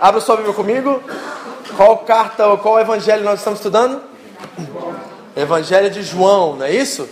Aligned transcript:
Abra 0.00 0.18
sua 0.18 0.36
Bíblia 0.36 0.54
comigo. 0.54 1.02
Qual 1.76 1.98
carta 1.98 2.46
ou 2.46 2.56
qual 2.56 2.80
evangelho 2.80 3.22
nós 3.22 3.40
estamos 3.40 3.58
estudando? 3.58 4.00
Evangelho 5.36 5.90
de 5.90 6.02
João, 6.02 6.56
não 6.56 6.64
é 6.64 6.74
isso? 6.74 7.06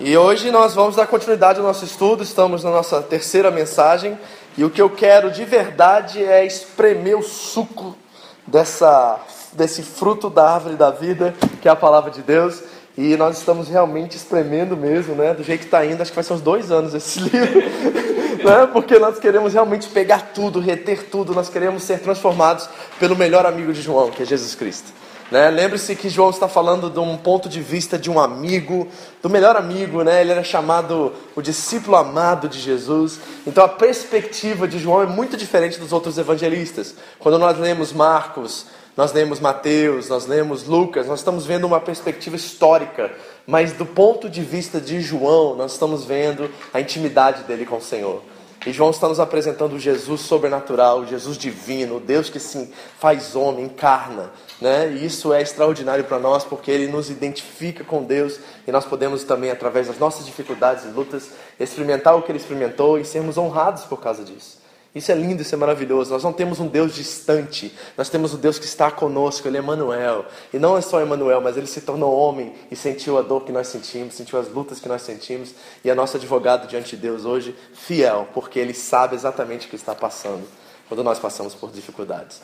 E 0.00 0.16
hoje 0.16 0.50
nós 0.50 0.74
vamos 0.74 0.96
dar 0.96 1.06
continuidade 1.06 1.60
ao 1.60 1.64
nosso 1.64 1.84
estudo, 1.84 2.24
estamos 2.24 2.64
na 2.64 2.72
nossa 2.72 3.00
terceira 3.00 3.52
mensagem. 3.52 4.18
E 4.56 4.64
o 4.64 4.70
que 4.70 4.82
eu 4.82 4.90
quero 4.90 5.30
de 5.30 5.44
verdade 5.44 6.24
é 6.24 6.44
espremer 6.44 7.16
o 7.16 7.22
suco 7.22 7.96
dessa, 8.44 9.20
desse 9.52 9.84
fruto 9.84 10.28
da 10.28 10.54
árvore 10.54 10.74
da 10.74 10.90
vida, 10.90 11.36
que 11.62 11.68
é 11.68 11.70
a 11.70 11.76
palavra 11.76 12.10
de 12.10 12.20
Deus. 12.20 12.64
E 12.96 13.16
nós 13.16 13.38
estamos 13.38 13.68
realmente 13.68 14.16
espremendo 14.16 14.76
mesmo, 14.76 15.14
né? 15.14 15.32
Do 15.34 15.44
jeito 15.44 15.60
que 15.60 15.66
está 15.66 15.86
indo, 15.86 16.02
acho 16.02 16.10
que 16.10 16.16
vai 16.16 16.24
ser 16.24 16.32
uns 16.32 16.40
dois 16.40 16.72
anos 16.72 16.94
esse 16.94 17.20
livro, 17.30 18.17
né? 18.44 18.66
Porque 18.72 18.98
nós 18.98 19.18
queremos 19.18 19.52
realmente 19.52 19.88
pegar 19.88 20.32
tudo, 20.34 20.60
reter 20.60 21.04
tudo, 21.04 21.34
nós 21.34 21.48
queremos 21.48 21.82
ser 21.82 22.00
transformados 22.00 22.68
pelo 22.98 23.16
melhor 23.16 23.46
amigo 23.46 23.72
de 23.72 23.82
João, 23.82 24.10
que 24.10 24.22
é 24.22 24.26
Jesus 24.26 24.54
Cristo. 24.54 24.92
Né? 25.30 25.50
Lembre-se 25.50 25.94
que 25.94 26.08
João 26.08 26.30
está 26.30 26.48
falando 26.48 26.88
de 26.88 26.98
um 26.98 27.16
ponto 27.16 27.48
de 27.48 27.60
vista 27.60 27.98
de 27.98 28.10
um 28.10 28.18
amigo, 28.18 28.88
do 29.22 29.28
melhor 29.28 29.56
amigo, 29.56 30.02
né? 30.02 30.22
ele 30.22 30.32
era 30.32 30.42
chamado 30.42 31.12
o 31.36 31.42
discípulo 31.42 31.96
amado 31.96 32.48
de 32.48 32.58
Jesus. 32.58 33.20
Então 33.46 33.62
a 33.62 33.68
perspectiva 33.68 34.66
de 34.66 34.78
João 34.78 35.02
é 35.02 35.06
muito 35.06 35.36
diferente 35.36 35.78
dos 35.78 35.92
outros 35.92 36.16
evangelistas. 36.16 36.94
Quando 37.18 37.38
nós 37.38 37.58
lemos 37.58 37.92
Marcos, 37.92 38.66
nós 38.98 39.12
lemos 39.12 39.38
Mateus, 39.38 40.08
nós 40.08 40.26
lemos 40.26 40.64
Lucas, 40.64 41.06
nós 41.06 41.20
estamos 41.20 41.46
vendo 41.46 41.68
uma 41.68 41.78
perspectiva 41.78 42.34
histórica, 42.34 43.12
mas 43.46 43.72
do 43.72 43.86
ponto 43.86 44.28
de 44.28 44.42
vista 44.42 44.80
de 44.80 45.00
João, 45.00 45.54
nós 45.54 45.74
estamos 45.74 46.04
vendo 46.04 46.50
a 46.74 46.80
intimidade 46.80 47.44
dele 47.44 47.64
com 47.64 47.76
o 47.76 47.80
Senhor. 47.80 48.20
E 48.66 48.72
João 48.72 48.90
está 48.90 49.06
nos 49.06 49.20
apresentando 49.20 49.74
o 49.74 49.78
Jesus 49.78 50.22
sobrenatural, 50.22 50.98
o 50.98 51.06
Jesus 51.06 51.38
divino, 51.38 51.98
o 51.98 52.00
Deus 52.00 52.28
que 52.28 52.40
se 52.40 52.74
faz 52.98 53.36
homem, 53.36 53.66
encarna. 53.66 54.32
Né? 54.60 54.90
E 54.90 55.06
isso 55.06 55.32
é 55.32 55.40
extraordinário 55.40 56.02
para 56.02 56.18
nós 56.18 56.42
porque 56.42 56.68
ele 56.68 56.88
nos 56.88 57.08
identifica 57.08 57.84
com 57.84 58.02
Deus 58.02 58.40
e 58.66 58.72
nós 58.72 58.84
podemos 58.84 59.22
também, 59.22 59.52
através 59.52 59.86
das 59.86 60.00
nossas 60.00 60.26
dificuldades 60.26 60.84
e 60.84 60.88
lutas, 60.88 61.30
experimentar 61.60 62.16
o 62.16 62.22
que 62.22 62.32
ele 62.32 62.38
experimentou 62.40 62.98
e 62.98 63.04
sermos 63.04 63.38
honrados 63.38 63.84
por 63.84 64.00
causa 64.00 64.24
disso. 64.24 64.57
Isso 64.94 65.12
é 65.12 65.14
lindo, 65.14 65.42
isso 65.42 65.54
é 65.54 65.58
maravilhoso. 65.58 66.10
Nós 66.10 66.24
não 66.24 66.32
temos 66.32 66.58
um 66.60 66.66
Deus 66.66 66.94
distante, 66.94 67.72
nós 67.96 68.08
temos 68.08 68.32
um 68.34 68.38
Deus 68.38 68.58
que 68.58 68.64
está 68.64 68.90
conosco, 68.90 69.46
Ele 69.46 69.58
é 69.58 69.60
Emmanuel. 69.60 70.24
E 70.52 70.58
não 70.58 70.76
é 70.76 70.80
só 70.80 71.02
Emmanuel, 71.02 71.40
mas 71.40 71.56
Ele 71.56 71.66
se 71.66 71.82
tornou 71.82 72.16
homem 72.16 72.54
e 72.70 72.76
sentiu 72.76 73.18
a 73.18 73.22
dor 73.22 73.44
que 73.44 73.52
nós 73.52 73.68
sentimos, 73.68 74.14
sentiu 74.14 74.38
as 74.38 74.48
lutas 74.48 74.80
que 74.80 74.88
nós 74.88 75.02
sentimos. 75.02 75.54
E 75.84 75.90
é 75.90 75.94
nosso 75.94 76.16
advogado 76.16 76.66
diante 76.66 76.96
de 76.96 77.02
Deus 77.02 77.24
hoje, 77.24 77.54
fiel, 77.74 78.28
porque 78.32 78.58
Ele 78.58 78.74
sabe 78.74 79.14
exatamente 79.14 79.66
o 79.66 79.70
que 79.70 79.76
está 79.76 79.94
passando 79.94 80.44
quando 80.88 81.04
nós 81.04 81.18
passamos 81.18 81.54
por 81.54 81.70
dificuldades. 81.70 82.40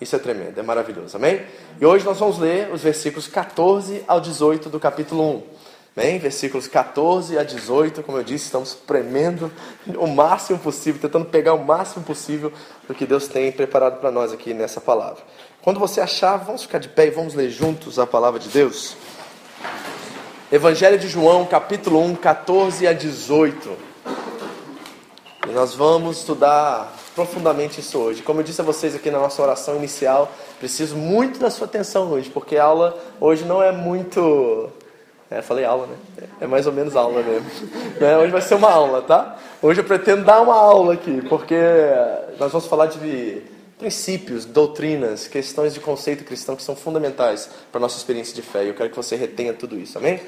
Isso 0.00 0.16
é 0.16 0.18
tremendo, 0.18 0.58
é 0.58 0.62
maravilhoso, 0.62 1.16
amém? 1.16 1.42
E 1.80 1.86
hoje 1.86 2.04
nós 2.04 2.18
vamos 2.18 2.38
ler 2.38 2.72
os 2.72 2.82
versículos 2.82 3.28
14 3.28 4.02
ao 4.08 4.20
18 4.20 4.68
do 4.68 4.80
capítulo 4.80 5.36
1. 5.36 5.42
Bem, 5.94 6.18
versículos 6.18 6.66
14 6.66 7.38
a 7.38 7.42
18, 7.42 8.02
como 8.02 8.16
eu 8.16 8.24
disse, 8.24 8.46
estamos 8.46 8.72
premendo 8.72 9.52
o 9.98 10.06
máximo 10.06 10.58
possível, 10.58 10.98
tentando 10.98 11.26
pegar 11.26 11.52
o 11.52 11.62
máximo 11.62 12.02
possível 12.02 12.50
do 12.88 12.94
que 12.94 13.04
Deus 13.04 13.28
tem 13.28 13.52
preparado 13.52 14.00
para 14.00 14.10
nós 14.10 14.32
aqui 14.32 14.54
nessa 14.54 14.80
palavra. 14.80 15.22
Quando 15.60 15.78
você 15.78 16.00
achar, 16.00 16.38
vamos 16.38 16.62
ficar 16.62 16.78
de 16.78 16.88
pé 16.88 17.08
e 17.08 17.10
vamos 17.10 17.34
ler 17.34 17.50
juntos 17.50 17.98
a 17.98 18.06
palavra 18.06 18.40
de 18.40 18.48
Deus. 18.48 18.96
Evangelho 20.50 20.98
de 20.98 21.08
João, 21.08 21.44
capítulo 21.44 22.02
1, 22.02 22.14
14 22.14 22.86
a 22.86 22.94
18. 22.94 23.76
E 25.46 25.52
nós 25.52 25.74
vamos 25.74 26.20
estudar 26.20 26.90
profundamente 27.14 27.80
isso 27.80 27.98
hoje. 27.98 28.22
Como 28.22 28.40
eu 28.40 28.44
disse 28.44 28.62
a 28.62 28.64
vocês 28.64 28.94
aqui 28.94 29.10
na 29.10 29.18
nossa 29.18 29.42
oração 29.42 29.76
inicial, 29.76 30.32
preciso 30.58 30.96
muito 30.96 31.38
da 31.38 31.50
sua 31.50 31.66
atenção 31.66 32.10
hoje, 32.10 32.30
porque 32.30 32.56
a 32.56 32.64
aula 32.64 32.98
hoje 33.20 33.44
não 33.44 33.62
é 33.62 33.70
muito 33.70 34.70
é, 35.32 35.42
falei 35.42 35.64
aula, 35.64 35.86
né? 35.86 36.26
É 36.40 36.46
mais 36.46 36.66
ou 36.66 36.72
menos 36.72 36.94
aula 36.94 37.22
mesmo. 37.22 37.46
Né? 38.00 38.18
Hoje 38.18 38.32
vai 38.32 38.42
ser 38.42 38.54
uma 38.54 38.70
aula, 38.70 39.02
tá? 39.02 39.38
Hoje 39.62 39.80
eu 39.80 39.84
pretendo 39.84 40.24
dar 40.24 40.40
uma 40.40 40.54
aula 40.54 40.94
aqui, 40.94 41.22
porque 41.28 41.56
nós 42.38 42.52
vamos 42.52 42.66
falar 42.66 42.86
de 42.86 43.42
princípios, 43.78 44.44
doutrinas, 44.44 45.26
questões 45.26 45.74
de 45.74 45.80
conceito 45.80 46.22
cristão 46.24 46.54
que 46.54 46.62
são 46.62 46.76
fundamentais 46.76 47.48
para 47.70 47.78
a 47.78 47.82
nossa 47.82 47.96
experiência 47.96 48.34
de 48.34 48.42
fé. 48.42 48.64
E 48.64 48.68
eu 48.68 48.74
quero 48.74 48.90
que 48.90 48.96
você 48.96 49.16
retenha 49.16 49.52
tudo 49.52 49.78
isso, 49.78 49.98
amém? 49.98 50.20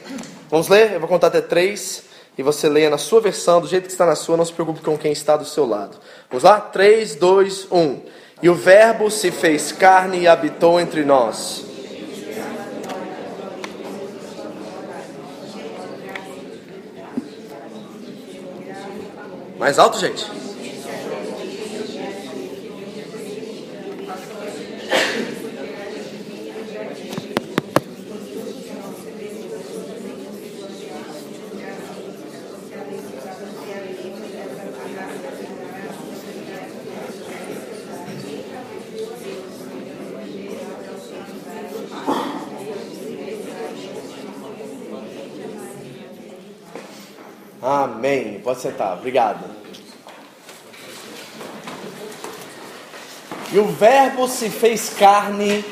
Vamos 0.50 0.68
ler? 0.68 0.92
Eu 0.92 1.00
vou 1.00 1.08
contar 1.08 1.28
até 1.28 1.40
três 1.40 2.04
e 2.36 2.42
você 2.42 2.68
leia 2.68 2.90
na 2.90 2.98
sua 2.98 3.20
versão, 3.20 3.60
do 3.60 3.68
jeito 3.68 3.84
que 3.84 3.92
está 3.92 4.06
na 4.06 4.16
sua, 4.16 4.36
não 4.36 4.44
se 4.44 4.52
preocupe 4.52 4.80
com 4.80 4.98
quem 4.98 5.12
está 5.12 5.36
do 5.36 5.44
seu 5.44 5.66
lado. 5.66 5.96
Vamos 6.28 6.42
lá? 6.42 6.60
3, 6.60 7.14
2, 7.14 7.68
1. 7.70 8.00
E 8.42 8.48
o 8.48 8.54
Verbo 8.54 9.10
se 9.10 9.30
fez 9.30 9.70
carne 9.70 10.20
e 10.20 10.28
habitou 10.28 10.80
entre 10.80 11.04
nós. 11.04 11.73
Mais 19.58 19.78
alto, 19.78 19.98
gente. 19.98 20.24
Amém. 47.62 48.33
Pode 48.44 48.60
sentar. 48.60 48.92
Obrigado. 48.98 49.42
E 53.50 53.58
o 53.58 53.64
Verbo 53.64 54.28
se 54.28 54.50
fez 54.50 54.90
carne 54.90 55.64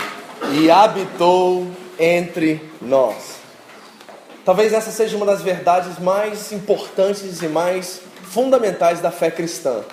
e 0.54 0.70
habitou 0.70 1.66
entre 1.98 2.62
nós. 2.80 3.36
Talvez 4.42 4.72
essa 4.72 4.90
seja 4.90 5.16
uma 5.18 5.26
das 5.26 5.42
verdades 5.42 5.98
mais 5.98 6.50
importantes 6.50 7.42
e 7.42 7.46
mais 7.46 8.00
fundamentais 8.22 9.00
da 9.00 9.10
fé 9.10 9.30
cristã. 9.30 9.84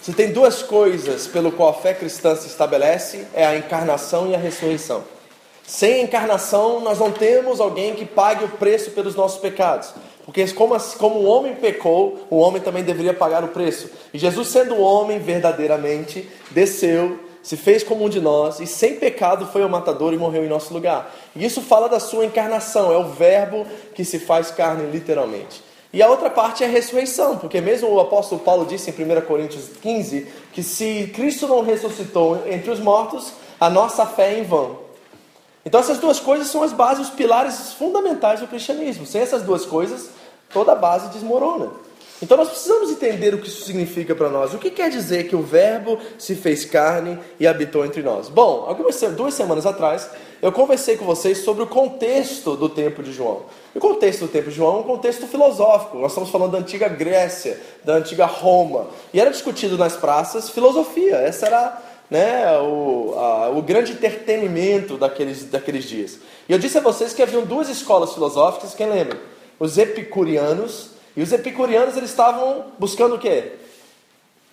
Se 0.00 0.14
tem 0.14 0.32
duas 0.32 0.62
coisas 0.62 1.26
pelo 1.26 1.52
qual 1.52 1.68
a 1.68 1.74
fé 1.74 1.92
cristã 1.92 2.34
se 2.34 2.48
estabelece, 2.48 3.26
é 3.34 3.44
a 3.44 3.56
encarnação 3.56 4.30
e 4.30 4.34
a 4.34 4.38
ressurreição. 4.38 5.04
Sem 5.64 5.94
a 5.94 6.02
encarnação, 6.02 6.80
nós 6.80 6.98
não 6.98 7.12
temos 7.12 7.60
alguém 7.60 7.94
que 7.94 8.04
pague 8.04 8.44
o 8.44 8.48
preço 8.48 8.90
pelos 8.92 9.14
nossos 9.14 9.38
pecados. 9.38 9.92
Porque 10.24 10.46
como, 10.52 10.78
como 10.98 11.20
o 11.20 11.24
homem 11.24 11.54
pecou, 11.54 12.26
o 12.30 12.36
homem 12.36 12.62
também 12.62 12.84
deveria 12.84 13.12
pagar 13.12 13.42
o 13.42 13.48
preço. 13.48 13.90
E 14.14 14.18
Jesus, 14.18 14.48
sendo 14.48 14.80
homem 14.80 15.18
verdadeiramente, 15.18 16.28
desceu, 16.50 17.18
se 17.42 17.56
fez 17.56 17.82
como 17.82 18.04
um 18.04 18.08
de 18.08 18.20
nós 18.20 18.60
e 18.60 18.66
sem 18.66 18.94
pecado 18.94 19.46
foi 19.46 19.64
o 19.64 19.68
matador 19.68 20.14
e 20.14 20.16
morreu 20.16 20.44
em 20.44 20.48
nosso 20.48 20.72
lugar. 20.72 21.12
E 21.34 21.44
isso 21.44 21.60
fala 21.60 21.88
da 21.88 21.98
sua 21.98 22.24
encarnação, 22.24 22.92
é 22.92 22.96
o 22.96 23.08
verbo 23.08 23.66
que 23.94 24.04
se 24.04 24.20
faz 24.20 24.50
carne 24.50 24.90
literalmente. 24.90 25.62
E 25.92 26.00
a 26.00 26.08
outra 26.08 26.30
parte 26.30 26.64
é 26.64 26.66
a 26.66 26.70
ressurreição, 26.70 27.36
porque 27.36 27.60
mesmo 27.60 27.90
o 27.90 28.00
apóstolo 28.00 28.40
Paulo 28.40 28.64
disse 28.64 28.90
em 28.90 28.94
1 28.94 29.20
Coríntios 29.22 29.68
15 29.82 30.26
que 30.52 30.62
se 30.62 31.10
Cristo 31.14 31.46
não 31.46 31.62
ressuscitou 31.62 32.44
entre 32.48 32.70
os 32.70 32.80
mortos, 32.80 33.32
a 33.60 33.68
nossa 33.68 34.06
fé 34.06 34.32
é 34.34 34.38
em 34.38 34.44
vão. 34.44 34.81
Então 35.64 35.80
essas 35.80 35.98
duas 35.98 36.18
coisas 36.18 36.48
são 36.48 36.62
as 36.62 36.72
bases, 36.72 37.08
os 37.08 37.14
pilares 37.14 37.72
fundamentais 37.74 38.40
do 38.40 38.46
cristianismo. 38.46 39.06
Sem 39.06 39.20
essas 39.20 39.42
duas 39.42 39.64
coisas, 39.64 40.10
toda 40.52 40.72
a 40.72 40.76
base 40.76 41.08
desmorona. 41.08 41.70
Então 42.22 42.36
nós 42.36 42.48
precisamos 42.48 42.90
entender 42.90 43.34
o 43.34 43.38
que 43.38 43.48
isso 43.48 43.64
significa 43.64 44.14
para 44.14 44.28
nós. 44.28 44.54
O 44.54 44.58
que 44.58 44.70
quer 44.70 44.88
dizer 44.90 45.28
que 45.28 45.34
o 45.34 45.42
Verbo 45.42 45.98
se 46.16 46.36
fez 46.36 46.64
carne 46.64 47.18
e 47.38 47.48
habitou 47.48 47.84
entre 47.84 48.00
nós? 48.00 48.28
Bom, 48.28 48.64
algumas 48.68 49.00
duas 49.16 49.34
semanas 49.34 49.66
atrás 49.66 50.08
eu 50.40 50.52
conversei 50.52 50.96
com 50.96 51.04
vocês 51.04 51.38
sobre 51.38 51.64
o 51.64 51.66
contexto 51.66 52.56
do 52.56 52.68
tempo 52.68 53.02
de 53.02 53.12
João. 53.12 53.42
O 53.74 53.80
contexto 53.80 54.20
do 54.20 54.28
tempo 54.28 54.50
de 54.50 54.56
João 54.56 54.76
é 54.76 54.80
um 54.80 54.84
contexto 54.84 55.26
filosófico. 55.26 55.98
Nós 55.98 56.12
estamos 56.12 56.30
falando 56.30 56.52
da 56.52 56.58
antiga 56.58 56.88
Grécia, 56.88 57.60
da 57.82 57.94
antiga 57.94 58.26
Roma. 58.26 58.86
E 59.12 59.20
era 59.20 59.30
discutido 59.30 59.76
nas 59.76 59.96
praças 59.96 60.48
filosofia. 60.48 61.16
Essa 61.16 61.46
era 61.46 61.82
né, 62.10 62.58
o, 62.58 63.14
a, 63.16 63.50
o 63.50 63.62
grande 63.62 63.92
entretenimento 63.92 64.96
daqueles, 64.96 65.44
daqueles 65.44 65.84
dias. 65.84 66.18
E 66.48 66.52
eu 66.52 66.58
disse 66.58 66.78
a 66.78 66.80
vocês 66.80 67.14
que 67.14 67.22
haviam 67.22 67.44
duas 67.44 67.68
escolas 67.68 68.12
filosóficas, 68.12 68.74
quem 68.74 68.88
lembra? 68.88 69.18
Os 69.58 69.78
epicurianos. 69.78 70.90
E 71.16 71.22
os 71.22 71.32
epicurianos 71.32 71.96
eles 71.96 72.10
estavam 72.10 72.72
buscando 72.78 73.16
o 73.16 73.18
quê? 73.18 73.52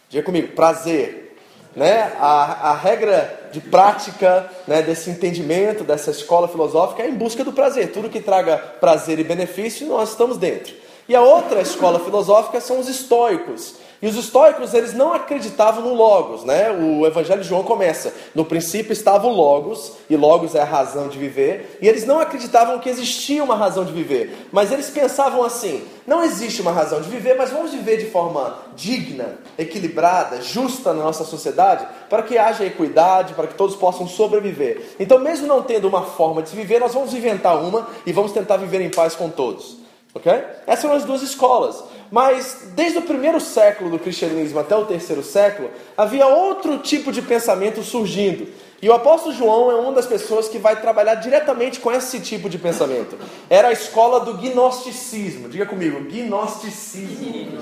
Diga 0.09 0.23
comigo, 0.23 0.49
prazer 0.49 1.29
né, 1.75 2.13
a, 2.19 2.71
a 2.71 2.73
regra 2.75 3.49
de 3.51 3.61
prática 3.61 4.49
né, 4.67 4.81
desse 4.81 5.09
entendimento, 5.09 5.83
dessa 5.83 6.11
escola 6.11 6.47
filosófica 6.47 7.03
é 7.03 7.09
em 7.09 7.13
busca 7.13 7.43
do 7.43 7.53
prazer. 7.53 7.91
Tudo 7.91 8.09
que 8.09 8.19
traga 8.19 8.57
prazer 8.57 9.19
e 9.19 9.23
benefício, 9.23 9.87
nós 9.87 10.09
estamos 10.09 10.37
dentro. 10.37 10.73
E 11.07 11.15
a 11.15 11.21
outra 11.21 11.61
escola 11.61 11.99
filosófica 11.99 12.59
são 12.59 12.79
os 12.79 12.87
estoicos. 12.87 13.75
E 14.01 14.07
os 14.07 14.15
estoicos, 14.15 14.73
eles 14.73 14.93
não 14.93 15.13
acreditavam 15.13 15.83
no 15.83 15.93
Logos, 15.93 16.45
né? 16.45 16.71
O 16.71 17.05
Evangelho 17.05 17.41
de 17.41 17.47
João 17.47 17.63
começa. 17.63 18.13
No 18.33 18.45
princípio 18.45 18.93
estava 18.93 19.27
o 19.27 19.31
Logos, 19.31 19.91
e 20.09 20.15
Logos 20.15 20.55
é 20.55 20.61
a 20.61 20.65
razão 20.65 21.09
de 21.09 21.17
viver. 21.17 21.77
E 21.81 21.87
eles 21.87 22.05
não 22.05 22.17
acreditavam 22.17 22.79
que 22.79 22.89
existia 22.89 23.43
uma 23.43 23.55
razão 23.55 23.83
de 23.83 23.91
viver. 23.91 24.47
Mas 24.53 24.71
eles 24.71 24.89
pensavam 24.89 25.43
assim: 25.43 25.83
não 26.07 26.23
existe 26.23 26.61
uma 26.61 26.71
razão 26.71 27.01
de 27.01 27.09
viver, 27.09 27.35
mas 27.35 27.49
vamos 27.49 27.71
viver 27.71 27.97
de 27.97 28.05
forma 28.05 28.57
digna, 28.73 29.37
equilibrada, 29.57 30.41
justa 30.41 30.93
na 30.93 31.03
nossa 31.03 31.25
sociedade, 31.25 31.85
para 32.09 32.23
que 32.23 32.37
haja 32.37 32.63
equidade, 32.63 33.33
para 33.33 33.47
que 33.47 33.55
todos 33.55 33.75
possam 33.75 34.07
sobreviver. 34.07 34.95
Então, 34.97 35.19
mesmo 35.19 35.45
não 35.45 35.61
tendo 35.61 35.89
uma 35.89 36.03
forma 36.03 36.41
de 36.41 36.49
se 36.49 36.55
viver, 36.55 36.79
nós 36.79 36.93
vamos 36.93 37.13
inventar 37.13 37.61
uma 37.61 37.85
e 38.05 38.13
vamos 38.13 38.31
tentar 38.31 38.55
viver 38.55 38.79
em 38.79 38.89
paz 38.89 39.13
com 39.13 39.29
todos. 39.29 39.77
Ok? 40.13 40.31
Essas 40.65 40.81
são 40.81 40.93
as 40.93 41.05
duas 41.05 41.21
escolas. 41.21 41.83
Mas 42.11 42.69
desde 42.75 42.97
o 42.97 43.03
primeiro 43.03 43.39
século 43.39 43.89
do 43.89 43.99
cristianismo 43.99 44.59
até 44.59 44.75
o 44.75 44.85
terceiro 44.85 45.23
século, 45.23 45.69
havia 45.95 46.27
outro 46.27 46.79
tipo 46.79 47.11
de 47.11 47.21
pensamento 47.21 47.83
surgindo. 47.83 48.47
E 48.81 48.87
o 48.87 48.93
apóstolo 48.93 49.35
João 49.35 49.69
é 49.69 49.75
uma 49.75 49.91
das 49.91 50.05
pessoas 50.05 50.47
que 50.47 50.57
vai 50.57 50.79
trabalhar 50.79 51.15
diretamente 51.15 51.81
com 51.81 51.91
esse 51.91 52.21
tipo 52.21 52.49
de 52.49 52.57
pensamento. 52.57 53.17
Era 53.49 53.67
a 53.67 53.71
escola 53.73 54.21
do 54.21 54.35
gnosticismo. 54.35 55.49
Diga 55.49 55.65
comigo, 55.65 55.99
gnosticismo. 56.09 57.59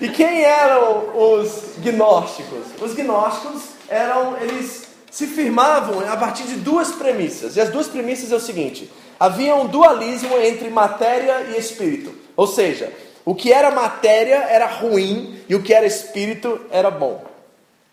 e 0.00 0.08
quem 0.08 0.44
eram 0.44 1.16
os 1.16 1.78
gnósticos? 1.78 2.66
Os 2.80 2.94
gnósticos 2.94 3.62
eram, 3.88 4.36
eles 4.40 4.86
se 5.10 5.26
firmavam 5.26 6.08
a 6.08 6.16
partir 6.16 6.44
de 6.44 6.54
duas 6.54 6.92
premissas. 6.92 7.56
E 7.56 7.60
as 7.60 7.70
duas 7.70 7.88
premissas 7.88 8.30
é 8.30 8.36
o 8.36 8.40
seguinte: 8.40 8.88
havia 9.18 9.56
um 9.56 9.66
dualismo 9.66 10.38
entre 10.38 10.70
matéria 10.70 11.48
e 11.50 11.58
espírito. 11.58 12.21
Ou 12.36 12.46
seja, 12.46 12.92
o 13.24 13.34
que 13.34 13.52
era 13.52 13.70
matéria 13.70 14.36
era 14.48 14.66
ruim 14.66 15.40
e 15.48 15.54
o 15.54 15.62
que 15.62 15.72
era 15.72 15.86
espírito 15.86 16.60
era 16.70 16.90
bom. 16.90 17.24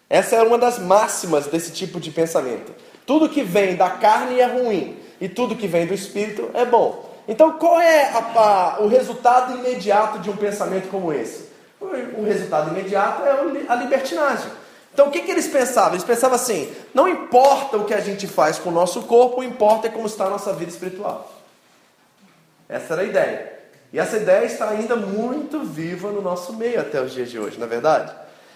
Essa 0.10 0.38
é 0.38 0.42
uma 0.42 0.58
das 0.58 0.80
máximas 0.80 1.48
desse 1.48 1.72
tipo 1.72 2.00
de 2.00 2.10
pensamento. 2.10 2.74
Tudo 3.06 3.30
que 3.30 3.44
vem 3.44 3.76
da 3.76 3.90
carne 3.92 4.40
é 4.40 4.46
ruim 4.46 4.98
e 5.22 5.30
tudo 5.30 5.56
que 5.56 5.68
vem 5.68 5.86
do 5.86 5.94
espírito 5.94 6.50
é 6.54 6.66
bom. 6.66 7.08
Então, 7.28 7.60
qual 7.60 7.80
é 7.80 8.06
a, 8.06 8.18
a, 8.18 8.80
o 8.82 8.88
resultado 8.88 9.56
imediato 9.60 10.18
de 10.18 10.32
um 10.32 10.36
pensamento 10.36 10.90
como 10.90 11.14
esse? 11.14 11.48
O, 11.80 12.24
resultado 12.24 12.72
imediato 12.72 13.24
é 13.24 13.66
a 13.70 13.76
libertinagem. 13.76 14.52
Então, 14.92 15.08
o 15.08 15.12
que, 15.12 15.22
que 15.22 15.32
eles 15.32 15.48
pensavam? 15.48 15.94
Eles 15.94 16.04
pensavam 16.04 16.36
assim: 16.36 16.74
não 16.94 17.08
importa 17.08 17.78
o 17.78 17.86
que 17.86 17.94
a 17.94 18.02
gente 18.02 18.28
faz 18.28 18.58
com 18.58 18.70
o 18.70 18.74
nosso 18.74 19.04
corpo, 19.04 19.42
o 19.42 19.44
importa 19.44 19.88
é 19.88 19.92
como 19.92 20.08
está 20.08 20.26
a 20.26 20.30
nossa 20.30 20.52
vida 20.54 20.72
espiritual. 20.72 21.32
Essa 22.68 22.94
era 22.94 23.04
a 23.04 23.06
ideia. 23.06 23.59
E 23.92 24.00
essa 24.00 24.18
ideia 24.18 24.46
está 24.46 24.70
ainda 24.70 24.96
muito 24.96 25.60
viva 25.62 26.12
no 26.12 26.22
nosso 26.22 26.54
meio 26.54 26.80
até 26.80 27.02
os 27.02 27.12
dias 27.12 27.30
de 27.30 27.40
hoje, 27.40 27.58
não 27.58 27.66
é 27.66 27.70
verdade? 27.70 28.12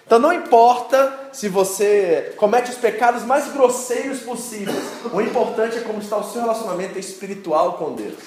Então 0.06 0.20
não 0.20 0.34
importa 0.34 1.30
se 1.32 1.48
você 1.48 2.34
comete 2.38 2.70
os 2.70 2.78
pecados 2.78 3.24
mais 3.24 3.52
grosseiros 3.52 4.20
possíveis, 4.20 4.84
o 5.12 5.22
importante 5.22 5.78
é 5.78 5.82
como 5.82 6.00
está 6.00 6.18
o 6.18 6.24
seu 6.24 6.42
relacionamento 6.42 7.00
espiritual 7.00 7.74
com 7.74 7.94
Deus. 7.94 8.20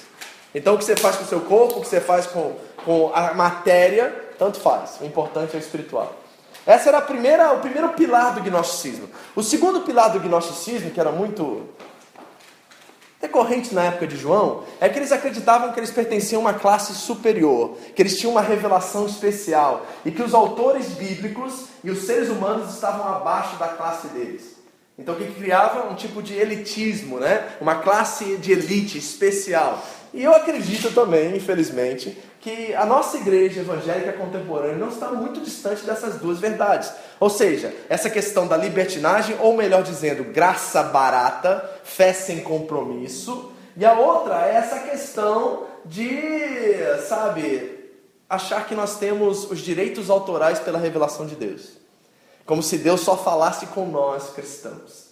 Então 0.55 0.75
o 0.75 0.79
que 0.79 0.85
você 0.85 0.97
faz 0.97 1.17
com 1.17 1.25
o 1.25 1.29
seu 1.29 1.41
corpo, 1.43 1.79
o 1.79 1.83
que 1.83 1.89
você 1.89 2.01
faz 2.01 2.27
com, 2.27 2.57
com 2.85 3.13
a 3.15 3.35
matéria, 3.35 4.13
tanto 4.39 4.59
faz. 4.59 4.99
O 5.01 5.05
importante 5.05 5.55
é 5.55 5.59
o 5.59 5.61
espiritual. 5.61 6.15
Essa 6.67 6.89
era 6.89 6.99
a 6.99 7.03
primeira, 7.03 7.53
o 7.53 7.61
primeiro 7.61 7.91
pilar 7.91 8.35
do 8.35 8.41
gnosticismo. 8.41 9.09
O 9.37 9.43
segundo 9.43 9.83
pilar 9.83 10.11
do 10.11 10.19
gnosticismo, 10.19 10.91
que 10.91 10.99
era 10.99 11.13
muito 11.13 11.69
recorrente 13.21 13.75
na 13.75 13.85
época 13.85 14.07
de 14.07 14.17
João 14.17 14.65
é 14.81 14.89
que 14.89 14.99
eles 14.99 15.13
acreditavam 15.13 15.73
que 15.73 15.81
eles 15.81 15.91
pertenciam 15.91 16.41
a 16.41 16.51
uma 16.51 16.55
classe 16.55 16.95
superior, 16.95 17.77
que 17.95 18.03
eles 18.03 18.19
tinham 18.19 18.33
uma 18.33 18.43
revelação 18.43 19.07
especial 19.07 19.87
e 20.05 20.11
que 20.11 20.23
os 20.23 20.35
autores 20.35 20.89
bíblicos 20.89 21.67
e 21.83 21.91
os 21.91 22.05
seres 22.05 22.29
humanos 22.29 22.75
estavam 22.75 23.07
abaixo 23.07 23.57
da 23.57 23.69
classe 23.69 24.09
deles. 24.09 24.57
Então 24.99 25.15
o 25.15 25.19
que 25.19 25.33
criava 25.35 25.91
um 25.91 25.95
tipo 25.95 26.23
de 26.23 26.35
elitismo, 26.35 27.19
né? 27.21 27.47
Uma 27.61 27.77
classe 27.77 28.37
de 28.39 28.53
elite 28.53 28.97
especial. 28.97 29.85
E 30.15 30.25
eu 30.25 30.35
acredito 30.35 30.91
também, 30.93 31.37
infelizmente, 31.37 32.17
que 32.47 32.73
a 32.77 32.87
nossa 32.87 33.17
igreja 33.17 33.59
evangélica 33.59 34.13
contemporânea 34.13 34.77
não 34.77 34.91
está 34.91 35.09
muito 35.09 35.41
distante 35.41 35.85
dessas 35.85 36.15
duas 36.21 36.39
verdades. 36.39 36.93
Ou 37.19 37.29
seja, 37.29 37.75
essa 37.89 38.09
questão 38.09 38.47
da 38.47 38.57
libertinagem, 38.57 39.37
ou 39.41 39.57
melhor 39.57 39.83
dizendo, 39.83 40.23
graça 40.23 40.81
barata, 40.85 41.69
fé 41.83 42.13
sem 42.13 42.45
compromisso, 42.45 43.51
e 43.77 43.85
a 43.85 43.95
outra 43.99 44.47
é 44.47 44.55
essa 44.55 44.79
questão 44.79 45.65
de, 45.85 46.77
sabe, 47.09 47.91
achar 48.31 48.65
que 48.65 48.77
nós 48.77 48.97
temos 48.97 49.51
os 49.51 49.59
direitos 49.59 50.09
autorais 50.09 50.61
pela 50.61 50.79
revelação 50.79 51.27
de 51.27 51.35
Deus. 51.35 51.73
Como 52.45 52.63
se 52.63 52.79
Deus 52.79 53.01
só 53.01 53.17
falasse 53.17 53.67
com 53.67 53.87
nós 53.87 54.31
cristãos. 54.31 55.11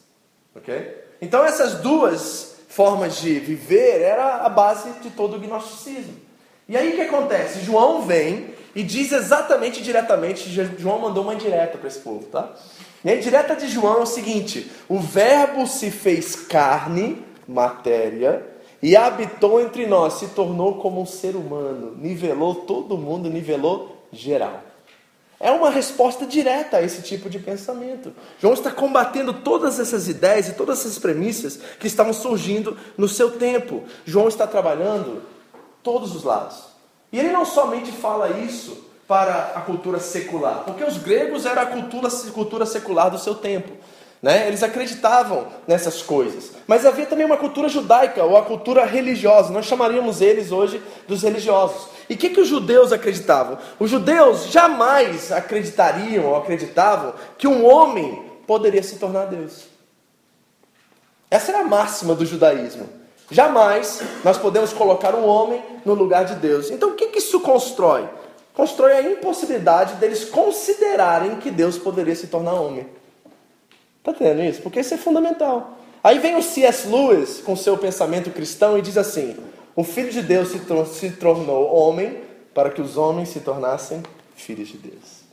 Ok? 0.55 1.05
Então 1.21 1.45
essas 1.45 1.81
duas 1.81 2.55
formas 2.69 3.17
de 3.17 3.41
viver 3.41 4.03
era 4.03 4.37
a 4.37 4.49
base 4.49 4.89
de 5.01 5.11
todo 5.11 5.35
o 5.35 5.41
gnosticismo. 5.41 6.24
E 6.69 6.77
aí 6.77 6.93
o 6.93 6.95
que 6.95 7.03
acontece? 7.03 7.65
João 7.65 8.03
vem 8.03 8.55
e 8.75 8.83
diz 8.83 9.13
exatamente 9.13 9.83
diretamente, 9.83 10.49
João 10.79 10.99
mandou 10.99 11.23
uma 11.23 11.35
indireta 11.35 11.79
para 11.79 11.89
esse 11.89 12.01
povo, 12.01 12.25
tá? 12.27 12.53
E 13.05 13.11
a 13.11 13.17
indireta 13.17 13.55
de 13.55 13.69
João 13.69 13.99
é 13.99 14.03
o 14.03 14.07
seguinte: 14.07 14.71
o 14.89 14.99
verbo 14.99 15.67
se 15.67 15.91
fez 15.91 16.35
carne, 16.35 17.23
matéria, 17.47 18.45
e 18.83 18.97
habitou 18.97 19.61
entre 19.61 19.87
nós, 19.87 20.15
se 20.15 20.29
tornou 20.29 20.77
como 20.77 21.01
um 21.01 21.07
ser 21.07 21.37
humano, 21.37 21.97
nivelou 21.97 22.55
todo 22.55 22.99
mundo, 22.99 23.31
nivelou 23.31 23.97
geral. 24.11 24.63
É 25.39 25.51
uma 25.51 25.69
resposta 25.69 26.25
direta 26.25 26.79
a 26.79 26.83
esse 26.83 27.03
tipo 27.03 27.29
de 27.29 27.39
pensamento. 27.39 28.15
João 28.41 28.55
está 28.55 28.71
combatendo 28.71 29.35
todas 29.35 29.79
essas 29.79 30.09
ideias 30.09 30.49
e 30.49 30.55
todas 30.55 30.81
essas 30.81 30.99
premissas 30.99 31.59
que 31.79 31.87
estavam 31.87 32.15
surgindo 32.15 32.79
no 32.97 33.09
seu 33.09 33.33
tempo. 33.33 33.83
João 34.07 34.29
está 34.29 34.47
trabalhando 34.47 35.23
todos 35.85 36.17
os 36.17 36.25
lados. 36.25 36.57
E 37.13 37.19
ele 37.21 37.31
não 37.31 37.45
somente 37.45 37.93
fala 37.93 38.41
isso 38.41 38.85
para 39.07 39.53
a 39.55 39.61
cultura 39.61 40.01
secular, 40.01 40.65
porque 40.65 40.83
os 40.83 40.97
gregos 40.97 41.47
era 41.47 41.61
a 41.61 41.67
cultura, 41.67 42.09
cultura 42.33 42.67
secular 42.67 43.11
do 43.11 43.19
seu 43.19 43.35
tempo. 43.35 43.71
Né? 44.21 44.49
Eles 44.49 44.63
acreditavam 44.63 45.47
nessas 45.69 46.01
coisas. 46.01 46.53
Mas 46.67 46.87
havia 46.87 47.05
também 47.05 47.27
uma 47.27 47.37
cultura 47.37 47.69
judaica, 47.69 48.25
ou 48.25 48.39
a 48.39 48.43
cultura 48.43 48.87
religiosa. 48.87 49.53
Nós 49.53 49.67
chamaríamos 49.67 50.23
eles 50.23 50.51
hoje 50.51 50.83
dos 51.07 51.23
religiosos. 51.23 51.89
E 52.09 52.15
o 52.15 52.17
que, 52.17 52.31
que 52.31 52.41
os 52.41 52.49
judeus 52.49 52.91
acreditavam? 52.91 53.59
Os 53.79 53.91
judeus 53.91 54.47
jamais 54.47 55.31
acreditariam 55.31 56.25
ou 56.25 56.37
acreditavam 56.37 57.13
que 57.37 57.47
um 57.47 57.67
homem 57.67 58.25
poderia 58.47 58.83
se 58.83 58.97
tornar 58.97 59.27
Deus. 59.27 59.65
Essa 61.31 61.53
era 61.53 61.61
a 61.61 61.69
máxima 61.69 62.15
do 62.15 62.25
judaísmo. 62.25 62.89
Jamais 63.31 64.03
nós 64.23 64.39
podemos 64.39 64.73
colocar 64.73 65.15
um 65.15 65.27
homem 65.27 65.63
no 65.85 65.95
lugar 65.95 66.25
de 66.25 66.35
Deus. 66.37 66.71
Então 66.71 66.91
o 66.91 66.95
que, 66.95 67.09
que 67.09 67.19
isso 67.19 67.41
constrói? 67.41 68.09
Constrói 68.55 68.93
a 68.93 69.03
impossibilidade 69.03 69.95
deles 69.95 70.25
considerarem 70.25 71.37
que 71.37 71.51
Deus 71.51 71.77
poderia 71.77 72.15
se 72.15 72.29
tornar 72.29 72.55
homem. 72.55 72.87
Está 73.99 74.13
entendendo 74.13 74.49
isso? 74.49 74.63
Porque 74.63 74.81
isso 74.81 74.95
é 74.95 74.99
fundamental. 74.99 75.79
Aí 76.03 76.19
vem 76.19 76.37
o 76.37 76.43
C.S. 76.43 76.87
Lewis 76.87 77.41
com 77.41 77.57
seu 77.57 77.79
pensamento 77.79 78.31
cristão 78.31 78.79
e 78.79 78.83
diz 78.83 78.99
assim: 78.99 79.37
o 79.75 79.83
Filho 79.83 80.11
de 80.11 80.23
Deus 80.23 80.49
se, 80.49 80.61
se 80.93 81.11
tornou 81.13 81.75
homem 81.75 82.21
para 82.53 82.71
que 82.71 82.81
os 82.81 82.97
homens 82.97 83.31
se 83.31 83.41
tornassem 83.41 84.03
filhos 84.37 84.69
de 84.69 84.77
Deus. 84.77 85.25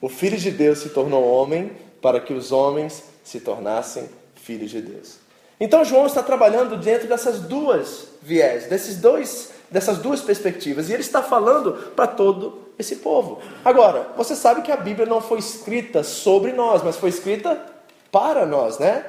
O 0.00 0.08
Filho 0.08 0.36
de 0.36 0.50
Deus 0.50 0.80
se 0.80 0.90
tornou 0.90 1.24
homem 1.24 1.72
para 2.02 2.20
que 2.20 2.34
os 2.34 2.52
homens 2.52 3.04
se 3.22 3.40
tornassem 3.40 4.06
filhos 4.34 4.70
de 4.70 4.82
Deus. 4.82 5.23
Então 5.60 5.84
João 5.84 6.06
está 6.06 6.22
trabalhando 6.22 6.76
dentro 6.76 7.06
dessas 7.06 7.40
duas 7.40 8.08
viés, 8.22 8.66
desses 8.66 8.96
dois, 8.96 9.50
dessas 9.70 9.98
duas 9.98 10.20
perspectivas. 10.20 10.88
E 10.88 10.92
ele 10.92 11.02
está 11.02 11.22
falando 11.22 11.72
para 11.94 12.06
todo 12.06 12.64
esse 12.78 12.96
povo. 12.96 13.40
Agora, 13.64 14.08
você 14.16 14.34
sabe 14.34 14.62
que 14.62 14.72
a 14.72 14.76
Bíblia 14.76 15.06
não 15.06 15.20
foi 15.20 15.38
escrita 15.38 16.02
sobre 16.02 16.52
nós, 16.52 16.82
mas 16.82 16.96
foi 16.96 17.08
escrita 17.08 17.60
para 18.10 18.44
nós, 18.44 18.78
né? 18.78 19.04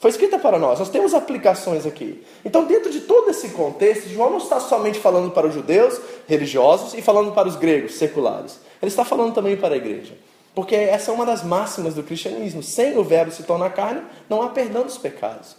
Foi 0.00 0.10
escrita 0.10 0.38
para 0.38 0.60
nós, 0.60 0.78
nós 0.78 0.90
temos 0.90 1.12
aplicações 1.12 1.84
aqui. 1.84 2.24
Então, 2.44 2.64
dentro 2.64 2.90
de 2.90 3.00
todo 3.00 3.30
esse 3.30 3.48
contexto, 3.48 4.08
João 4.08 4.30
não 4.30 4.38
está 4.38 4.60
somente 4.60 5.00
falando 5.00 5.32
para 5.32 5.48
os 5.48 5.54
judeus 5.54 6.00
religiosos 6.28 6.94
e 6.94 7.02
falando 7.02 7.32
para 7.32 7.48
os 7.48 7.56
gregos 7.56 7.94
seculares. 7.94 8.60
Ele 8.80 8.90
está 8.90 9.04
falando 9.04 9.34
também 9.34 9.56
para 9.56 9.74
a 9.74 9.76
igreja. 9.76 10.14
Porque 10.54 10.76
essa 10.76 11.10
é 11.10 11.14
uma 11.14 11.26
das 11.26 11.42
máximas 11.42 11.94
do 11.94 12.04
cristianismo. 12.04 12.62
Sem 12.62 12.96
o 12.96 13.02
verbo 13.02 13.32
se 13.32 13.42
tornar 13.42 13.70
carne, 13.70 14.02
não 14.28 14.40
há 14.40 14.50
perdão 14.50 14.84
dos 14.84 14.98
pecados. 14.98 15.56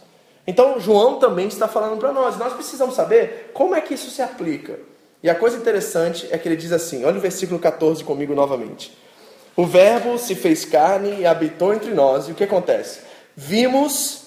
Então, 0.50 0.80
João 0.80 1.20
também 1.20 1.46
está 1.46 1.68
falando 1.68 1.96
para 2.00 2.12
nós. 2.12 2.36
Nós 2.36 2.52
precisamos 2.52 2.96
saber 2.96 3.52
como 3.54 3.72
é 3.72 3.80
que 3.80 3.94
isso 3.94 4.10
se 4.10 4.20
aplica. 4.20 4.80
E 5.22 5.30
a 5.30 5.34
coisa 5.36 5.56
interessante 5.56 6.26
é 6.28 6.36
que 6.36 6.48
ele 6.48 6.56
diz 6.56 6.72
assim: 6.72 7.04
olha 7.04 7.18
o 7.18 7.20
versículo 7.20 7.60
14 7.60 8.02
comigo 8.02 8.34
novamente. 8.34 8.92
O 9.54 9.64
Verbo 9.64 10.18
se 10.18 10.34
fez 10.34 10.64
carne 10.64 11.20
e 11.20 11.24
habitou 11.24 11.72
entre 11.72 11.94
nós, 11.94 12.26
e 12.26 12.32
o 12.32 12.34
que 12.34 12.42
acontece? 12.42 12.98
Vimos 13.36 14.22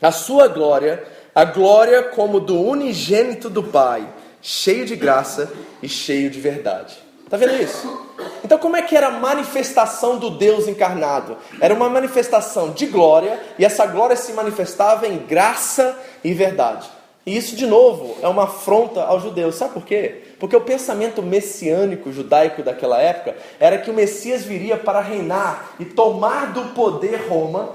a 0.00 0.10
sua 0.10 0.48
glória, 0.48 1.04
a 1.34 1.44
glória 1.44 2.04
como 2.04 2.40
do 2.40 2.58
unigênito 2.58 3.50
do 3.50 3.62
Pai, 3.62 4.10
cheio 4.40 4.86
de 4.86 4.96
graça 4.96 5.52
e 5.82 5.88
cheio 5.90 6.30
de 6.30 6.40
verdade. 6.40 6.96
Está 7.30 7.36
vendo 7.36 7.62
isso? 7.62 8.08
Então, 8.42 8.58
como 8.58 8.76
é 8.76 8.82
que 8.82 8.96
era 8.96 9.06
a 9.06 9.12
manifestação 9.12 10.18
do 10.18 10.30
Deus 10.30 10.66
encarnado? 10.66 11.36
Era 11.60 11.72
uma 11.72 11.88
manifestação 11.88 12.72
de 12.72 12.86
glória, 12.86 13.40
e 13.56 13.64
essa 13.64 13.86
glória 13.86 14.16
se 14.16 14.32
manifestava 14.32 15.06
em 15.06 15.16
graça 15.16 15.96
e 16.24 16.34
verdade. 16.34 16.90
E 17.24 17.36
isso, 17.36 17.54
de 17.54 17.68
novo, 17.68 18.16
é 18.20 18.26
uma 18.26 18.44
afronta 18.44 19.04
aos 19.04 19.22
judeus. 19.22 19.54
Sabe 19.54 19.74
por 19.74 19.84
quê? 19.84 20.22
Porque 20.40 20.56
o 20.56 20.60
pensamento 20.60 21.22
messiânico 21.22 22.10
judaico 22.10 22.64
daquela 22.64 23.00
época 23.00 23.36
era 23.60 23.78
que 23.78 23.92
o 23.92 23.94
Messias 23.94 24.42
viria 24.42 24.76
para 24.76 25.00
reinar 25.00 25.74
e 25.78 25.84
tomar 25.84 26.52
do 26.52 26.74
poder 26.74 27.28
Roma, 27.28 27.68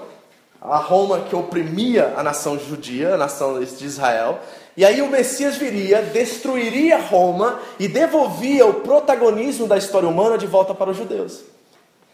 a 0.61 0.75
Roma 0.75 1.21
que 1.21 1.33
oprimia 1.33 2.13
a 2.17 2.21
nação 2.21 2.59
judia, 2.59 3.13
a 3.13 3.17
nação 3.17 3.63
de 3.63 3.85
Israel. 3.85 4.37
E 4.77 4.83
aí 4.83 5.01
o 5.01 5.09
Messias 5.09 5.55
viria, 5.55 6.01
destruiria 6.01 6.97
Roma 6.97 7.59
e 7.79 7.87
devolvia 7.87 8.65
o 8.65 8.75
protagonismo 8.75 9.67
da 9.67 9.77
história 9.77 10.07
humana 10.07 10.37
de 10.37 10.45
volta 10.45 10.73
para 10.73 10.91
os 10.91 10.97
judeus. 10.97 11.43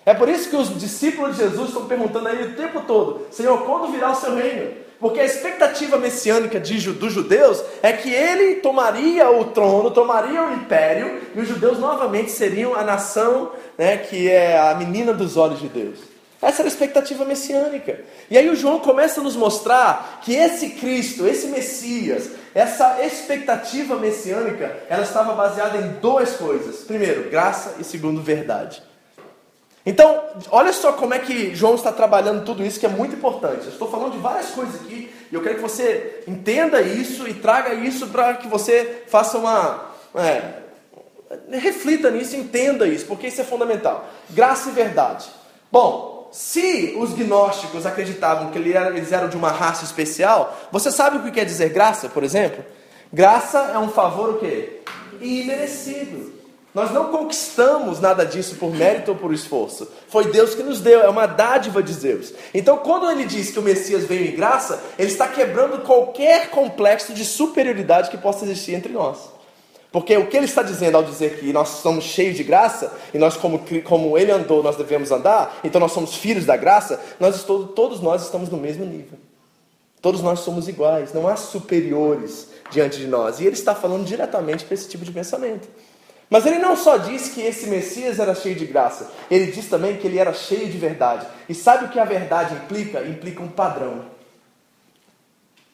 É 0.05 0.13
por 0.13 0.29
isso 0.29 0.49
que 0.49 0.55
os 0.55 0.77
discípulos 0.79 1.37
de 1.37 1.43
Jesus 1.43 1.69
estão 1.69 1.85
perguntando 1.85 2.27
aí 2.27 2.43
o 2.43 2.55
tempo 2.55 2.81
todo: 2.81 3.27
Senhor, 3.31 3.63
quando 3.65 3.91
virá 3.91 4.11
o 4.11 4.15
seu 4.15 4.35
reino? 4.35 4.71
Porque 4.99 5.19
a 5.19 5.25
expectativa 5.25 5.97
messiânica 5.97 6.59
dos 6.59 7.11
judeus 7.11 7.63
é 7.81 7.91
que 7.91 8.13
ele 8.13 8.57
tomaria 8.57 9.31
o 9.31 9.45
trono, 9.45 9.89
tomaria 9.89 10.43
o 10.43 10.53
império, 10.53 11.19
e 11.35 11.39
os 11.39 11.47
judeus 11.47 11.79
novamente 11.79 12.29
seriam 12.29 12.75
a 12.75 12.83
nação 12.83 13.51
né, 13.75 13.97
que 13.97 14.29
é 14.29 14.59
a 14.59 14.75
menina 14.75 15.11
dos 15.11 15.37
olhos 15.37 15.59
de 15.59 15.67
Deus. 15.67 15.97
Essa 16.39 16.61
era 16.61 16.67
a 16.67 16.71
expectativa 16.71 17.25
messiânica. 17.25 17.99
E 18.29 18.37
aí 18.37 18.47
o 18.47 18.55
João 18.55 18.79
começa 18.79 19.21
a 19.21 19.23
nos 19.23 19.35
mostrar 19.35 20.21
que 20.23 20.35
esse 20.35 20.69
Cristo, 20.69 21.27
esse 21.27 21.47
Messias, 21.47 22.29
essa 22.53 23.03
expectativa 23.03 23.95
messiânica, 23.95 24.77
ela 24.89 25.03
estava 25.03 25.33
baseada 25.33 25.77
em 25.77 25.93
duas 25.93 26.35
coisas. 26.35 26.77
Primeiro, 26.83 27.29
graça 27.29 27.75
e 27.79 27.83
segundo, 27.83 28.21
verdade. 28.21 28.83
Então, 29.85 30.23
olha 30.51 30.71
só 30.73 30.93
como 30.93 31.13
é 31.13 31.19
que 31.19 31.55
João 31.55 31.75
está 31.75 31.91
trabalhando 31.91 32.45
tudo 32.45 32.63
isso, 32.63 32.79
que 32.79 32.85
é 32.85 32.89
muito 32.89 33.15
importante. 33.15 33.65
Eu 33.65 33.71
estou 33.71 33.89
falando 33.89 34.11
de 34.11 34.19
várias 34.19 34.51
coisas 34.51 34.75
aqui, 34.75 35.11
e 35.31 35.33
eu 35.33 35.41
quero 35.41 35.55
que 35.55 35.61
você 35.61 36.23
entenda 36.27 36.81
isso 36.81 37.27
e 37.27 37.33
traga 37.33 37.73
isso 37.73 38.07
para 38.07 38.35
que 38.35 38.47
você 38.47 39.03
faça 39.07 39.37
uma. 39.37 39.89
É, 40.13 40.61
reflita 41.57 42.11
nisso, 42.11 42.35
entenda 42.35 42.85
isso, 42.85 43.05
porque 43.05 43.27
isso 43.27 43.41
é 43.41 43.43
fundamental. 43.43 44.05
Graça 44.29 44.69
e 44.69 44.73
verdade. 44.73 45.25
Bom, 45.71 46.20
se 46.31 46.95
os 46.97 47.13
gnósticos 47.13 47.85
acreditavam 47.85 48.51
que 48.51 48.57
eles 48.57 49.11
eram 49.11 49.27
de 49.27 49.35
uma 49.35 49.51
raça 49.51 49.83
especial, 49.83 50.57
você 50.71 50.89
sabe 50.91 51.17
o 51.17 51.23
que 51.23 51.31
quer 51.31 51.45
dizer 51.45 51.69
graça, 51.69 52.07
por 52.07 52.23
exemplo? 52.23 52.63
Graça 53.11 53.71
é 53.73 53.77
um 53.77 53.89
favor 53.89 54.29
o 54.29 54.37
quê? 54.37 54.81
Imerecido. 55.19 56.41
Nós 56.73 56.89
não 56.91 57.09
conquistamos 57.09 57.99
nada 57.99 58.25
disso 58.25 58.55
por 58.55 58.73
mérito 58.73 59.11
ou 59.11 59.17
por 59.17 59.33
esforço. 59.33 59.91
Foi 60.07 60.31
Deus 60.31 60.55
que 60.55 60.63
nos 60.63 60.79
deu, 60.79 61.01
é 61.01 61.09
uma 61.09 61.25
dádiva 61.25 61.83
de 61.83 61.93
Deus. 61.95 62.33
Então, 62.53 62.77
quando 62.77 63.11
ele 63.11 63.25
diz 63.25 63.51
que 63.51 63.59
o 63.59 63.61
Messias 63.61 64.05
veio 64.05 64.25
em 64.25 64.35
graça, 64.35 64.81
ele 64.97 65.11
está 65.11 65.27
quebrando 65.27 65.83
qualquer 65.83 66.49
complexo 66.49 67.13
de 67.13 67.25
superioridade 67.25 68.09
que 68.09 68.17
possa 68.17 68.45
existir 68.45 68.73
entre 68.73 68.93
nós. 68.93 69.40
Porque 69.91 70.15
o 70.15 70.27
que 70.27 70.37
ele 70.37 70.45
está 70.45 70.63
dizendo 70.63 70.95
ao 70.95 71.03
dizer 71.03 71.39
que 71.39 71.51
nós 71.51 71.67
somos 71.67 72.05
cheios 72.05 72.37
de 72.37 72.43
graça, 72.43 72.93
e 73.13 73.17
nós, 73.17 73.35
como, 73.35 73.61
como 73.83 74.17
ele 74.17 74.31
andou, 74.31 74.63
nós 74.63 74.77
devemos 74.77 75.11
andar, 75.11 75.59
então 75.63 75.81
nós 75.81 75.91
somos 75.91 76.15
filhos 76.15 76.45
da 76.45 76.55
graça, 76.55 76.99
nós 77.19 77.43
todos 77.43 77.99
nós 77.99 78.23
estamos 78.23 78.49
no 78.49 78.57
mesmo 78.57 78.85
nível. 78.85 79.19
Todos 80.01 80.21
nós 80.21 80.39
somos 80.39 80.67
iguais, 80.67 81.13
não 81.13 81.27
há 81.27 81.35
superiores 81.35 82.47
diante 82.71 82.97
de 82.97 83.05
nós. 83.05 83.39
E 83.39 83.43
ele 83.45 83.53
está 83.53 83.75
falando 83.75 84.05
diretamente 84.05 84.63
para 84.63 84.73
esse 84.73 84.87
tipo 84.87 85.03
de 85.03 85.11
pensamento. 85.11 85.67
Mas 86.29 86.45
ele 86.45 86.59
não 86.59 86.77
só 86.77 86.95
disse 86.95 87.31
que 87.31 87.41
esse 87.41 87.67
Messias 87.67 88.17
era 88.17 88.33
cheio 88.33 88.55
de 88.55 88.65
graça, 88.65 89.11
ele 89.29 89.51
diz 89.51 89.67
também 89.67 89.97
que 89.97 90.07
ele 90.07 90.17
era 90.17 90.33
cheio 90.33 90.69
de 90.69 90.77
verdade. 90.77 91.27
E 91.49 91.53
sabe 91.53 91.85
o 91.85 91.89
que 91.89 91.99
a 91.99 92.05
verdade 92.05 92.55
implica? 92.55 93.03
Implica 93.03 93.43
um 93.43 93.49
padrão. 93.49 94.05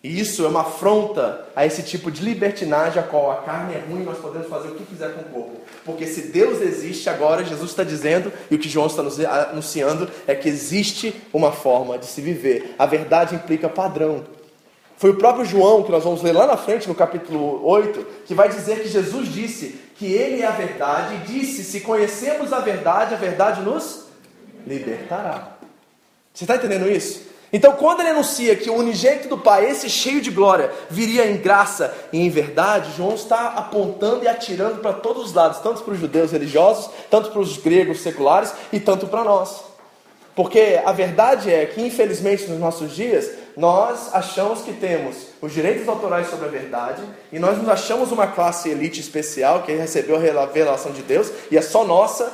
E 0.07 0.21
isso 0.21 0.45
é 0.45 0.47
uma 0.47 0.61
afronta 0.61 1.45
a 1.53 1.65
esse 1.65 1.83
tipo 1.83 2.09
de 2.09 2.23
libertinagem 2.23 2.97
a 2.97 3.03
qual 3.03 3.29
a 3.29 3.41
carne 3.41 3.73
é 3.73 3.79
ruim, 3.79 4.03
nós 4.03 4.17
podemos 4.17 4.47
fazer 4.47 4.69
o 4.69 4.75
que 4.75 4.85
quiser 4.85 5.13
com 5.13 5.19
o 5.19 5.25
corpo. 5.25 5.57
Porque 5.83 6.07
se 6.07 6.27
Deus 6.27 6.61
existe 6.61 7.09
agora, 7.09 7.43
Jesus 7.43 7.71
está 7.71 7.83
dizendo, 7.83 8.31
e 8.49 8.55
o 8.55 8.57
que 8.57 8.69
João 8.69 8.87
está 8.87 9.03
nos 9.03 9.19
anunciando, 9.19 10.09
é 10.25 10.33
que 10.33 10.47
existe 10.47 11.13
uma 11.33 11.51
forma 11.51 11.97
de 11.97 12.05
se 12.05 12.21
viver. 12.21 12.73
A 12.79 12.85
verdade 12.85 13.35
implica 13.35 13.67
padrão. 13.67 14.23
Foi 14.95 15.09
o 15.09 15.17
próprio 15.17 15.43
João, 15.43 15.83
que 15.83 15.91
nós 15.91 16.05
vamos 16.05 16.21
ler 16.21 16.31
lá 16.31 16.47
na 16.47 16.55
frente, 16.55 16.87
no 16.87 16.95
capítulo 16.95 17.67
8, 17.67 18.07
que 18.25 18.33
vai 18.33 18.47
dizer 18.47 18.83
que 18.83 18.87
Jesus 18.87 19.27
disse 19.27 19.77
que 19.95 20.05
Ele 20.05 20.41
é 20.41 20.45
a 20.45 20.51
verdade 20.51 21.15
e 21.15 21.33
disse: 21.33 21.65
se 21.65 21.81
conhecemos 21.81 22.53
a 22.53 22.61
verdade, 22.61 23.13
a 23.13 23.17
verdade 23.17 23.61
nos 23.61 24.05
libertará. 24.65 25.57
Você 26.33 26.45
está 26.45 26.55
entendendo 26.55 26.89
isso? 26.89 27.26
Então, 27.51 27.73
quando 27.73 28.01
ele 28.01 28.09
anuncia 28.09 28.55
que 28.55 28.69
o 28.69 28.75
unigênito 28.75 29.29
do 29.29 29.37
Pai, 29.37 29.69
esse 29.69 29.89
cheio 29.89 30.21
de 30.21 30.29
glória, 30.29 30.71
viria 30.89 31.29
em 31.29 31.37
graça 31.37 31.93
e 32.11 32.19
em 32.19 32.29
verdade, 32.29 32.91
João 32.97 33.15
está 33.15 33.49
apontando 33.49 34.25
e 34.25 34.27
atirando 34.27 34.81
para 34.81 34.93
todos 34.93 35.27
os 35.27 35.33
lados, 35.33 35.59
tanto 35.59 35.81
para 35.81 35.93
os 35.93 35.99
judeus 35.99 36.31
religiosos, 36.31 36.89
tanto 37.09 37.31
para 37.31 37.39
os 37.39 37.57
gregos 37.57 38.01
seculares 38.01 38.53
e 38.71 38.79
tanto 38.79 39.07
para 39.07 39.23
nós. 39.23 39.67
Porque 40.35 40.79
a 40.85 40.91
verdade 40.91 41.51
é 41.51 41.65
que, 41.65 41.81
infelizmente, 41.81 42.47
nos 42.47 42.59
nossos 42.59 42.95
dias, 42.95 43.31
nós 43.55 44.13
achamos 44.13 44.61
que 44.61 44.71
temos 44.71 45.15
os 45.41 45.51
direitos 45.51 45.87
autorais 45.89 46.29
sobre 46.29 46.45
a 46.45 46.51
verdade 46.51 47.01
e 47.31 47.39
nós 47.39 47.57
nos 47.57 47.67
achamos 47.67 48.11
uma 48.11 48.27
classe 48.27 48.69
elite 48.69 48.99
especial 48.99 49.63
que 49.63 49.71
recebeu 49.71 50.15
a 50.15 50.19
revelação 50.19 50.91
de 50.91 51.01
Deus 51.01 51.31
e 51.49 51.57
é 51.57 51.61
só 51.61 51.83
nossa. 51.83 52.31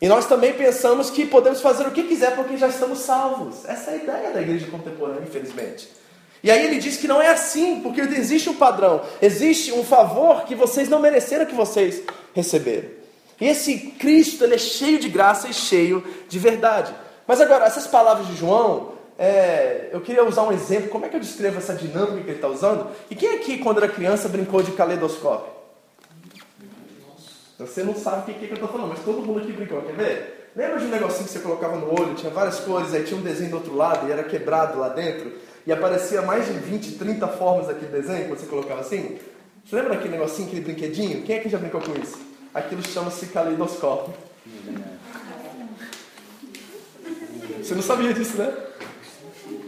E 0.00 0.08
nós 0.08 0.26
também 0.26 0.54
pensamos 0.54 1.10
que 1.10 1.26
podemos 1.26 1.60
fazer 1.60 1.86
o 1.86 1.90
que 1.90 2.04
quiser 2.04 2.34
porque 2.34 2.56
já 2.56 2.68
estamos 2.68 3.00
salvos. 3.00 3.64
Essa 3.66 3.90
é 3.90 3.94
a 3.94 3.96
ideia 3.96 4.30
da 4.30 4.40
igreja 4.40 4.66
contemporânea, 4.68 5.22
infelizmente. 5.22 5.88
E 6.42 6.50
aí 6.50 6.64
ele 6.64 6.78
diz 6.78 6.96
que 6.96 7.06
não 7.06 7.20
é 7.20 7.28
assim, 7.28 7.80
porque 7.80 8.00
existe 8.00 8.48
um 8.48 8.54
padrão, 8.54 9.02
existe 9.20 9.72
um 9.72 9.84
favor 9.84 10.44
que 10.44 10.54
vocês 10.54 10.88
não 10.88 10.98
mereceram 10.98 11.44
que 11.44 11.54
vocês 11.54 12.02
receberam. 12.34 12.88
E 13.38 13.46
esse 13.46 13.76
Cristo, 13.98 14.44
ele 14.44 14.54
é 14.54 14.58
cheio 14.58 14.98
de 14.98 15.08
graça 15.08 15.48
e 15.48 15.52
cheio 15.52 16.02
de 16.28 16.38
verdade. 16.38 16.94
Mas 17.26 17.40
agora, 17.40 17.66
essas 17.66 17.86
palavras 17.86 18.26
de 18.26 18.36
João, 18.36 18.92
é, 19.18 19.90
eu 19.92 20.00
queria 20.00 20.24
usar 20.24 20.42
um 20.42 20.52
exemplo. 20.52 20.88
Como 20.88 21.04
é 21.04 21.08
que 21.10 21.16
eu 21.16 21.20
descrevo 21.20 21.58
essa 21.58 21.74
dinâmica 21.74 22.22
que 22.22 22.30
ele 22.30 22.36
está 22.36 22.48
usando? 22.48 22.88
E 23.10 23.14
quem 23.14 23.34
aqui, 23.34 23.58
quando 23.58 23.78
era 23.78 23.88
criança, 23.88 24.28
brincou 24.28 24.62
de 24.62 24.72
caleidoscópio? 24.72 25.59
Você 27.66 27.82
não 27.82 27.94
sabe 27.94 28.22
o 28.22 28.24
que, 28.24 28.40
que, 28.40 28.46
que 28.46 28.52
eu 28.52 28.54
estou 28.54 28.68
falando, 28.68 28.88
mas 28.88 29.04
todo 29.04 29.22
mundo 29.22 29.40
aqui 29.40 29.52
brincou. 29.52 29.82
Quer 29.82 29.94
ver? 29.94 30.50
Lembra 30.56 30.78
de 30.78 30.86
um 30.86 30.88
negocinho 30.88 31.24
que 31.24 31.32
você 31.32 31.38
colocava 31.38 31.76
no 31.76 31.88
olho, 31.88 32.14
tinha 32.14 32.32
várias 32.32 32.60
cores, 32.60 32.92
aí 32.92 33.04
tinha 33.04 33.18
um 33.18 33.22
desenho 33.22 33.50
do 33.50 33.56
outro 33.56 33.76
lado 33.76 34.08
e 34.08 34.12
era 34.12 34.24
quebrado 34.24 34.78
lá 34.78 34.88
dentro? 34.88 35.32
E 35.66 35.72
aparecia 35.72 36.22
mais 36.22 36.46
de 36.46 36.52
20, 36.52 36.92
30 36.92 37.28
formas 37.28 37.68
daquele 37.68 37.92
desenho 37.92 38.24
que 38.24 38.30
você 38.30 38.46
colocava 38.46 38.80
assim? 38.80 39.18
Você 39.64 39.76
lembra 39.76 39.94
daquele 39.94 40.16
negocinho, 40.16 40.48
aquele 40.48 40.62
brinquedinho? 40.62 41.22
Quem 41.22 41.36
é 41.36 41.40
que 41.40 41.48
já 41.48 41.58
brincou 41.58 41.80
com 41.80 41.92
isso? 42.00 42.30
aquilo 42.54 42.82
chama-se 42.82 43.26
caleidoscópio. 43.26 44.14
Você 47.62 47.74
não 47.74 47.82
sabia 47.82 48.12
disso, 48.12 48.36
né? 48.36 48.52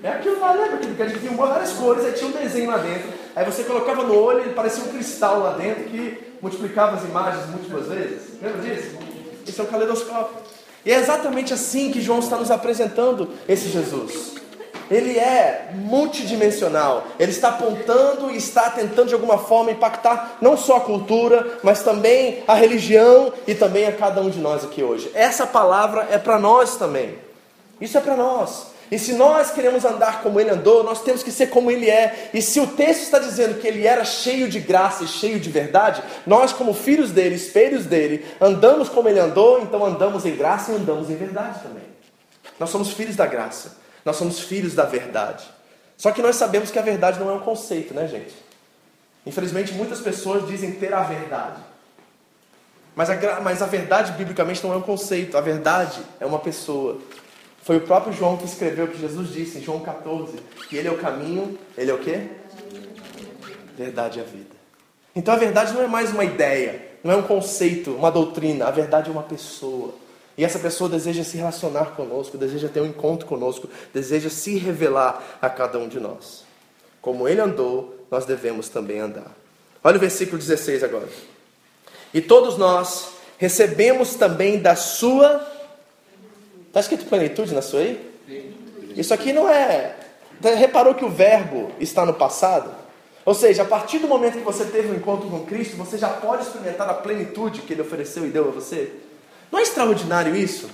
É 0.03 0.09
aquilo 0.09 0.41
lá, 0.41 0.53
lembra? 0.53 0.75
Aquilo 0.75 0.95
que 0.97 1.03
a 1.03 1.09
gente 1.09 1.29
várias 1.29 1.73
cores, 1.75 2.05
aí 2.05 2.13
tinha 2.13 2.29
um 2.29 2.33
desenho 2.33 2.71
lá 2.71 2.79
dentro. 2.79 3.09
Aí 3.37 3.45
você 3.45 3.63
colocava 3.63 4.03
no 4.03 4.19
olho 4.19 4.47
e 4.47 4.53
parecia 4.53 4.83
um 4.83 4.89
cristal 4.89 5.41
lá 5.41 5.53
dentro 5.53 5.85
que 5.85 6.35
multiplicava 6.43 6.97
as 6.97 7.05
imagens 7.05 7.47
múltiplas 7.47 7.87
vezes. 7.87 8.41
Lembra 8.43 8.61
disso? 8.63 8.97
Isso 9.47 9.61
é 9.61 9.65
um 9.65 9.69
caleidoscópio. 9.69 10.43
E 10.85 10.93
é 10.93 10.97
exatamente 10.97 11.55
assim 11.55 11.93
que 11.93 12.01
João 12.01 12.19
está 12.19 12.37
nos 12.37 12.51
apresentando 12.51 13.31
esse 13.49 13.69
Jesus. 13.69 14.33
ele 14.91 15.19
é 15.19 15.71
multidimensional. 15.75 17.05
Ele 17.19 17.31
está 17.31 17.51
apontando 17.51 18.31
e 18.31 18.37
está 18.37 18.71
tentando 18.71 19.09
de 19.09 19.15
alguma 19.15 19.39
forma 19.39 19.71
impactar 19.71 20.37
não 20.41 20.57
só 20.57 20.79
a 20.79 20.81
cultura, 20.81 21.59
mas 21.63 21.83
também 21.83 22.43
a 22.47 22.55
religião 22.55 23.33
e 23.47 23.55
também 23.55 23.87
a 23.87 23.93
cada 23.93 24.21
um 24.21 24.29
de 24.29 24.41
nós 24.41 24.65
aqui 24.65 24.83
hoje. 24.83 25.11
Essa 25.15 25.47
palavra 25.47 26.09
é 26.11 26.19
para 26.19 26.39
nós 26.39 26.77
também. 26.77 27.17
Isso 27.81 27.97
é 27.97 28.01
para 28.01 28.17
nós. 28.17 28.72
E 28.93 28.99
se 28.99 29.15
nós 29.15 29.51
queremos 29.51 29.87
andar 29.87 30.23
como 30.23 30.39
ele 30.39 30.51
andou, 30.51 30.85
nós 30.85 31.03
temos 31.03 31.23
que 31.23 31.33
ser 31.33 31.47
como 31.47 31.71
ele 31.71 31.89
é. 31.89 32.29
E 32.35 32.43
se 32.43 32.61
o 32.61 32.67
texto 32.67 33.05
está 33.05 33.19
dizendo 33.19 33.59
que 33.59 33.67
ele 33.67 33.87
era 33.87 34.05
cheio 34.05 34.51
de 34.51 34.61
graça 34.61 35.03
e 35.03 35.09
cheio 35.09 35.41
de 35.41 35.49
verdade, 35.49 36.03
nós, 36.27 36.53
como 36.53 36.75
filhos 36.75 37.11
dele, 37.11 37.37
espelhos 37.37 37.87
dele, 37.87 38.23
andamos 38.39 38.91
como 38.91 39.09
ele 39.09 39.19
andou, 39.19 39.63
então 39.63 39.83
andamos 39.83 40.27
em 40.27 40.37
graça 40.37 40.73
e 40.73 40.75
andamos 40.75 41.09
em 41.09 41.17
verdade 41.17 41.61
também. 41.61 41.85
Nós 42.61 42.69
somos 42.69 42.93
filhos 42.93 43.17
da 43.17 43.25
graça. 43.25 43.79
Nós 44.05 44.17
somos 44.17 44.41
filhos 44.41 44.75
da 44.75 44.85
verdade. 44.85 45.43
Só 45.97 46.11
que 46.11 46.21
nós 46.21 46.37
sabemos 46.37 46.71
que 46.71 46.79
a 46.79 46.83
verdade 46.83 47.19
não 47.19 47.31
é 47.31 47.33
um 47.33 47.41
conceito, 47.41 47.95
né, 47.95 48.07
gente? 48.07 48.35
Infelizmente, 49.25 49.73
muitas 49.73 50.01
pessoas 50.01 50.47
dizem 50.47 50.73
ter 50.73 50.93
a 50.93 51.03
verdade. 51.03 51.63
Mas 52.95 53.09
a, 53.09 53.41
mas 53.41 53.63
a 53.63 53.67
verdade, 53.67 54.13
biblicamente, 54.13 54.63
não 54.63 54.75
é 54.75 54.77
um 54.77 54.83
conceito. 54.83 55.39
A 55.39 55.41
verdade 55.41 55.99
é 56.21 56.27
uma 56.27 56.41
pessoa. 56.41 57.01
Foi 57.63 57.77
o 57.77 57.81
próprio 57.83 58.13
João 58.13 58.37
que 58.37 58.45
escreveu 58.45 58.89
que 58.89 58.99
Jesus 58.99 59.33
disse 59.33 59.59
em 59.59 59.63
João 59.63 59.81
14 59.81 60.37
que 60.69 60.77
ele 60.77 60.89
é 60.89 60.91
o 60.91 60.99
caminho, 60.99 61.59
ele 61.79 61.91
é 61.91 61.95
o 61.95 61.99
quê? 61.99 62.27
Verdade 63.77 64.19
e 64.19 64.23
a 64.23 64.25
vida. 64.25 64.57
Então 65.15 65.33
a 65.33 65.37
verdade 65.37 65.73
não 65.73 65.83
é 65.83 65.87
mais 65.87 66.11
uma 66.11 66.25
ideia, 66.25 66.83
não 67.05 67.13
é 67.13 67.17
um 67.17 67.23
conceito, 67.23 67.93
uma 67.93 68.11
doutrina, 68.11 68.67
a 68.67 68.71
verdade 68.71 69.09
é 69.09 69.13
uma 69.13 69.23
pessoa. 69.23 69.95
E 70.37 70.45
essa 70.45 70.59
pessoa 70.59 70.89
deseja 70.91 71.23
se 71.23 71.37
relacionar 71.37 71.95
conosco, 71.95 72.39
deseja 72.39 72.69
ter 72.69 72.81
um 72.81 72.87
encontro 72.87 73.27
conosco, 73.27 73.69
deseja 73.93 74.31
se 74.31 74.57
revelar 74.57 75.39
a 75.41 75.49
cada 75.49 75.79
um 75.79 75.89
de 75.89 76.01
nós. 76.01 76.45
Como 77.01 77.29
ele 77.29 77.41
andou, 77.41 78.07
nós 78.11 78.25
devemos 78.25 78.69
também 78.69 78.99
andar. 78.99 79.31
Olha 79.85 79.97
o 79.97 80.01
versículo 80.01 80.39
16 80.39 80.83
agora. 80.83 81.09
E 82.15 82.21
todos 82.21 82.57
nós 82.57 83.13
recebemos 83.37 84.15
também 84.15 84.59
da 84.59 84.75
sua 84.75 85.52
Está 86.73 86.81
escrito 86.81 87.05
plenitude 87.05 87.55
na 87.55 87.61
sua 87.61 87.81
aí? 87.81 88.01
Isso 88.97 89.13
aqui 89.13 89.31
não 89.31 89.47
é. 89.47 89.95
Reparou 90.57 90.95
que 90.95 91.05
o 91.05 91.11
verbo 91.11 91.71
está 91.79 92.07
no 92.07 92.15
passado? 92.15 92.75
Ou 93.27 93.35
seja, 93.35 93.61
a 93.61 93.67
partir 93.67 93.99
do 93.99 94.09
momento 94.09 94.39
que 94.39 94.45
você 94.45 94.65
teve 94.65 94.91
um 94.91 94.95
encontro 94.95 95.29
com 95.29 95.45
Cristo, 95.45 95.77
você 95.77 95.99
já 95.99 96.09
pode 96.09 96.45
experimentar 96.45 96.89
a 96.89 96.95
plenitude 96.95 97.61
que 97.61 97.75
Ele 97.75 97.83
ofereceu 97.83 98.27
e 98.27 98.31
deu 98.31 98.49
a 98.49 98.51
você? 98.51 98.91
Não 99.51 99.59
é 99.59 99.63
extraordinário 99.63 100.35
isso? 100.35 100.71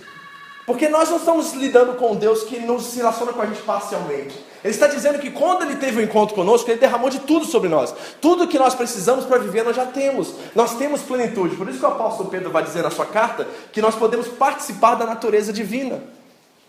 Porque 0.64 0.88
nós 0.88 1.10
não 1.10 1.16
estamos 1.16 1.52
lidando 1.54 1.94
com 1.94 2.14
Deus 2.14 2.44
que 2.44 2.60
nos 2.60 2.94
relaciona 2.94 3.32
com 3.32 3.42
a 3.42 3.46
gente 3.46 3.62
parcialmente. 3.62 4.38
Ele 4.64 4.74
está 4.74 4.88
dizendo 4.88 5.18
que 5.18 5.30
quando 5.30 5.62
ele 5.62 5.76
teve 5.76 6.00
um 6.00 6.04
encontro 6.04 6.34
conosco, 6.34 6.68
ele 6.70 6.80
derramou 6.80 7.08
de 7.08 7.20
tudo 7.20 7.46
sobre 7.46 7.68
nós. 7.68 7.94
Tudo 8.20 8.48
que 8.48 8.58
nós 8.58 8.74
precisamos 8.74 9.24
para 9.24 9.38
viver, 9.38 9.64
nós 9.64 9.76
já 9.76 9.86
temos. 9.86 10.34
Nós 10.54 10.76
temos 10.76 11.02
plenitude. 11.02 11.56
Por 11.56 11.68
isso 11.68 11.78
que 11.78 11.84
o 11.84 11.88
apóstolo 11.88 12.28
Pedro 12.28 12.50
vai 12.50 12.64
dizer 12.64 12.82
na 12.82 12.90
sua 12.90 13.06
carta 13.06 13.46
que 13.72 13.80
nós 13.80 13.94
podemos 13.94 14.26
participar 14.26 14.96
da 14.96 15.06
natureza 15.06 15.52
divina. 15.52 16.02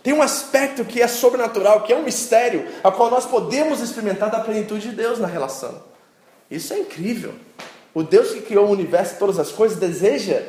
Tem 0.04 0.14
um 0.14 0.22
aspecto 0.22 0.86
que 0.86 1.02
é 1.02 1.08
sobrenatural, 1.08 1.82
que 1.82 1.92
é 1.92 1.96
um 1.96 2.04
mistério, 2.04 2.68
a 2.84 2.92
qual 2.92 3.10
nós 3.10 3.26
podemos 3.26 3.82
experimentar 3.82 4.30
da 4.30 4.40
plenitude 4.40 4.90
de 4.90 4.96
Deus 4.96 5.20
na 5.20 5.28
relação. 5.28 5.84
Isso 6.50 6.74
é 6.74 6.80
incrível. 6.80 7.34
O 7.94 8.04
Deus 8.04 8.32
que 8.32 8.42
criou 8.42 8.68
o 8.68 8.72
universo 8.72 9.16
e 9.16 9.18
todas 9.18 9.40
as 9.40 9.52
coisas 9.52 9.78
deseja 9.78 10.42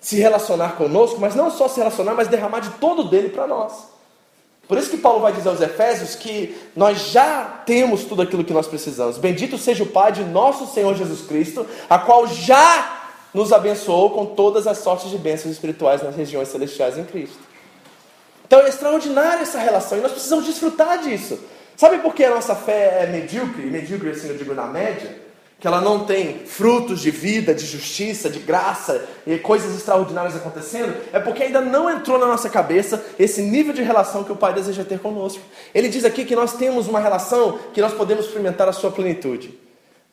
se 0.00 0.16
relacionar 0.16 0.76
conosco, 0.76 1.20
mas 1.20 1.34
não 1.34 1.50
só 1.50 1.68
se 1.68 1.78
relacionar, 1.78 2.14
mas 2.14 2.28
derramar 2.28 2.60
de 2.60 2.70
todo 2.70 3.04
dele 3.04 3.30
para 3.30 3.46
nós. 3.46 3.72
Por 4.68 4.76
isso 4.76 4.90
que 4.90 4.98
Paulo 4.98 5.20
vai 5.20 5.32
dizer 5.32 5.48
aos 5.48 5.62
Efésios 5.62 6.14
que 6.14 6.54
nós 6.76 7.10
já 7.10 7.62
temos 7.64 8.04
tudo 8.04 8.20
aquilo 8.20 8.44
que 8.44 8.52
nós 8.52 8.66
precisamos. 8.66 9.16
Bendito 9.16 9.56
seja 9.56 9.82
o 9.82 9.86
Pai 9.86 10.12
de 10.12 10.22
nosso 10.24 10.66
Senhor 10.66 10.94
Jesus 10.94 11.22
Cristo, 11.22 11.66
a 11.88 11.98
qual 11.98 12.26
já 12.26 12.98
nos 13.32 13.50
abençoou 13.50 14.10
com 14.10 14.26
todas 14.26 14.66
as 14.66 14.78
sortes 14.78 15.10
de 15.10 15.16
bênçãos 15.16 15.54
espirituais 15.54 16.02
nas 16.02 16.14
regiões 16.14 16.48
celestiais 16.48 16.98
em 16.98 17.04
Cristo. 17.04 17.38
Então 18.46 18.60
é 18.60 18.68
extraordinária 18.68 19.42
essa 19.42 19.58
relação 19.58 19.96
e 19.96 20.00
nós 20.02 20.12
precisamos 20.12 20.44
desfrutar 20.44 20.98
disso. 21.02 21.38
Sabe 21.74 21.98
por 21.98 22.14
que 22.14 22.24
a 22.24 22.30
nossa 22.30 22.54
fé 22.54 23.04
é 23.04 23.06
medíocre? 23.06 23.64
Medíocre, 23.64 24.10
assim, 24.10 24.28
eu 24.28 24.36
digo 24.36 24.52
na 24.52 24.66
média? 24.66 25.27
Que 25.60 25.66
ela 25.66 25.80
não 25.80 26.04
tem 26.04 26.46
frutos 26.46 27.00
de 27.00 27.10
vida, 27.10 27.52
de 27.52 27.66
justiça, 27.66 28.30
de 28.30 28.38
graça 28.38 29.04
e 29.26 29.38
coisas 29.38 29.74
extraordinárias 29.76 30.36
acontecendo, 30.36 30.94
é 31.12 31.18
porque 31.18 31.42
ainda 31.42 31.60
não 31.60 31.90
entrou 31.90 32.16
na 32.16 32.26
nossa 32.26 32.48
cabeça 32.48 33.04
esse 33.18 33.42
nível 33.42 33.74
de 33.74 33.82
relação 33.82 34.22
que 34.22 34.30
o 34.30 34.36
Pai 34.36 34.54
deseja 34.54 34.84
ter 34.84 35.00
conosco. 35.00 35.42
Ele 35.74 35.88
diz 35.88 36.04
aqui 36.04 36.24
que 36.24 36.36
nós 36.36 36.52
temos 36.54 36.86
uma 36.86 37.00
relação 37.00 37.58
que 37.74 37.80
nós 37.80 37.92
podemos 37.92 38.26
experimentar 38.26 38.68
a 38.68 38.72
sua 38.72 38.92
plenitude. 38.92 39.58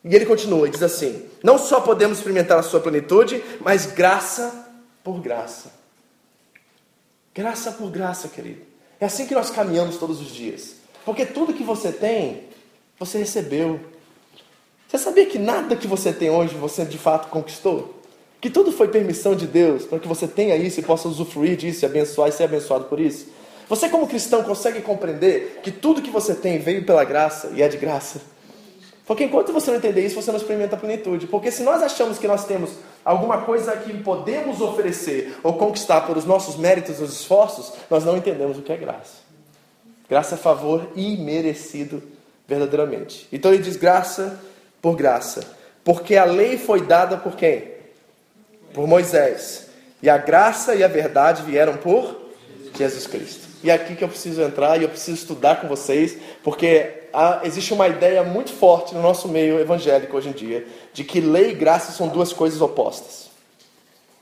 E 0.03 0.15
ele 0.15 0.25
continua, 0.25 0.67
diz 0.69 0.81
assim: 0.81 1.25
não 1.43 1.57
só 1.57 1.79
podemos 1.79 2.17
experimentar 2.17 2.57
a 2.57 2.63
sua 2.63 2.79
plenitude, 2.79 3.43
mas 3.59 3.85
graça 3.85 4.67
por 5.03 5.19
graça. 5.19 5.71
Graça 7.33 7.71
por 7.71 7.91
graça, 7.91 8.27
querido. 8.29 8.61
É 8.99 9.05
assim 9.05 9.27
que 9.27 9.35
nós 9.35 9.51
caminhamos 9.51 9.97
todos 9.97 10.21
os 10.21 10.29
dias. 10.29 10.77
Porque 11.03 11.25
tudo 11.25 11.53
que 11.53 11.63
você 11.63 11.91
tem, 11.91 12.45
você 12.97 13.19
recebeu. 13.19 13.79
Você 14.95 15.03
sabia 15.03 15.25
que 15.25 15.37
nada 15.37 15.75
que 15.75 15.87
você 15.87 16.13
tem 16.13 16.29
hoje 16.29 16.55
você 16.55 16.85
de 16.85 16.97
fato 16.97 17.27
conquistou? 17.27 17.99
Que 18.39 18.49
tudo 18.49 18.71
foi 18.71 18.87
permissão 18.87 19.35
de 19.35 19.45
Deus 19.45 19.83
para 19.83 19.99
que 19.99 20.07
você 20.07 20.25
tenha 20.25 20.55
isso 20.55 20.79
e 20.79 20.83
possa 20.83 21.09
usufruir 21.09 21.57
disso 21.57 21.83
e 21.83 21.85
abençoar 21.85 22.29
e 22.29 22.31
ser 22.31 22.45
abençoado 22.45 22.85
por 22.85 22.97
isso? 22.97 23.27
Você, 23.67 23.89
como 23.89 24.07
cristão, 24.07 24.41
consegue 24.41 24.79
compreender 24.81 25.59
que 25.61 25.69
tudo 25.69 26.01
que 26.01 26.09
você 26.09 26.33
tem 26.33 26.59
veio 26.59 26.85
pela 26.85 27.03
graça 27.03 27.51
e 27.53 27.61
é 27.61 27.67
de 27.67 27.75
graça? 27.75 28.21
Porque 29.05 29.25
enquanto 29.25 29.51
você 29.51 29.69
não 29.69 29.79
entender 29.79 30.05
isso, 30.05 30.15
você 30.15 30.31
não 30.31 30.39
experimenta 30.39 30.77
a 30.77 30.79
plenitude. 30.79 31.27
Porque 31.27 31.51
se 31.51 31.61
nós 31.61 31.83
achamos 31.83 32.17
que 32.17 32.25
nós 32.25 32.45
temos 32.45 32.71
alguma 33.03 33.39
coisa 33.39 33.75
que 33.75 33.93
podemos 34.01 34.61
oferecer 34.61 35.35
ou 35.43 35.57
conquistar 35.57 36.07
pelos 36.07 36.23
nossos 36.23 36.55
méritos 36.55 37.01
ou 37.01 37.05
esforços, 37.05 37.73
nós 37.89 38.05
não 38.05 38.15
entendemos 38.15 38.57
o 38.57 38.61
que 38.61 38.71
é 38.71 38.77
graça. 38.77 39.17
Graça 40.09 40.35
é 40.35 40.37
favor 40.37 40.87
imerecido 40.95 42.01
verdadeiramente. 42.47 43.27
Então 43.33 43.53
ele 43.53 43.61
diz 43.61 43.75
graça 43.75 44.39
por 44.81 44.95
graça. 44.95 45.41
Porque 45.83 46.15
a 46.15 46.25
lei 46.25 46.57
foi 46.57 46.81
dada 46.81 47.17
por 47.17 47.35
quem? 47.35 47.71
Por 48.73 48.87
Moisés. 48.87 49.67
E 50.01 50.09
a 50.09 50.17
graça 50.17 50.75
e 50.75 50.83
a 50.83 50.87
verdade 50.87 51.43
vieram 51.43 51.77
por 51.77 52.25
Jesus 52.77 53.07
Cristo. 53.07 53.47
E 53.63 53.69
é 53.69 53.73
aqui 53.73 53.95
que 53.95 54.03
eu 54.03 54.07
preciso 54.07 54.41
entrar 54.41 54.79
e 54.79 54.83
eu 54.83 54.89
preciso 54.89 55.17
estudar 55.17 55.61
com 55.61 55.67
vocês, 55.67 56.17
porque 56.43 57.07
há, 57.11 57.41
existe 57.43 57.73
uma 57.73 57.87
ideia 57.87 58.23
muito 58.23 58.51
forte 58.51 58.93
no 58.93 59.01
nosso 59.01 59.27
meio 59.27 59.59
evangélico 59.59 60.15
hoje 60.15 60.29
em 60.29 60.33
dia 60.33 60.67
de 60.93 61.03
que 61.03 61.19
lei 61.19 61.51
e 61.51 61.55
graça 61.55 61.91
são 61.91 62.07
duas 62.07 62.31
coisas 62.31 62.61
opostas. 62.61 63.29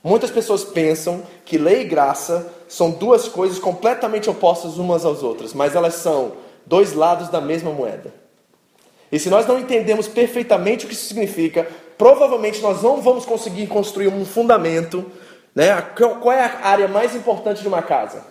Muitas 0.03 0.31
pessoas 0.31 0.63
pensam 0.63 1.23
que 1.45 1.57
lei 1.57 1.81
e 1.81 1.85
graça 1.85 2.51
são 2.67 2.91
duas 2.91 3.27
coisas 3.27 3.57
completamente 3.57 4.29
opostas 4.29 4.77
umas 4.77 5.05
às 5.05 5.23
outras, 5.23 5.53
mas 5.53 5.75
elas 5.75 5.95
são 5.95 6.33
dois 6.65 6.93
lados 6.93 7.29
da 7.29 7.41
mesma 7.41 7.71
moeda. 7.71 8.13
E 9.13 9.19
se 9.19 9.29
nós 9.29 9.45
não 9.45 9.59
entendemos 9.59 10.07
perfeitamente 10.07 10.85
o 10.85 10.87
que 10.87 10.95
isso 10.95 11.05
significa, 11.05 11.67
provavelmente 11.99 12.59
nós 12.63 12.81
não 12.81 12.99
vamos 12.99 13.27
conseguir 13.27 13.67
construir 13.67 14.07
um 14.07 14.25
fundamento. 14.25 15.05
Né? 15.53 15.79
Qual 16.19 16.31
é 16.31 16.41
a 16.41 16.67
área 16.67 16.87
mais 16.87 17.15
importante 17.15 17.61
de 17.61 17.67
uma 17.67 17.83
casa? 17.83 18.25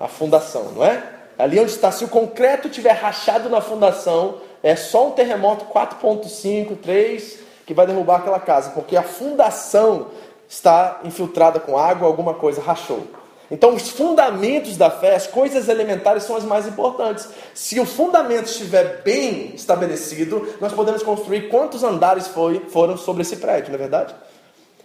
A 0.00 0.08
fundação, 0.08 0.72
não 0.72 0.84
é? 0.84 1.00
Ali 1.38 1.60
onde 1.60 1.70
está, 1.70 1.92
se 1.92 2.04
o 2.04 2.08
concreto 2.08 2.68
tiver 2.68 2.90
rachado 2.90 3.48
na 3.48 3.60
fundação, 3.60 4.38
é 4.64 4.74
só 4.74 5.06
um 5.06 5.10
terremoto 5.12 5.66
4.5, 5.66 6.76
3 6.82 7.38
que 7.64 7.72
vai 7.72 7.86
derrubar 7.86 8.16
aquela 8.16 8.40
casa, 8.40 8.70
porque 8.70 8.96
a 8.96 9.02
fundação 9.04 10.08
está 10.48 11.02
infiltrada 11.04 11.60
com 11.60 11.78
água, 11.78 12.08
alguma 12.08 12.34
coisa 12.34 12.60
rachou. 12.60 13.06
Então, 13.50 13.74
os 13.74 13.88
fundamentos 13.88 14.76
da 14.76 14.90
fé, 14.90 15.14
as 15.14 15.26
coisas 15.26 15.68
elementares 15.68 16.24
são 16.24 16.36
as 16.36 16.44
mais 16.44 16.66
importantes. 16.66 17.28
Se 17.54 17.80
o 17.80 17.86
fundamento 17.86 18.46
estiver 18.46 19.02
bem 19.02 19.54
estabelecido, 19.54 20.46
nós 20.60 20.72
podemos 20.72 21.02
construir 21.02 21.48
quantos 21.48 21.82
andares 21.82 22.26
foi, 22.26 22.60
foram 22.68 22.96
sobre 22.96 23.22
esse 23.22 23.36
prédio, 23.36 23.70
não 23.70 23.76
é 23.76 23.78
verdade? 23.78 24.14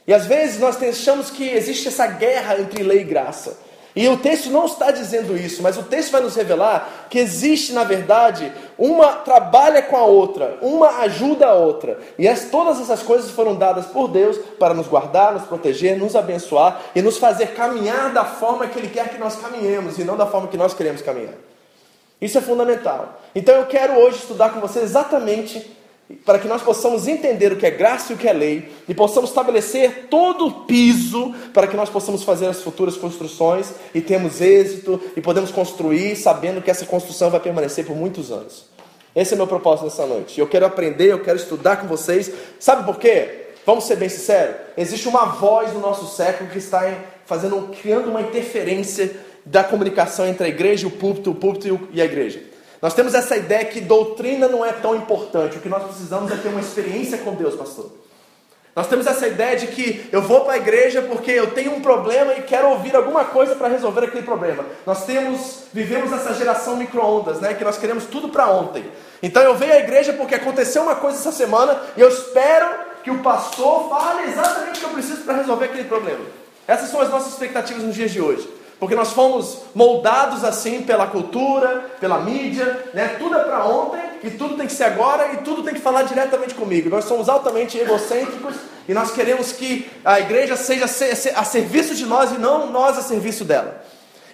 E 0.07 0.13
às 0.13 0.25
vezes 0.25 0.59
nós 0.59 0.81
achamos 0.81 1.29
que 1.29 1.47
existe 1.49 1.89
essa 1.89 2.07
guerra 2.07 2.59
entre 2.59 2.83
lei 2.83 3.01
e 3.01 3.05
graça. 3.05 3.57
E 3.95 4.07
o 4.07 4.17
texto 4.17 4.49
não 4.49 4.65
está 4.65 4.89
dizendo 4.89 5.37
isso, 5.37 5.61
mas 5.61 5.77
o 5.77 5.83
texto 5.83 6.11
vai 6.11 6.21
nos 6.21 6.35
revelar 6.35 7.07
que 7.11 7.19
existe, 7.19 7.73
na 7.73 7.83
verdade, 7.83 8.51
uma 8.75 9.13
trabalha 9.17 9.83
com 9.83 9.95
a 9.95 10.03
outra, 10.03 10.57
uma 10.61 11.01
ajuda 11.01 11.47
a 11.47 11.53
outra. 11.53 11.99
E 12.17 12.27
as, 12.27 12.45
todas 12.45 12.81
essas 12.81 13.03
coisas 13.03 13.29
foram 13.29 13.55
dadas 13.55 13.85
por 13.85 14.07
Deus 14.07 14.37
para 14.57 14.73
nos 14.73 14.87
guardar, 14.87 15.33
nos 15.33 15.43
proteger, 15.43 15.95
nos 15.95 16.15
abençoar 16.15 16.81
e 16.95 17.03
nos 17.03 17.19
fazer 17.19 17.53
caminhar 17.53 18.11
da 18.11 18.25
forma 18.25 18.65
que 18.65 18.79
Ele 18.79 18.89
quer 18.89 19.09
que 19.09 19.19
nós 19.19 19.35
caminhemos 19.35 19.99
e 19.99 20.03
não 20.03 20.17
da 20.17 20.25
forma 20.25 20.47
que 20.47 20.57
nós 20.57 20.73
queremos 20.73 21.03
caminhar. 21.03 21.35
Isso 22.19 22.37
é 22.37 22.41
fundamental. 22.41 23.21
Então 23.35 23.53
eu 23.53 23.67
quero 23.67 23.99
hoje 23.99 24.17
estudar 24.17 24.49
com 24.51 24.59
você 24.59 24.79
exatamente 24.79 25.82
para 26.25 26.37
que 26.37 26.47
nós 26.47 26.61
possamos 26.61 27.07
entender 27.07 27.51
o 27.51 27.55
que 27.55 27.65
é 27.65 27.71
graça 27.71 28.11
e 28.11 28.15
o 28.15 28.17
que 28.17 28.27
é 28.27 28.33
lei, 28.33 28.71
e 28.87 28.93
possamos 28.93 29.29
estabelecer 29.29 30.07
todo 30.09 30.47
o 30.47 30.51
piso 30.65 31.33
para 31.53 31.67
que 31.67 31.75
nós 31.75 31.89
possamos 31.89 32.23
fazer 32.23 32.47
as 32.47 32.61
futuras 32.61 32.95
construções 32.97 33.71
e 33.93 34.01
temos 34.01 34.41
êxito 34.41 34.99
e 35.15 35.21
podemos 35.21 35.51
construir 35.51 36.15
sabendo 36.15 36.61
que 36.61 36.69
essa 36.69 36.85
construção 36.85 37.29
vai 37.29 37.39
permanecer 37.39 37.85
por 37.85 37.95
muitos 37.95 38.31
anos. 38.31 38.65
Esse 39.15 39.33
é 39.33 39.37
meu 39.37 39.47
propósito 39.47 39.85
nessa 39.85 40.05
noite. 40.05 40.39
Eu 40.39 40.47
quero 40.47 40.65
aprender, 40.65 41.11
eu 41.11 41.21
quero 41.21 41.37
estudar 41.37 41.77
com 41.77 41.87
vocês. 41.87 42.31
Sabe 42.59 42.83
por 42.83 42.97
quê? 42.97 43.43
Vamos 43.65 43.85
ser 43.85 43.95
bem 43.95 44.09
sinceros. 44.09 44.55
Existe 44.75 45.07
uma 45.07 45.25
voz 45.25 45.71
no 45.73 45.79
nosso 45.79 46.15
século 46.15 46.49
que 46.49 46.57
está 46.57 46.81
fazendo, 47.25 47.69
criando 47.81 48.09
uma 48.09 48.21
interferência 48.21 49.15
da 49.45 49.63
comunicação 49.63 50.25
entre 50.25 50.45
a 50.45 50.49
igreja 50.49 50.85
e 50.85 50.87
o 50.87 50.91
púlpito, 50.91 51.31
o 51.31 51.35
púlpito 51.35 51.87
e 51.91 52.01
a 52.01 52.05
igreja. 52.05 52.52
Nós 52.83 52.93
temos 52.93 53.13
essa 53.13 53.37
ideia 53.37 53.63
que 53.63 53.79
doutrina 53.79 54.49
não 54.49 54.65
é 54.65 54.73
tão 54.73 54.93
importante. 54.93 55.55
O 55.55 55.61
que 55.61 55.69
nós 55.69 55.83
precisamos 55.83 56.29
é 56.29 56.35
ter 56.35 56.49
uma 56.49 56.59
experiência 56.59 57.17
com 57.19 57.33
Deus, 57.33 57.55
pastor. 57.55 57.89
Nós 58.75 58.87
temos 58.87 59.07
essa 59.07 59.25
ideia 59.25 59.55
de 59.55 59.67
que 59.67 60.09
eu 60.11 60.21
vou 60.21 60.41
para 60.41 60.55
a 60.55 60.57
igreja 60.57 61.01
porque 61.01 61.31
eu 61.31 61.51
tenho 61.51 61.73
um 61.73 61.79
problema 61.79 62.33
e 62.33 62.41
quero 62.41 62.67
ouvir 62.71 62.93
alguma 62.93 63.23
coisa 63.23 63.55
para 63.55 63.69
resolver 63.69 64.03
aquele 64.03 64.23
problema. 64.23 64.65
Nós 64.85 65.05
temos, 65.05 65.59
vivemos 65.71 66.11
essa 66.11 66.33
geração 66.33 66.75
micro-ondas, 66.75 67.39
né? 67.39 67.53
Que 67.53 67.63
nós 67.63 67.77
queremos 67.77 68.03
tudo 68.03 68.27
para 68.27 68.49
ontem. 68.49 68.83
Então 69.21 69.41
eu 69.41 69.55
venho 69.55 69.71
à 69.71 69.77
igreja 69.77 70.11
porque 70.11 70.35
aconteceu 70.35 70.81
uma 70.81 70.95
coisa 70.95 71.19
essa 71.19 71.31
semana 71.31 71.81
e 71.95 72.01
eu 72.01 72.09
espero 72.09 72.67
que 73.01 73.09
o 73.09 73.19
pastor 73.19 73.87
fale 73.87 74.29
exatamente 74.29 74.79
o 74.79 74.79
que 74.81 74.85
eu 74.87 74.89
preciso 74.89 75.21
para 75.21 75.35
resolver 75.35 75.65
aquele 75.65 75.85
problema. 75.85 76.25
Essas 76.67 76.89
são 76.89 76.99
as 76.99 77.09
nossas 77.09 77.31
expectativas 77.31 77.81
nos 77.81 77.95
dias 77.95 78.11
de 78.11 78.19
hoje. 78.19 78.61
Porque 78.79 78.95
nós 78.95 79.11
fomos 79.11 79.59
moldados 79.73 80.43
assim 80.43 80.81
pela 80.81 81.07
cultura, 81.07 81.91
pela 81.99 82.19
mídia, 82.19 82.85
né? 82.93 83.15
Tudo 83.19 83.35
é 83.35 83.43
para 83.43 83.65
ontem 83.65 84.01
e 84.23 84.31
tudo 84.31 84.55
tem 84.55 84.67
que 84.67 84.73
ser 84.73 84.85
agora 84.85 85.33
e 85.33 85.37
tudo 85.37 85.63
tem 85.63 85.73
que 85.73 85.79
falar 85.79 86.03
diretamente 86.03 86.53
comigo. 86.53 86.89
Nós 86.89 87.05
somos 87.05 87.29
altamente 87.29 87.77
egocêntricos 87.77 88.55
e 88.87 88.93
nós 88.93 89.11
queremos 89.11 89.51
que 89.51 89.89
a 90.03 90.19
igreja 90.19 90.55
seja 90.55 90.85
a 90.85 91.43
serviço 91.43 91.95
de 91.95 92.05
nós 92.05 92.31
e 92.31 92.37
não 92.37 92.71
nós 92.71 92.97
a 92.97 93.01
serviço 93.01 93.45
dela. 93.45 93.83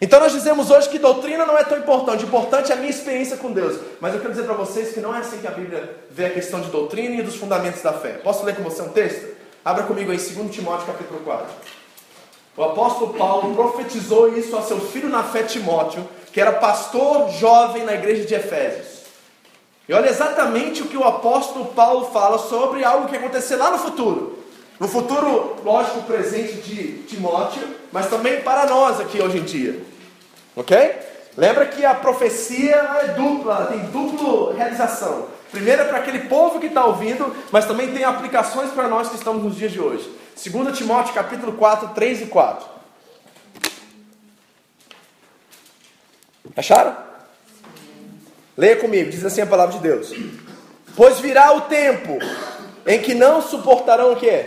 Então 0.01 0.19
nós 0.19 0.31
dizemos 0.31 0.71
hoje 0.71 0.87
que 0.87 0.97
doutrina 0.97 1.45
não 1.45 1.57
é 1.57 1.63
tão 1.63 1.77
importante, 1.77 2.23
importante 2.23 2.71
é 2.71 2.75
a 2.75 2.77
minha 2.77 2.89
experiência 2.89 3.35
com 3.35 3.51
Deus. 3.51 3.79
Mas 3.99 4.13
eu 4.13 4.21
quero 4.21 4.31
dizer 4.31 4.45
para 4.45 4.53
vocês 4.53 4.93
que 4.93 5.01
não 5.01 5.13
é 5.13 5.19
assim 5.19 5.39
que 5.39 5.47
a 5.47 5.51
Bíblia 5.51 5.97
vê 6.09 6.27
a 6.27 6.29
questão 6.29 6.61
de 6.61 6.69
doutrina 6.69 7.15
e 7.15 7.21
dos 7.21 7.35
fundamentos 7.35 7.81
da 7.81 7.91
fé. 7.91 8.13
Posso 8.23 8.45
ler 8.45 8.55
com 8.55 8.63
você 8.63 8.81
um 8.81 8.89
texto? 8.89 9.27
Abra 9.63 9.83
comigo 9.83 10.11
aí 10.11 10.17
2 10.17 10.51
Timóteo 10.51 10.87
capítulo 10.87 11.19
4. 11.19 11.78
O 12.57 12.63
apóstolo 12.63 13.13
Paulo 13.13 13.55
profetizou 13.55 14.37
isso 14.37 14.57
a 14.57 14.61
seu 14.61 14.79
filho 14.79 15.09
na 15.09 15.23
fé 15.23 15.43
Timóteo, 15.43 16.07
que 16.31 16.41
era 16.41 16.53
pastor 16.53 17.29
jovem 17.31 17.83
na 17.83 17.93
igreja 17.93 18.25
de 18.25 18.35
Efésios. 18.35 18.99
E 19.87 19.93
olha 19.93 20.09
exatamente 20.09 20.83
o 20.83 20.87
que 20.87 20.97
o 20.97 21.03
apóstolo 21.03 21.65
Paulo 21.65 22.11
fala 22.11 22.37
sobre 22.37 22.83
algo 22.83 23.07
que 23.07 23.15
acontecer 23.15 23.55
lá 23.55 23.71
no 23.71 23.79
futuro. 23.79 24.37
No 24.79 24.87
futuro, 24.87 25.57
lógico, 25.63 26.03
presente 26.03 26.53
de 26.61 27.03
Timóteo, 27.03 27.61
mas 27.91 28.07
também 28.07 28.41
para 28.41 28.65
nós 28.65 28.99
aqui 28.99 29.21
hoje 29.21 29.39
em 29.39 29.43
dia. 29.43 29.81
Ok? 30.55 30.77
Lembra 31.35 31.65
que 31.65 31.83
a 31.83 31.95
profecia 31.95 32.75
é 32.75 33.07
dupla, 33.09 33.67
tem 33.67 33.79
dupla 33.85 34.53
realização. 34.53 35.25
Primeiro 35.51 35.81
é 35.81 35.85
para 35.85 35.97
aquele 35.97 36.19
povo 36.27 36.59
que 36.59 36.67
está 36.67 36.85
ouvindo, 36.85 37.35
mas 37.51 37.65
também 37.65 37.91
tem 37.91 38.03
aplicações 38.03 38.71
para 38.71 38.87
nós 38.87 39.09
que 39.09 39.15
estamos 39.15 39.43
nos 39.43 39.55
dias 39.55 39.71
de 39.71 39.79
hoje. 39.79 40.09
2 40.43 40.77
Timóteo 40.77 41.13
capítulo 41.13 41.53
4, 41.53 41.89
3 41.89 42.21
e 42.21 42.25
4. 42.27 42.67
Acharam? 46.55 46.95
Leia 48.55 48.75
comigo, 48.75 49.09
diz 49.09 49.25
assim 49.25 49.41
a 49.41 49.47
palavra 49.47 49.75
de 49.75 49.81
Deus. 49.81 50.13
Pois 50.95 51.19
virá 51.19 51.53
o 51.53 51.61
tempo 51.61 52.19
em 52.85 52.99
que 52.99 53.13
não 53.13 53.41
suportarão 53.41 54.13
o 54.13 54.15
que? 54.15 54.45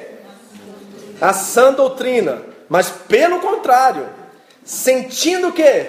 A 1.20 1.32
sã 1.32 1.72
doutrina, 1.72 2.42
mas 2.68 2.90
pelo 2.90 3.40
contrário, 3.40 4.08
sentindo 4.64 5.48
o 5.48 5.52
que? 5.52 5.86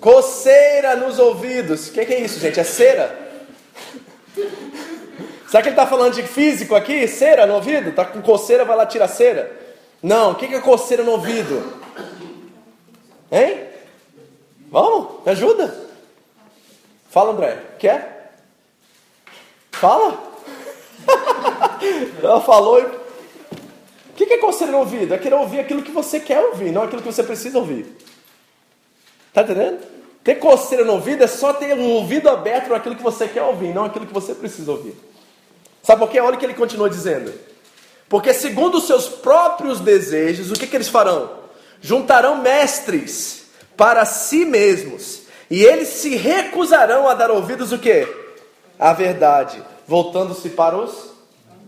Coceira 0.00 0.96
nos 0.96 1.18
ouvidos. 1.18 1.88
O 1.88 1.92
que, 1.92 2.04
que 2.04 2.14
é 2.14 2.20
isso, 2.20 2.38
gente? 2.38 2.60
É 2.60 2.64
cera? 2.64 3.25
Será 5.48 5.62
que 5.62 5.68
ele 5.68 5.74
está 5.74 5.86
falando 5.86 6.14
de 6.14 6.22
físico 6.22 6.74
aqui? 6.74 7.06
Cera 7.08 7.46
no 7.46 7.54
ouvido? 7.54 7.88
Está 7.88 8.04
com 8.04 8.20
coceira, 8.20 8.64
vai 8.64 8.76
lá 8.76 8.84
tirar 8.84 9.08
cera? 9.08 9.50
Não, 10.02 10.32
o 10.32 10.34
que 10.34 10.46
é 10.46 10.60
coceira 10.60 11.02
no 11.02 11.12
ouvido? 11.12 11.80
Hein? 13.32 13.66
Vamos, 14.70 15.24
me 15.24 15.32
ajuda. 15.32 15.86
Fala, 17.10 17.32
André. 17.32 17.58
Quer? 17.78 18.34
Fala. 19.72 20.18
Ela 22.22 22.40
falou. 22.40 23.06
O 24.10 24.14
que 24.16 24.24
é 24.24 24.38
coceira 24.38 24.72
no 24.72 24.78
ouvido? 24.78 25.14
É 25.14 25.18
querer 25.18 25.34
ouvir 25.34 25.60
aquilo 25.60 25.82
que 25.82 25.90
você 25.90 26.20
quer 26.20 26.40
ouvir, 26.40 26.72
não 26.72 26.82
aquilo 26.82 27.02
que 27.02 27.12
você 27.12 27.22
precisa 27.22 27.58
ouvir. 27.58 27.86
Tá 29.32 29.42
entendendo? 29.42 29.95
Ter 30.26 30.40
coceira 30.40 30.84
no 30.84 30.94
ouvido 30.94 31.22
é 31.22 31.28
só 31.28 31.52
ter 31.52 31.72
um 31.78 31.88
ouvido 31.88 32.28
aberto 32.28 32.66
para 32.66 32.78
aquilo 32.78 32.96
que 32.96 33.02
você 33.02 33.28
quer 33.28 33.44
ouvir, 33.44 33.72
não 33.72 33.84
aquilo 33.84 34.04
que 34.04 34.12
você 34.12 34.34
precisa 34.34 34.72
ouvir. 34.72 34.96
Sabe 35.84 36.00
por 36.00 36.10
quê? 36.10 36.18
Olha 36.18 36.34
o 36.34 36.36
que 36.36 36.44
ele 36.44 36.52
continua 36.52 36.90
dizendo. 36.90 37.32
Porque, 38.08 38.34
segundo 38.34 38.78
os 38.78 38.88
seus 38.88 39.08
próprios 39.08 39.78
desejos, 39.78 40.50
o 40.50 40.54
que, 40.54 40.66
que 40.66 40.74
eles 40.74 40.88
farão? 40.88 41.30
Juntarão 41.80 42.42
mestres 42.42 43.44
para 43.76 44.04
si 44.04 44.44
mesmos, 44.44 45.22
e 45.48 45.62
eles 45.62 45.90
se 45.90 46.16
recusarão 46.16 47.08
a 47.08 47.14
dar 47.14 47.30
ouvidos 47.30 47.70
o 47.70 47.78
que? 47.78 48.04
A 48.80 48.92
verdade, 48.92 49.62
voltando-se 49.86 50.48
para 50.50 50.76
os 50.76 51.10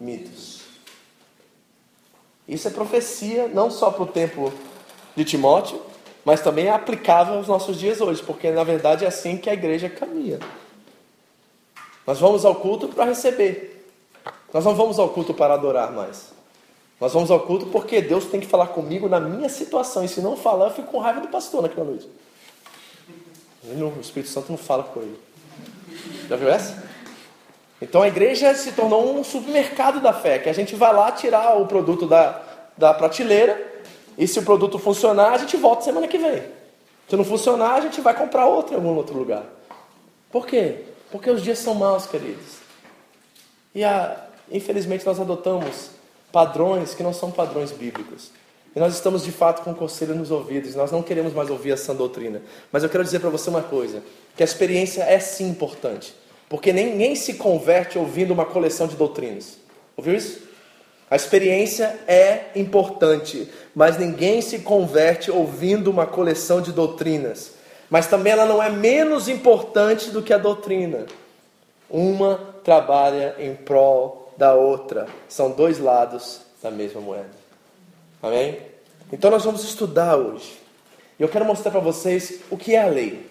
mitos. 0.01 0.63
Isso 2.49 2.67
é 2.67 2.73
profecia 2.73 3.47
não 3.47 3.71
só 3.71 3.93
para 3.93 4.03
o 4.03 4.07
tempo 4.07 4.53
de 5.15 5.25
Timóteo, 5.25 5.81
mas 6.29 6.43
também 6.43 6.67
é 6.67 6.73
aplicável 6.73 7.37
aos 7.37 7.49
nossos 7.49 7.79
dias 7.79 8.03
hoje, 8.03 8.23
porque 8.23 8.51
na 8.51 8.63
verdade 8.63 9.03
é 9.03 9.09
assim 9.09 9.39
que 9.39 9.49
a 9.49 9.55
igreja 9.55 9.89
caminha. 9.89 10.39
Nós 12.07 12.21
vamos 12.21 12.45
ao 12.45 12.57
culto 12.57 12.87
para 12.89 13.07
receber, 13.07 13.83
nós 14.53 14.63
não 14.63 14.75
vamos 14.75 14.99
ao 14.99 15.09
culto 15.09 15.33
para 15.33 15.55
adorar 15.55 15.91
mais. 15.91 16.35
Nós 17.01 17.15
vamos 17.15 17.31
ao 17.31 17.41
culto 17.41 17.65
porque 17.69 18.03
Deus 18.03 18.27
tem 18.27 18.41
que 18.41 18.47
falar 18.47 18.67
comigo 18.67 19.09
na 19.09 19.19
minha 19.19 19.49
situação. 19.49 20.05
E 20.05 20.09
se 20.09 20.21
não 20.21 20.37
falar, 20.37 20.67
eu 20.67 20.71
fico 20.73 20.89
com 20.89 20.99
raiva 20.99 21.23
do 21.23 21.29
pastor 21.29 21.63
naquela 21.63 21.87
noite. 21.87 22.07
O 23.65 23.99
Espírito 23.99 24.31
Santo 24.31 24.51
não 24.51 24.59
fala 24.59 24.83
com 24.83 25.01
ele. 25.01 25.19
Já 26.29 26.37
viu 26.37 26.51
essa? 26.51 26.85
Então 27.81 28.03
a 28.03 28.09
igreja 28.09 28.55
se 28.55 28.73
tornou 28.73 29.19
um 29.19 29.25
supermercado 29.25 29.99
da 29.99 30.13
fé, 30.13 30.39
que 30.39 30.51
a 30.51 30.53
gente 30.53 30.77
vai 30.77 30.93
lá 30.93 31.11
tirar 31.11 31.57
o 31.57 31.67
produto 31.67 32.07
da, 32.07 32.43
da 32.77 32.93
prateleira, 32.93 33.78
e 34.19 34.27
se 34.29 34.39
o 34.39 34.43
produto 34.43 34.79
funcionar, 34.79 35.33
a 35.33 35.39
gente 35.39 35.57
volta 35.57 35.85
semana 35.85 36.07
que 36.09 36.19
vem. 36.19 36.43
Se 37.09 37.17
não 37.17 37.25
funcionar, 37.25 37.75
a 37.75 37.81
gente 37.81 38.01
vai 38.01 38.13
comprar 38.13 38.47
outro 38.47 38.75
em 38.75 38.77
algum 38.77 38.95
outro 38.95 39.17
lugar. 39.17 39.45
Por 40.31 40.47
quê? 40.47 40.85
Porque 41.11 41.31
os 41.31 41.43
dias 41.43 41.59
são 41.59 41.75
maus, 41.75 42.07
queridos. 42.07 42.59
E 43.75 43.83
a, 43.83 44.29
Infelizmente, 44.51 45.05
nós 45.05 45.21
adotamos 45.21 45.91
padrões 46.33 46.95
que 46.95 47.03
não 47.03 47.13
são 47.13 47.31
padrões 47.31 47.71
bíblicos. 47.71 48.31
E 48.75 48.81
nós 48.81 48.95
estamos 48.95 49.25
de 49.25 49.33
fato 49.33 49.63
com 49.63 49.75
conselho 49.75 50.15
nos 50.15 50.31
ouvidos, 50.31 50.75
nós 50.75 50.93
não 50.93 51.03
queremos 51.03 51.33
mais 51.33 51.51
ouvir 51.51 51.73
essa 51.73 51.95
doutrina. 51.95 52.43
Mas 52.71 52.83
eu 52.83 52.89
quero 52.89 53.05
dizer 53.05 53.21
para 53.21 53.31
você 53.31 53.51
uma 53.51 53.63
coisa: 53.63 54.03
que 54.37 54.43
a 54.43 54.45
experiência 54.45 55.03
é 55.03 55.19
sim 55.19 55.49
importante. 55.49 56.15
Porque 56.49 56.73
ninguém 56.73 57.15
se 57.15 57.35
converte 57.35 57.99
ouvindo 57.99 58.33
uma 58.33 58.47
coleção 58.47 58.87
de 58.87 58.97
doutrinas. 58.97 59.59
Ouviu 59.97 60.15
isso? 60.15 60.48
A 61.11 61.17
experiência 61.17 61.99
é 62.07 62.47
importante, 62.55 63.51
mas 63.75 63.99
ninguém 63.99 64.43
se 64.43 64.59
converte 64.59 65.31
ouvindo 65.31 65.91
uma 65.91 66.07
coleção 66.07 66.61
de 66.61 66.73
doutrinas. 66.73 67.53
Mas 67.89 68.07
também 68.07 68.33
ela 68.33 68.45
não 68.45 68.63
é 68.63 68.69
menos 68.69 69.29
importante 69.29 70.11
do 70.11 70.23
que 70.23 70.35
a 70.35 70.39
doutrina. 70.39 71.07
Uma 71.89 72.39
trabalha 72.63 73.35
em 73.39 73.55
prol 73.55 74.33
da 74.37 74.55
outra. 74.55 75.07
São 75.29 75.51
dois 75.51 75.79
lados 75.79 76.43
da 76.63 76.71
mesma 76.71 77.01
moeda. 77.01 77.31
Amém? 78.23 78.59
Então 79.11 79.31
nós 79.31 79.45
vamos 79.45 79.65
estudar 79.65 80.17
hoje. 80.17 80.59
E 81.19 81.23
eu 81.23 81.29
quero 81.29 81.47
mostrar 81.47 81.71
para 81.71 81.81
vocês 81.81 82.41
o 82.51 82.57
que 82.59 82.75
é 82.75 82.83
a 82.83 82.87
lei. 82.87 83.27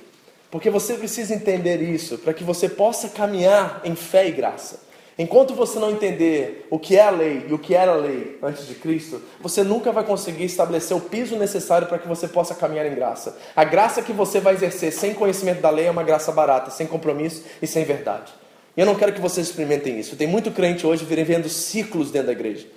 Porque 0.49 0.69
você 0.69 0.95
precisa 0.95 1.35
entender 1.35 1.81
isso 1.81 2.17
para 2.17 2.33
que 2.33 2.43
você 2.43 2.67
possa 2.67 3.09
caminhar 3.09 3.81
em 3.83 3.95
fé 3.95 4.27
e 4.27 4.31
graça. 4.31 4.86
Enquanto 5.19 5.55
você 5.55 5.79
não 5.79 5.89
entender 5.89 6.67
o 6.69 6.77
que 6.77 6.95
é 6.95 7.01
a 7.01 7.09
lei 7.09 7.47
e 7.49 7.53
o 7.53 7.57
que 7.57 7.73
era 7.73 7.93
a 7.93 7.95
lei 7.95 8.37
antes 8.41 8.67
de 8.67 8.75
Cristo, 8.75 9.19
você 9.41 9.63
nunca 9.63 9.91
vai 9.91 10.03
conseguir 10.03 10.45
estabelecer 10.45 10.95
o 10.95 11.01
piso 11.01 11.35
necessário 11.35 11.87
para 11.87 11.97
que 11.97 12.07
você 12.07 12.27
possa 12.27 12.53
caminhar 12.53 12.85
em 12.85 12.93
graça. 12.93 13.35
A 13.55 13.63
graça 13.63 14.03
que 14.03 14.13
você 14.13 14.39
vai 14.39 14.53
exercer 14.53 14.93
sem 14.93 15.15
conhecimento 15.15 15.59
da 15.59 15.71
lei 15.71 15.87
é 15.87 15.91
uma 15.91 16.03
graça 16.03 16.31
barata, 16.31 16.69
sem 16.69 16.85
compromisso 16.85 17.43
e 17.59 17.65
sem 17.65 17.83
verdade. 17.83 18.31
E 18.75 18.79
eu 18.79 18.85
não 18.85 18.93
quero 18.93 19.11
que 19.11 19.19
vocês 19.19 19.47
experimentem 19.47 19.99
isso. 19.99 20.15
Tem 20.15 20.27
muito 20.27 20.51
crente 20.51 20.85
hoje 20.85 21.03
vivendo 21.03 21.49
ciclos 21.49 22.11
dentro 22.11 22.27
da 22.27 22.33
igreja. 22.33 22.67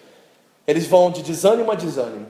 Eles 0.67 0.87
vão 0.87 1.11
de 1.11 1.23
desânimo 1.23 1.71
a 1.71 1.75
desânimo, 1.75 2.27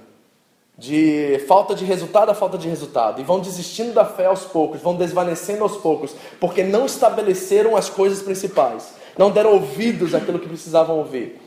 de 0.76 1.44
falta 1.46 1.72
de 1.72 1.84
resultado 1.84 2.30
a 2.30 2.34
falta 2.34 2.58
de 2.58 2.68
resultado, 2.68 3.20
e 3.20 3.24
vão 3.24 3.38
desistindo 3.38 3.92
da 3.92 4.04
fé 4.04 4.26
aos 4.26 4.42
poucos, 4.42 4.80
vão 4.80 4.96
desvanecendo 4.96 5.62
aos 5.62 5.76
poucos, 5.76 6.16
porque 6.40 6.64
não 6.64 6.84
estabeleceram 6.84 7.76
as 7.76 7.88
coisas 7.88 8.22
principais. 8.22 8.98
Não 9.20 9.30
deram 9.30 9.52
ouvidos 9.52 10.14
àquilo 10.14 10.38
que 10.38 10.48
precisavam 10.48 10.96
ouvir. 10.96 11.38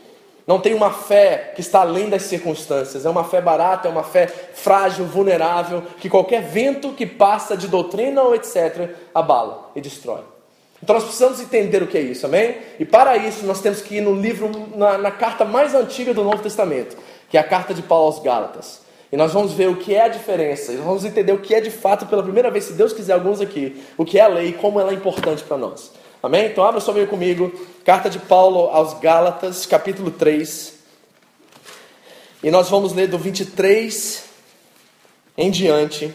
Não 0.46 0.60
tem 0.60 0.74
uma 0.74 0.92
fé 0.92 1.50
que 1.56 1.60
está 1.60 1.80
além 1.80 2.08
das 2.08 2.22
circunstâncias. 2.22 3.04
É 3.04 3.10
uma 3.10 3.24
fé 3.24 3.40
barata, 3.40 3.88
é 3.88 3.90
uma 3.90 4.04
fé 4.04 4.28
frágil, 4.28 5.04
vulnerável, 5.06 5.82
que 5.98 6.08
qualquer 6.08 6.40
vento 6.40 6.92
que 6.92 7.04
passa 7.04 7.56
de 7.56 7.66
doutrina 7.66 8.22
ou 8.22 8.32
etc. 8.32 8.90
abala 9.12 9.72
e 9.74 9.80
destrói. 9.80 10.20
Então 10.80 10.94
nós 10.94 11.02
precisamos 11.02 11.40
entender 11.40 11.82
o 11.82 11.88
que 11.88 11.98
é 11.98 12.00
isso, 12.00 12.24
amém? 12.26 12.58
E 12.78 12.84
para 12.84 13.16
isso 13.16 13.44
nós 13.44 13.60
temos 13.60 13.80
que 13.80 13.96
ir 13.96 14.02
no 14.02 14.14
livro, 14.14 14.48
na, 14.76 14.96
na 14.96 15.10
carta 15.10 15.44
mais 15.44 15.74
antiga 15.74 16.14
do 16.14 16.22
Novo 16.22 16.44
Testamento, 16.44 16.96
que 17.28 17.36
é 17.36 17.40
a 17.40 17.44
carta 17.44 17.74
de 17.74 17.82
Paulo 17.82 18.06
aos 18.06 18.20
Gálatas. 18.20 18.82
E 19.10 19.16
nós 19.16 19.32
vamos 19.32 19.52
ver 19.52 19.68
o 19.68 19.78
que 19.78 19.96
é 19.96 20.04
a 20.04 20.08
diferença, 20.08 20.70
e 20.70 20.76
nós 20.76 20.84
vamos 20.84 21.04
entender 21.04 21.32
o 21.32 21.38
que 21.38 21.52
é 21.52 21.60
de 21.60 21.72
fato, 21.72 22.06
pela 22.06 22.22
primeira 22.22 22.52
vez, 22.52 22.66
se 22.66 22.74
Deus 22.74 22.92
quiser, 22.92 23.14
alguns 23.14 23.40
aqui, 23.40 23.82
o 23.98 24.04
que 24.04 24.16
é 24.16 24.22
a 24.22 24.28
lei 24.28 24.50
e 24.50 24.52
como 24.52 24.78
ela 24.78 24.92
é 24.92 24.94
importante 24.94 25.42
para 25.42 25.56
nós. 25.56 25.90
Amém? 26.24 26.46
Então 26.46 26.64
abra 26.64 26.80
sua 26.80 26.94
Bíblia 26.94 27.10
comigo, 27.10 27.52
carta 27.84 28.08
de 28.08 28.18
Paulo 28.18 28.70
aos 28.70 28.94
Gálatas, 28.94 29.66
capítulo 29.66 30.10
3. 30.10 30.72
E 32.42 32.50
nós 32.50 32.70
vamos 32.70 32.94
ler 32.94 33.08
do 33.08 33.18
23 33.18 34.24
em 35.36 35.50
diante. 35.50 36.10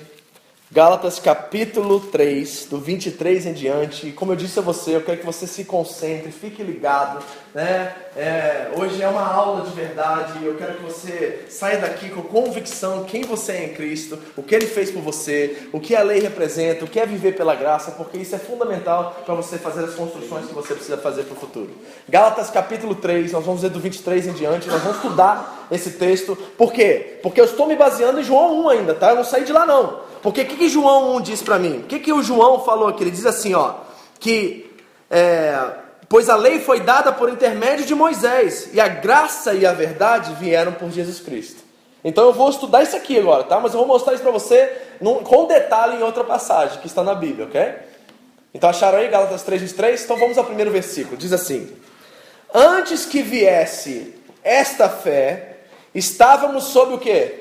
Gálatas 0.71 1.17
capítulo 1.17 1.99
3, 1.99 2.67
do 2.69 2.77
23 2.77 3.47
em 3.47 3.53
diante. 3.53 4.10
E 4.10 4.12
como 4.12 4.34
eu 4.34 4.36
disse 4.36 4.60
a 4.60 4.62
você, 4.62 4.95
eu 4.95 5.01
quero 5.01 5.17
que 5.17 5.25
você 5.25 5.47
se 5.47 5.65
concentre, 5.65 6.32
fique 6.32 6.62
ligado. 6.62 7.25
Né? 7.55 7.91
É, 8.15 8.69
hoje 8.77 9.01
é 9.01 9.08
uma 9.08 9.25
aula 9.25 9.65
de 9.65 9.71
verdade. 9.71 10.45
Eu 10.45 10.53
quero 10.58 10.75
que 10.75 10.84
você 10.84 11.45
saia 11.49 11.79
daqui 11.79 12.10
com 12.10 12.21
convicção 12.21 13.03
quem 13.05 13.23
você 13.23 13.53
é 13.53 13.65
em 13.65 13.69
Cristo, 13.69 14.19
o 14.38 14.43
que 14.43 14.53
Ele 14.53 14.67
fez 14.67 14.91
por 14.91 15.01
você, 15.01 15.58
o 15.73 15.79
que 15.79 15.95
a 15.95 16.03
lei 16.03 16.19
representa, 16.19 16.86
o 16.86 16.88
que 16.88 16.99
é 16.99 17.05
viver 17.08 17.36
pela 17.36 17.55
graça, 17.55 17.89
porque 17.93 18.19
isso 18.19 18.36
é 18.36 18.39
fundamental 18.39 19.23
para 19.25 19.34
você 19.34 19.58
fazer 19.58 19.86
as 19.86 19.95
construções 19.95 20.45
que 20.45 20.53
você 20.53 20.75
precisa 20.75 20.99
fazer 20.99 21.23
para 21.23 21.34
o 21.34 21.39
futuro. 21.39 21.71
Gálatas 22.08 22.51
capítulo 22.51 22.93
3, 22.93 23.32
nós 23.32 23.43
vamos 23.43 23.63
ler 23.63 23.71
do 23.71 23.79
23 23.79 24.27
em 24.27 24.34
diante. 24.34 24.67
Nós 24.67 24.84
vamos 24.84 24.97
estudar 24.97 25.67
esse 25.71 25.93
texto. 25.93 26.36
Por 26.36 26.71
quê? 26.71 27.17
Porque 27.23 27.41
eu 27.41 27.45
estou 27.45 27.65
me 27.65 27.75
baseando 27.75 28.19
em 28.19 28.23
João 28.23 28.65
1 28.65 28.69
ainda, 28.69 28.93
tá? 28.93 29.10
Eu 29.10 29.15
não 29.15 29.23
saí 29.23 29.43
de 29.43 29.51
lá 29.51 29.65
não. 29.65 30.08
Porque 30.21 30.41
o 30.41 30.45
que, 30.45 30.55
que 30.55 30.69
João 30.69 31.15
1 31.17 31.21
diz 31.21 31.41
para 31.41 31.58
mim? 31.58 31.79
O 31.79 31.84
que, 31.84 31.99
que 31.99 32.12
o 32.12 32.21
João 32.21 32.63
falou 32.63 32.88
aqui? 32.89 33.03
Ele 33.03 33.12
diz 33.12 33.25
assim, 33.25 33.53
ó, 33.53 33.75
que 34.19 34.69
é, 35.10 35.58
pois 36.08 36.29
a 36.29 36.36
lei 36.36 36.60
foi 36.60 36.82
dada 36.82 37.12
por 37.12 37.29
intermédio 37.29 37.86
de 37.86 37.95
Moisés, 37.95 38.69
e 38.73 38.82
a 38.82 38.88
graça 38.88 39.53
e 39.53 39.65
a 39.65 39.73
verdade 39.73 40.34
vieram 40.34 40.73
por 40.73 40.91
Jesus 40.91 41.19
Cristo. 41.19 41.63
Então 42.03 42.25
eu 42.25 42.34
vou 42.34 42.49
estudar 42.49 42.84
isso 42.84 42.95
aqui 42.95 43.17
agora, 43.19 43.43
tá? 43.43 43.60
Mas 43.60 43.73
eu 43.73 43.79
vou 43.79 43.88
mostrar 43.88 44.13
isso 44.13 44.23
para 44.23 44.32
você 44.32 44.71
num, 45.01 45.15
com 45.15 45.47
detalhe 45.47 45.97
em 45.97 46.03
outra 46.03 46.23
passagem 46.23 46.79
que 46.79 46.88
está 46.88 47.03
na 47.03 47.13
Bíblia, 47.13 47.45
ok? 47.45 47.73
Então 48.53 48.69
acharam 48.69 48.97
aí 48.97 49.10
Gálatas 49.10 49.43
3,23? 49.43 50.03
Então 50.03 50.17
vamos 50.17 50.38
ao 50.38 50.45
primeiro 50.45 50.71
versículo. 50.71 51.17
Diz 51.17 51.34
assim: 51.34 51.69
Antes 52.53 53.05
que 53.05 53.21
viesse 53.21 54.15
esta 54.43 54.89
fé, 54.89 55.58
estávamos 55.93 56.65
sob 56.65 56.93
o 56.93 56.97
que? 56.97 57.38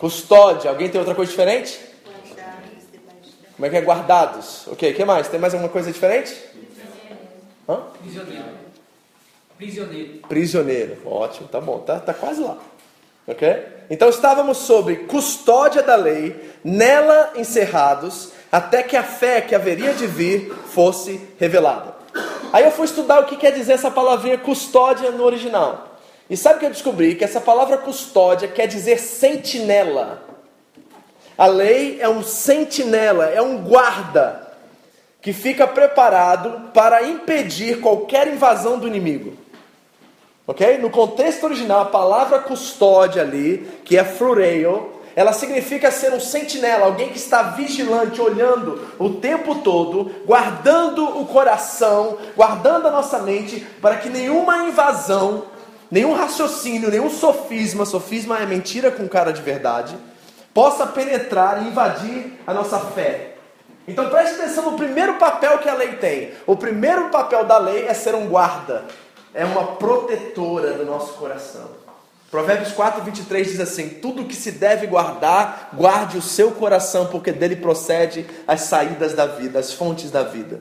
Custódia. 0.00 0.70
Alguém 0.70 0.88
tem 0.88 0.98
outra 0.98 1.14
coisa 1.14 1.30
diferente? 1.30 1.78
Como 3.54 3.66
é 3.66 3.68
que 3.68 3.76
é? 3.76 3.80
Guardados. 3.82 4.66
Ok, 4.68 4.90
o 4.90 4.94
que 4.94 5.04
mais? 5.04 5.28
Tem 5.28 5.38
mais 5.38 5.52
alguma 5.52 5.70
coisa 5.70 5.92
diferente? 5.92 6.34
Hã? 7.68 7.82
Prisioneiro. 8.00 8.44
Prisioneiro. 9.58 10.18
Prisioneiro. 10.26 10.96
Ótimo, 11.04 11.46
tá 11.48 11.60
bom. 11.60 11.80
Tá, 11.80 12.00
tá 12.00 12.14
quase 12.14 12.40
lá. 12.40 12.56
Ok? 13.26 13.66
Então 13.90 14.08
estávamos 14.08 14.56
sob 14.56 14.96
custódia 15.04 15.82
da 15.82 15.96
lei, 15.96 16.34
nela 16.64 17.32
encerrados, 17.36 18.32
até 18.50 18.82
que 18.82 18.96
a 18.96 19.02
fé 19.02 19.42
que 19.42 19.54
haveria 19.54 19.92
de 19.92 20.06
vir 20.06 20.50
fosse 20.72 21.20
revelada. 21.38 21.94
Aí 22.54 22.64
eu 22.64 22.72
fui 22.72 22.86
estudar 22.86 23.20
o 23.20 23.26
que 23.26 23.36
quer 23.36 23.52
dizer 23.52 23.74
essa 23.74 23.90
palavrinha 23.90 24.38
custódia 24.38 25.10
no 25.10 25.24
original. 25.24 25.89
E 26.30 26.36
sabe 26.36 26.56
o 26.56 26.58
que 26.60 26.66
eu 26.66 26.70
descobri? 26.70 27.16
Que 27.16 27.24
essa 27.24 27.40
palavra 27.40 27.76
custódia 27.76 28.46
quer 28.46 28.68
dizer 28.68 29.00
sentinela. 29.00 30.22
A 31.36 31.46
lei 31.46 31.98
é 32.00 32.08
um 32.08 32.22
sentinela, 32.22 33.26
é 33.26 33.42
um 33.42 33.58
guarda 33.58 34.48
que 35.20 35.32
fica 35.32 35.66
preparado 35.66 36.70
para 36.72 37.02
impedir 37.02 37.80
qualquer 37.80 38.28
invasão 38.28 38.78
do 38.78 38.86
inimigo. 38.86 39.36
Ok? 40.46 40.78
No 40.78 40.88
contexto 40.88 41.44
original, 41.44 41.82
a 41.82 41.86
palavra 41.86 42.38
custódia 42.38 43.22
ali, 43.22 43.68
que 43.84 43.98
é 43.98 44.04
flureio, 44.04 44.92
ela 45.16 45.32
significa 45.32 45.90
ser 45.90 46.12
um 46.12 46.20
sentinela, 46.20 46.86
alguém 46.86 47.08
que 47.08 47.18
está 47.18 47.42
vigilante, 47.42 48.20
olhando 48.20 48.88
o 48.98 49.10
tempo 49.10 49.56
todo, 49.56 50.12
guardando 50.24 51.20
o 51.20 51.26
coração, 51.26 52.18
guardando 52.36 52.86
a 52.86 52.90
nossa 52.90 53.18
mente, 53.18 53.66
para 53.82 53.96
que 53.96 54.08
nenhuma 54.08 54.68
invasão 54.68 55.44
nenhum 55.90 56.14
raciocínio, 56.14 56.90
nenhum 56.90 57.10
sofisma, 57.10 57.84
sofisma 57.84 58.38
é 58.38 58.46
mentira 58.46 58.90
com 58.90 59.08
cara 59.08 59.32
de 59.32 59.42
verdade, 59.42 59.96
possa 60.54 60.86
penetrar 60.86 61.62
e 61.62 61.68
invadir 61.68 62.38
a 62.46 62.54
nossa 62.54 62.78
fé. 62.78 63.34
Então 63.88 64.08
preste 64.08 64.34
atenção 64.34 64.70
no 64.70 64.76
primeiro 64.76 65.14
papel 65.14 65.58
que 65.58 65.68
a 65.68 65.74
lei 65.74 65.94
tem. 65.94 66.32
O 66.46 66.56
primeiro 66.56 67.08
papel 67.08 67.44
da 67.44 67.58
lei 67.58 67.86
é 67.86 67.94
ser 67.94 68.14
um 68.14 68.28
guarda, 68.28 68.84
é 69.34 69.44
uma 69.44 69.76
protetora 69.76 70.74
do 70.74 70.84
nosso 70.84 71.14
coração. 71.14 71.80
Provérbios 72.30 72.70
4, 72.72 73.02
23 73.02 73.48
diz 73.48 73.60
assim: 73.60 73.88
Tudo 73.88 74.24
que 74.24 74.36
se 74.36 74.52
deve 74.52 74.86
guardar, 74.86 75.70
guarde 75.72 76.16
o 76.16 76.22
seu 76.22 76.52
coração, 76.52 77.06
porque 77.06 77.32
dele 77.32 77.56
procede 77.56 78.24
as 78.46 78.62
saídas 78.62 79.14
da 79.14 79.26
vida, 79.26 79.58
as 79.58 79.72
fontes 79.72 80.12
da 80.12 80.22
vida. 80.22 80.60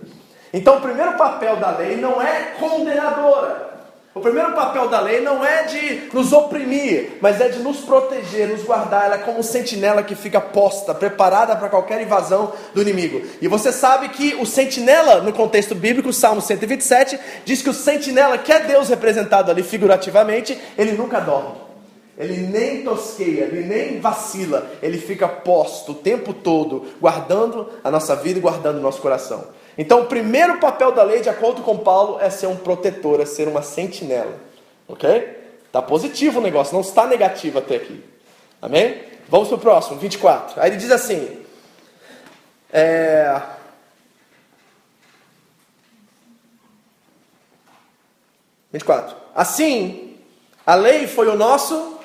Então, 0.52 0.78
o 0.78 0.82
primeiro 0.82 1.14
papel 1.14 1.58
da 1.58 1.78
lei 1.78 1.96
não 1.96 2.20
é 2.20 2.56
condenadora, 2.60 3.69
o 4.16 4.20
primeiro 4.20 4.54
papel 4.54 4.88
da 4.88 5.00
lei 5.00 5.22
não 5.22 5.46
é 5.46 5.64
de 5.64 6.10
nos 6.12 6.34
oprimir, 6.34 7.20
mas 7.22 7.40
é 7.40 7.48
de 7.48 7.60
nos 7.60 7.82
proteger, 7.82 8.48
nos 8.48 8.64
guardar. 8.64 9.06
Ela 9.06 9.16
é 9.16 9.20
como 9.20 9.44
sentinela 9.44 10.02
que 10.02 10.16
fica 10.16 10.42
posta, 10.42 10.96
preparada 10.96 11.56
para 11.56 11.70
qualquer 11.70 12.02
invasão 12.02 12.52
do 12.74 12.82
inimigo. 12.82 13.22
E 13.40 13.48
você 13.48 13.72
sabe 13.72 14.10
que 14.10 14.34
o 14.36 14.48
sentinela, 14.48 15.22
no 15.22 15.32
contexto 15.32 15.76
bíblico, 15.76 16.12
Salmo 16.12 16.42
127, 16.42 17.20
diz 17.46 17.62
que 17.62 17.70
o 17.70 17.74
sentinela, 17.74 18.40
que 18.40 18.52
é 18.52 18.60
Deus 18.62 18.90
representado 18.90 19.52
ali 19.52 19.62
figurativamente, 19.62 20.60
ele 20.76 20.94
nunca 20.94 21.20
dorme. 21.20 21.70
Ele 22.18 22.36
nem 22.48 22.84
tosqueia, 22.84 23.44
ele 23.44 23.62
nem 23.62 24.02
vacila, 24.02 24.72
ele 24.82 24.98
fica 24.98 25.28
posto 25.28 25.92
o 25.94 25.96
tempo 25.96 26.34
todo, 26.34 26.88
guardando 27.00 27.70
a 27.84 27.92
nossa 27.92 28.16
vida 28.16 28.40
e 28.40 28.42
guardando 28.42 28.80
o 28.80 28.82
nosso 28.82 29.02
coração. 29.02 29.48
Então, 29.80 30.02
o 30.02 30.08
primeiro 30.08 30.60
papel 30.60 30.92
da 30.92 31.04
lei, 31.04 31.22
de 31.22 31.30
acordo 31.30 31.62
com 31.62 31.78
Paulo, 31.78 32.20
é 32.20 32.30
ser 32.30 32.48
um 32.48 32.58
protetor, 32.58 33.22
é 33.22 33.26
ser 33.26 33.48
uma 33.48 33.62
sentinela. 33.62 34.38
Ok? 34.86 35.08
Está 35.66 35.82
positivo 35.82 36.40
o 36.40 36.44
negócio, 36.44 36.74
não 36.74 36.82
está 36.82 37.08
negativo 37.08 37.60
até 37.60 37.78
aqui. 37.78 38.04
Amém? 38.62 39.02
Vamos 39.30 39.48
para 39.48 39.56
o 39.56 39.60
próximo, 39.62 39.98
24. 39.98 40.62
Aí 40.62 40.72
ele 40.72 40.76
diz 40.76 40.92
assim: 40.92 41.46
é... 42.74 43.42
quatro. 48.84 49.16
Assim, 49.34 50.18
a 50.66 50.76
lei 50.76 51.08
foi 51.08 51.30
o 51.30 51.38
nosso 51.38 52.00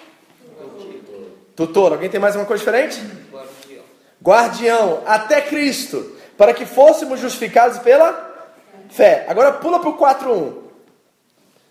tutor. 1.56 1.90
Alguém 1.90 2.08
tem 2.08 2.20
mais 2.20 2.36
uma 2.36 2.44
coisa 2.44 2.60
diferente? 2.64 3.00
Guardião. 3.32 3.84
Guardião, 4.22 5.02
até 5.04 5.40
Cristo 5.40 6.13
para 6.36 6.54
que 6.54 6.66
fôssemos 6.66 7.20
justificados 7.20 7.78
pela 7.78 8.32
fé. 8.88 9.24
Agora 9.28 9.52
pula 9.52 9.80
para 9.80 9.90
o 9.90 9.98
4.1. 9.98 10.64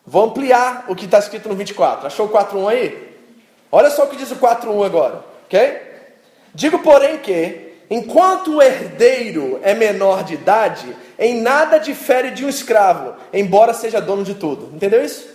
Vou 0.05 0.25
ampliar 0.25 0.85
o 0.87 0.95
que 0.95 1.05
está 1.05 1.19
escrito 1.19 1.47
no 1.47 1.55
24. 1.55 2.07
Achou 2.07 2.25
o 2.25 2.29
4.1 2.29 2.67
aí? 2.69 3.17
Olha 3.71 3.89
só 3.89 4.03
o 4.03 4.07
que 4.07 4.17
diz 4.17 4.31
o 4.31 4.35
4.1 4.35 4.85
agora, 4.85 5.23
ok? 5.45 5.81
Digo, 6.53 6.79
porém, 6.79 7.17
que 7.17 7.73
enquanto 7.89 8.57
o 8.57 8.61
herdeiro 8.61 9.59
é 9.63 9.73
menor 9.73 10.23
de 10.23 10.35
idade, 10.35 10.95
em 11.17 11.41
nada 11.41 11.79
difere 11.79 12.31
de 12.31 12.45
um 12.45 12.49
escravo, 12.49 13.15
embora 13.33 13.73
seja 13.73 13.99
dono 13.99 14.23
de 14.23 14.35
tudo. 14.35 14.75
Entendeu 14.75 15.03
isso? 15.03 15.27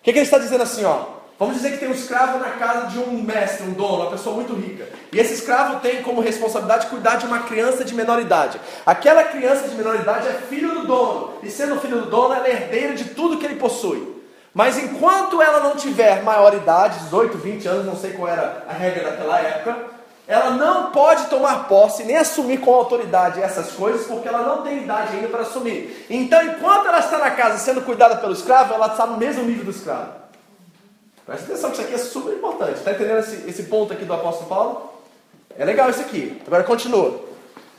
O 0.00 0.02
que, 0.02 0.12
que 0.12 0.18
ele 0.18 0.24
está 0.24 0.38
dizendo 0.38 0.62
assim, 0.62 0.84
ó? 0.84 1.19
Vamos 1.40 1.56
dizer 1.56 1.70
que 1.70 1.78
tem 1.78 1.88
um 1.88 1.92
escravo 1.92 2.38
na 2.38 2.50
casa 2.50 2.88
de 2.88 2.98
um 2.98 3.22
mestre, 3.22 3.66
um 3.66 3.72
dono, 3.72 4.02
uma 4.02 4.10
pessoa 4.10 4.36
muito 4.36 4.52
rica. 4.52 4.86
E 5.10 5.18
esse 5.18 5.32
escravo 5.32 5.80
tem 5.80 6.02
como 6.02 6.20
responsabilidade 6.20 6.88
cuidar 6.88 7.16
de 7.16 7.24
uma 7.24 7.38
criança 7.44 7.82
de 7.82 7.94
menor 7.94 8.20
idade. 8.20 8.60
Aquela 8.84 9.24
criança 9.24 9.66
de 9.66 9.74
menor 9.74 9.94
idade 9.94 10.28
é 10.28 10.34
filho 10.34 10.74
do 10.74 10.86
dono. 10.86 11.38
E 11.42 11.50
sendo 11.50 11.80
filho 11.80 12.02
do 12.02 12.10
dono, 12.10 12.34
ela 12.34 12.46
é 12.46 12.50
herdeira 12.50 12.92
de 12.92 13.04
tudo 13.04 13.38
que 13.38 13.46
ele 13.46 13.54
possui. 13.54 14.20
Mas 14.52 14.76
enquanto 14.76 15.40
ela 15.40 15.60
não 15.60 15.76
tiver 15.76 16.22
maior 16.22 16.52
idade, 16.52 16.98
18, 17.04 17.38
20 17.38 17.68
anos, 17.68 17.86
não 17.86 17.96
sei 17.96 18.12
qual 18.12 18.28
era 18.28 18.66
a 18.68 18.74
regra 18.74 19.10
daquela 19.10 19.40
época, 19.40 19.78
ela 20.28 20.50
não 20.50 20.90
pode 20.90 21.24
tomar 21.28 21.68
posse 21.68 22.04
nem 22.04 22.18
assumir 22.18 22.58
com 22.58 22.74
autoridade 22.74 23.40
essas 23.40 23.72
coisas, 23.72 24.06
porque 24.06 24.28
ela 24.28 24.42
não 24.42 24.60
tem 24.60 24.82
idade 24.82 25.16
ainda 25.16 25.28
para 25.28 25.40
assumir. 25.40 26.06
Então, 26.10 26.42
enquanto 26.42 26.86
ela 26.86 26.98
está 26.98 27.16
na 27.16 27.30
casa 27.30 27.56
sendo 27.56 27.80
cuidada 27.80 28.16
pelo 28.16 28.34
escravo, 28.34 28.74
ela 28.74 28.88
está 28.88 29.06
no 29.06 29.16
mesmo 29.16 29.42
nível 29.44 29.64
do 29.64 29.70
escravo. 29.70 30.19
Presta 31.30 31.52
atenção 31.52 31.70
que 31.70 31.76
isso 31.76 31.86
aqui 31.86 31.94
é 31.94 31.98
super 31.98 32.34
importante. 32.34 32.78
Está 32.78 32.90
entendendo 32.90 33.20
esse, 33.20 33.48
esse 33.48 33.62
ponto 33.62 33.92
aqui 33.92 34.04
do 34.04 34.12
apóstolo 34.12 34.48
Paulo? 34.48 34.92
É 35.56 35.64
legal 35.64 35.88
isso 35.88 36.00
aqui. 36.00 36.42
Agora 36.44 36.64
continua. 36.64 37.24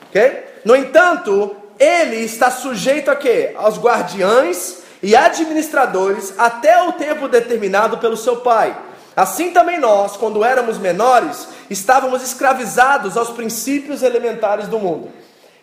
Ok? 0.07 0.45
No 0.63 0.73
entanto, 0.73 1.53
ele 1.77 2.15
está 2.15 2.49
sujeito 2.49 3.11
a 3.11 3.15
quê? 3.17 3.51
Aos 3.57 3.77
guardiães 3.77 4.83
e 5.03 5.17
administradores 5.17 6.33
até 6.37 6.81
o 6.81 6.93
tempo 6.93 7.27
determinado 7.27 7.97
pelo 7.97 8.15
seu 8.15 8.37
pai. 8.37 8.73
Assim 9.17 9.51
também 9.51 9.77
nós, 9.77 10.15
quando 10.15 10.45
éramos 10.45 10.77
menores, 10.77 11.49
estávamos 11.69 12.23
escravizados 12.23 13.17
aos 13.17 13.31
princípios 13.31 14.01
elementares 14.01 14.69
do 14.69 14.79
mundo. 14.79 15.11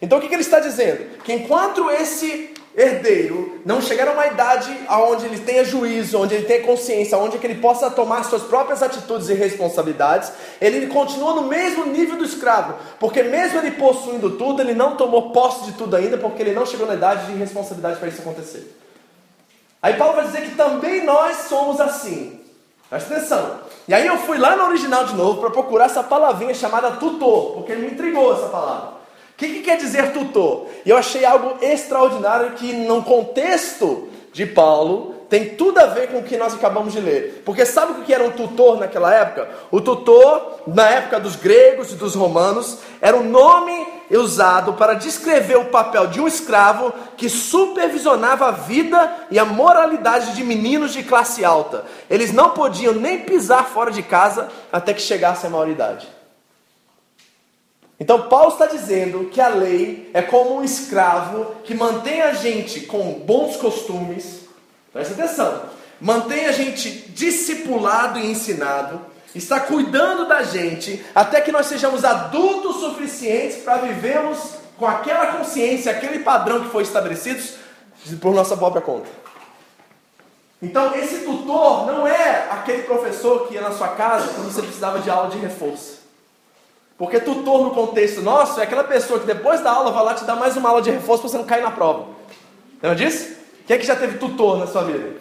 Então 0.03 0.19
o 0.19 0.21
que, 0.21 0.27
ele 0.27 0.43
está 0.43 0.61
dizendo? 0.61 1.23
Que 1.25 1.33
enquanto 1.33 1.91
esse 1.91 2.53
herdeiro 2.77 3.61
não 3.65 3.81
chegar 3.81 4.09
a 4.09 4.13
uma 4.13 4.27
idade 4.27 4.71
onde 4.89 5.27
ele 5.27 5.39
tenha 5.39 5.65
juízo, 5.65 6.19
onde 6.19 6.35
ele 6.35 6.47
tenha 6.47 6.65
consciência, 6.65 7.19
onde 7.19 7.37
ele 7.43 7.57
possa 7.57 7.91
tomar 7.91 8.25
suas 8.25 8.43
próprias 8.43 8.83
atitudes 8.83 9.29
e 9.29 9.35
responsabilidades, 9.35 10.33
ele 10.61 10.87
continua 10.87 11.35
no 11.35 11.43
mesmo 11.43 11.85
nível 11.87 12.17
do 12.17 12.25
escravo, 12.25 12.75
porque 13.01 13.23
mesmo 13.23 13.59
ele 13.59 13.73
possuindo 13.73 14.33
tudo, 14.37 14.63
ele 14.63 14.75
não 14.75 14.97
tomou 14.97 15.33
posse 15.33 15.65
de 15.65 15.73
tudo 15.73 15.97
ainda, 15.97 16.17
porque 16.17 16.43
ele 16.43 16.53
não 16.53 16.65
chegou 16.65 16.87
na 16.87 16.95
idade 16.95 17.27
de 17.27 17.39
responsabilidade 17.39 17.99
para 17.99 18.09
isso 18.09 18.21
acontecer. 18.21 18.77
Aí 19.83 19.95
Paulo 19.95 20.15
vai 20.15 20.25
dizer 20.27 20.43
que 20.43 20.55
também 20.55 21.05
nós 21.05 21.37
somos 21.49 21.81
assim. 21.81 22.41
Presta 22.89 23.17
atenção. 23.17 23.61
E 23.87 23.95
aí 23.95 24.07
eu 24.07 24.17
fui 24.19 24.39
lá 24.39 24.57
no 24.57 24.65
original 24.65 25.05
de 25.05 25.15
novo 25.15 25.41
para 25.41 25.51
procurar 25.51 25.87
essa 25.87 26.03
palavrinha 26.03 26.55
chamada 26.55 26.93
tutor, 26.93 27.53
porque 27.53 27.75
me 27.75 27.89
intrigou 27.89 28.33
essa 28.33 28.49
palavra. 28.49 28.98
O 29.39 29.41
que, 29.41 29.49
que 29.51 29.61
quer 29.61 29.77
dizer 29.77 30.13
tutor? 30.13 30.67
E 30.85 30.91
eu 30.91 30.97
achei 30.97 31.25
algo 31.25 31.65
extraordinário 31.65 32.55
que, 32.57 32.73
no 32.73 33.05
contexto 33.05 34.09
de 34.33 34.45
Paulo, 34.45 35.15
tem 35.31 35.51
tudo 35.51 35.79
a 35.79 35.87
ver 35.87 36.09
com 36.09 36.19
o 36.19 36.25
que 36.25 36.37
nós 36.37 36.55
acabamos 36.55 36.93
de 36.93 36.99
ler. 36.99 37.45
Porque 37.47 37.65
sabe 37.65 37.93
o 37.93 38.05
que 38.05 38.13
era 38.13 38.25
um 38.25 38.33
tutor 38.33 38.81
naquela 38.81 39.15
época? 39.15 39.49
O 39.71 39.81
tutor, 39.81 40.63
na 40.67 40.89
época 40.89 41.21
dos 41.21 41.37
gregos 41.37 41.93
e 41.93 41.95
dos 41.95 42.17
romanos, 42.17 42.79
era 43.01 43.17
um 43.17 43.23
nome 43.23 43.87
usado 44.11 44.73
para 44.73 44.95
descrever 44.95 45.57
o 45.57 45.67
papel 45.67 46.09
de 46.09 46.21
um 46.21 46.27
escravo 46.27 46.93
que 47.17 47.29
supervisionava 47.29 48.49
a 48.49 48.51
vida 48.51 49.19
e 49.31 49.39
a 49.39 49.45
moralidade 49.45 50.35
de 50.35 50.43
meninos 50.43 50.93
de 50.93 51.05
classe 51.05 51.45
alta. 51.45 51.85
Eles 52.11 52.33
não 52.33 52.51
podiam 52.51 52.93
nem 52.93 53.21
pisar 53.21 53.67
fora 53.67 53.93
de 53.93 54.03
casa 54.03 54.49
até 54.73 54.93
que 54.93 55.01
chegasse 55.01 55.47
a 55.47 55.51
maioridade. 55.51 56.18
Então, 58.01 58.29
Paulo 58.29 58.53
está 58.53 58.67
dizendo 58.67 59.25
que 59.27 59.41
a 59.41 59.49
lei 59.49 60.09
é 60.15 60.23
como 60.23 60.57
um 60.57 60.65
escravo 60.65 61.57
que 61.65 61.75
mantém 61.75 62.23
a 62.23 62.33
gente 62.33 62.83
com 62.83 63.15
bons 63.15 63.57
costumes, 63.57 64.43
presta 64.93 65.15
atenção, 65.15 65.63
mantém 66.01 66.47
a 66.47 66.53
gente 66.53 66.91
discipulado 67.09 68.19
e 68.19 68.31
ensinado, 68.31 69.01
está 69.35 69.59
cuidando 69.59 70.29
da 70.29 70.45
gente 70.45 71.05
até 71.13 71.41
que 71.41 71.51
nós 71.51 71.67
sejamos 71.67 72.05
adultos 72.05 72.77
suficientes 72.77 73.59
para 73.59 73.79
vivermos 73.79 74.39
com 74.79 74.87
aquela 74.87 75.33
consciência, 75.33 75.91
aquele 75.91 76.21
padrão 76.21 76.61
que 76.61 76.71
foi 76.71 76.85
estabelecido 76.85 77.43
por 78.21 78.33
nossa 78.33 78.57
própria 78.57 78.81
conta. 78.81 79.09
Então, 80.63 80.95
esse 80.95 81.25
tutor 81.25 81.87
não 81.87 82.07
é 82.07 82.49
aquele 82.51 82.83
professor 82.83 83.47
que 83.47 83.55
ia 83.55 83.61
na 83.61 83.73
sua 83.73 83.89
casa 83.89 84.29
quando 84.35 84.53
você 84.53 84.63
precisava 84.63 85.01
de 85.01 85.11
aula 85.11 85.31
de 85.31 85.39
reforço. 85.39 85.98
Porque 86.99 87.21
tutor 87.21 87.63
no 87.63 87.71
contexto 87.71 88.21
nosso 88.21 88.59
é 88.59 88.65
aquela 88.65 88.83
pessoa 88.83 89.21
que 89.21 89.27
depois 89.27 89.61
da 89.61 89.71
aula 89.71 89.93
vai 89.93 90.05
lá 90.05 90.15
te 90.15 90.25
dar 90.25 90.35
mais 90.35 90.57
uma 90.57 90.69
aula 90.69 90.83
de 90.83 90.91
reforço 90.91 91.23
para 91.23 91.31
você 91.31 91.39
não 91.39 91.45
cair 91.45 91.63
na 91.63 91.71
prova. 91.71 92.07
Lembra 92.83 92.97
disso? 92.97 93.37
Quem 93.67 93.77
é 93.77 93.79
que 93.79 93.87
já 93.87 93.95
teve 93.95 94.19
tutor 94.19 94.59
na 94.59 94.67
sua 94.67 94.83
vida? 94.83 95.17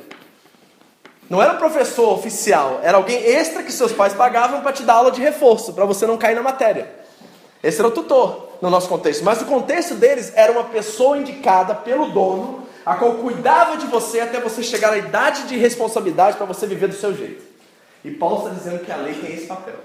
Não 1.29 1.41
era 1.41 1.53
um 1.53 1.57
professor 1.57 2.13
oficial, 2.13 2.79
era 2.81 2.97
alguém 2.97 3.17
extra 3.23 3.61
que 3.61 3.71
seus 3.71 3.91
pais 3.91 4.13
pagavam 4.13 4.61
para 4.61 4.71
te 4.71 4.81
dar 4.83 4.93
aula 4.93 5.11
de 5.11 5.21
reforço, 5.21 5.73
para 5.73 5.85
você 5.85 6.07
não 6.07 6.17
cair 6.17 6.35
na 6.35 6.41
matéria. 6.41 6.89
Esse 7.61 7.79
era 7.79 7.89
o 7.89 7.91
tutor 7.91 8.53
no 8.61 8.69
nosso 8.69 8.87
contexto. 8.87 9.23
Mas 9.23 9.41
o 9.41 9.45
contexto 9.45 9.93
deles 9.93 10.31
era 10.35 10.51
uma 10.51 10.63
pessoa 10.63 11.17
indicada 11.17 11.75
pelo 11.75 12.09
dono, 12.09 12.65
a 12.85 12.95
qual 12.95 13.15
cuidava 13.15 13.77
de 13.77 13.85
você 13.85 14.21
até 14.21 14.39
você 14.39 14.63
chegar 14.63 14.93
à 14.93 14.97
idade 14.97 15.43
de 15.43 15.57
responsabilidade 15.57 16.37
para 16.37 16.45
você 16.45 16.65
viver 16.65 16.87
do 16.87 16.95
seu 16.95 17.15
jeito. 17.15 17.43
E 18.03 18.09
Paulo 18.11 18.37
está 18.37 18.49
dizendo 18.51 18.85
que 18.85 18.91
a 18.91 18.95
lei 18.95 19.13
tem 19.13 19.33
esse 19.33 19.45
papel. 19.45 19.75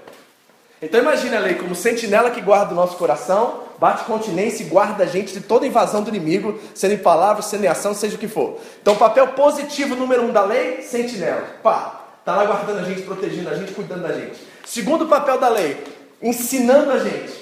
Então 0.83 0.99
imagine 0.99 1.35
a 1.35 1.39
lei 1.39 1.55
como 1.55 1.73
sentinela 1.73 2.29
que 2.29 2.41
guarda 2.41 2.73
o 2.73 2.75
nosso 2.75 2.97
coração, 2.97 3.61
bate 3.79 4.03
continência 4.03 4.63
e 4.63 4.67
guarda 4.67 5.05
a 5.05 5.07
gente 5.07 5.33
de 5.33 5.39
toda 5.39 5.65
invasão 5.65 6.03
do 6.03 6.09
inimigo, 6.09 6.59
sendo 6.75 6.93
em 6.93 6.97
palavras, 6.97 7.45
sendo 7.45 7.63
em 7.63 7.67
ação, 7.67 7.93
seja 7.93 8.15
o 8.15 8.19
que 8.19 8.27
for. 8.27 8.59
Então, 8.81 8.95
papel 8.97 9.29
positivo 9.29 9.95
número 9.95 10.23
um 10.23 10.31
da 10.33 10.43
lei, 10.43 10.81
sentinela. 10.81 11.43
Pá, 11.63 12.01
tá 12.25 12.35
lá 12.35 12.43
guardando 12.43 12.79
a 12.79 12.83
gente, 12.83 13.01
protegendo 13.03 13.49
a 13.49 13.55
gente, 13.55 13.71
cuidando 13.71 14.03
da 14.03 14.11
gente. 14.11 14.35
Segundo 14.65 15.07
papel 15.07 15.39
da 15.39 15.47
lei, 15.47 15.81
ensinando 16.21 16.91
a 16.91 16.99
gente, 16.99 17.33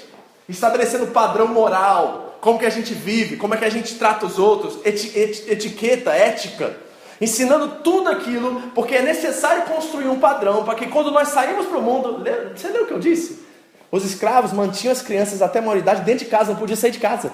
estabelecendo 0.48 1.08
padrão 1.08 1.48
moral, 1.48 2.38
como 2.40 2.60
que 2.60 2.66
a 2.66 2.70
gente 2.70 2.94
vive, 2.94 3.36
como 3.36 3.54
é 3.54 3.56
que 3.56 3.64
a 3.64 3.70
gente 3.70 3.96
trata 3.96 4.24
os 4.24 4.38
outros, 4.38 4.78
eti 4.84 5.18
etiqueta, 5.48 6.12
ética 6.12 6.76
ensinando 7.22 7.68
tudo 7.84 8.10
aquilo, 8.10 8.60
porque 8.74 8.96
é 8.96 9.02
necessário 9.02 9.62
construir 9.62 10.08
um 10.08 10.18
padrão 10.18 10.64
para 10.64 10.74
que 10.74 10.88
quando 10.88 11.12
nós 11.12 11.28
saímos 11.28 11.66
para 11.66 11.78
o 11.78 11.82
mundo, 11.82 12.24
você 12.54 12.66
leu 12.68 12.82
o 12.82 12.86
que 12.86 12.92
eu 12.92 12.98
disse? 12.98 13.46
Os 13.92 14.04
escravos 14.04 14.52
mantinham 14.52 14.90
as 14.90 15.02
crianças 15.02 15.40
até 15.40 15.60
a 15.60 15.62
maioridade 15.62 16.02
dentro 16.02 16.24
de 16.24 16.30
casa, 16.30 16.50
não 16.50 16.58
podiam 16.58 16.76
sair 16.76 16.90
de 16.90 16.98
casa. 16.98 17.32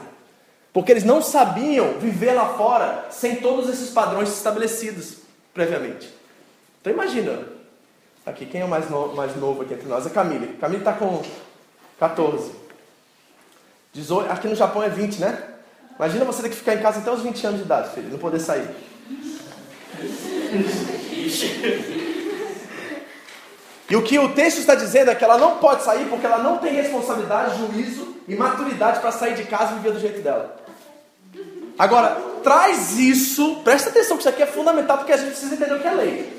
Porque 0.75 0.93
eles 0.93 1.05
não 1.05 1.23
sabiam 1.23 1.95
viver 1.99 2.33
lá 2.33 2.51
fora 2.51 3.07
sem 3.11 3.37
todos 3.37 3.67
esses 3.71 3.89
padrões 3.89 4.29
estabelecidos 4.29 5.21
previamente. 5.55 6.13
Então 6.83 6.93
imagina, 6.93 7.45
aqui, 8.27 8.45
quem 8.45 8.61
é 8.61 8.65
o 8.67 8.69
mais 8.69 8.91
novo, 8.91 9.17
mais 9.17 9.35
novo 9.37 9.63
aqui 9.63 9.73
entre 9.73 9.89
nós? 9.89 10.05
É 10.05 10.11
Camille. 10.11 10.59
Camille 10.61 10.83
está 10.83 10.93
com 10.93 11.23
14. 11.99 12.53
18, 13.95 14.31
aqui 14.31 14.49
no 14.49 14.55
Japão 14.55 14.83
é 14.83 14.91
20, 14.91 15.19
né? 15.19 15.45
Imagina 15.97 16.27
você 16.27 16.43
ter 16.43 16.51
que 16.51 16.57
ficar 16.57 16.75
em 16.75 16.83
casa 16.83 16.99
até 16.99 17.11
os 17.11 17.23
20 17.23 17.47
anos 17.47 17.59
de 17.61 17.65
idade, 17.65 17.89
filho, 17.95 18.11
não 18.11 18.19
poder 18.19 18.39
sair. 18.39 18.69
E 23.91 23.97
o 23.97 24.03
que 24.03 24.19
o 24.19 24.35
texto 24.35 24.59
está 24.59 24.75
dizendo 24.75 25.11
é 25.11 25.15
que 25.15 25.25
ela 25.25 25.39
não 25.39 25.57
pode 25.57 25.83
sair 25.83 26.07
porque 26.11 26.27
ela 26.27 26.39
não 26.39 26.59
tem 26.59 26.75
responsabilidade, 26.75 27.59
juízo 27.59 28.17
e 28.29 28.35
maturidade 28.35 29.01
para 29.01 29.11
sair 29.11 29.35
de 29.35 29.45
casa 29.45 29.73
e 29.73 29.77
viver 29.77 29.93
do 29.93 30.01
jeito 30.01 30.21
dela. 30.21 30.57
Agora, 31.79 32.21
traz 32.43 32.99
isso, 32.99 33.61
presta 33.65 33.89
atenção 33.89 34.17
que 34.17 34.23
isso 34.23 34.29
aqui 34.29 34.43
é 34.43 34.47
fundamental 34.47 34.99
porque 34.99 35.13
a 35.13 35.17
gente 35.17 35.31
precisa 35.31 35.55
entender 35.55 35.75
o 35.75 35.81
que 35.81 35.87
é 35.87 35.93
lei. 35.93 36.39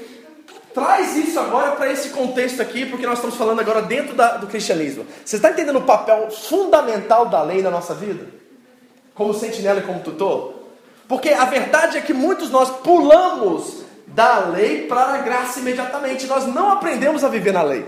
Traz 0.74 1.16
isso 1.16 1.40
agora 1.40 1.72
para 1.72 1.92
esse 1.92 2.10
contexto 2.10 2.62
aqui, 2.62 2.86
porque 2.86 3.06
nós 3.06 3.16
estamos 3.16 3.36
falando 3.36 3.60
agora 3.60 3.82
dentro 3.82 4.14
da, 4.14 4.38
do 4.38 4.46
cristianismo. 4.46 5.06
Você 5.26 5.38
está 5.38 5.50
entendendo 5.50 5.78
o 5.78 5.84
papel 5.84 6.30
fundamental 6.30 7.26
da 7.26 7.42
lei 7.42 7.62
na 7.64 7.72
nossa 7.72 7.96
vida? 7.96 8.28
Como 9.16 9.34
sentinela 9.34 9.80
e 9.80 9.84
como 9.84 10.02
tutor? 10.02 10.54
Porque 11.08 11.30
a 11.30 11.46
verdade 11.46 11.98
é 11.98 12.02
que 12.02 12.14
muitos 12.14 12.52
nós 12.52 12.70
pulamos 12.70 13.79
da 14.14 14.40
lei 14.40 14.88
para 14.88 15.14
a 15.14 15.18
graça 15.20 15.60
imediatamente. 15.60 16.28
Nós 16.28 16.46
não 16.48 16.72
aprendemos 16.72 17.24
a 17.24 17.28
viver 17.28 17.54
na 17.54 17.62
lei. 17.62 17.86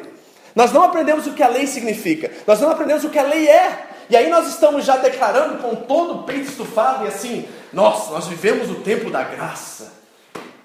Nós 0.55 0.71
não 0.71 0.83
aprendemos 0.83 1.27
o 1.27 1.33
que 1.33 1.43
a 1.43 1.47
lei 1.47 1.65
significa. 1.65 2.31
Nós 2.45 2.59
não 2.59 2.69
aprendemos 2.69 3.03
o 3.03 3.09
que 3.09 3.19
a 3.19 3.23
lei 3.23 3.47
é. 3.47 3.87
E 4.09 4.15
aí 4.15 4.29
nós 4.29 4.47
estamos 4.47 4.83
já 4.83 4.97
declarando 4.97 5.59
com 5.59 5.75
todo 5.75 6.15
o 6.15 6.23
peito 6.23 6.49
estufado 6.49 7.05
e 7.05 7.07
assim, 7.07 7.47
nossa, 7.71 8.11
nós 8.11 8.27
vivemos 8.27 8.69
o 8.69 8.75
tempo 8.75 9.09
da 9.09 9.23
graça. 9.23 9.93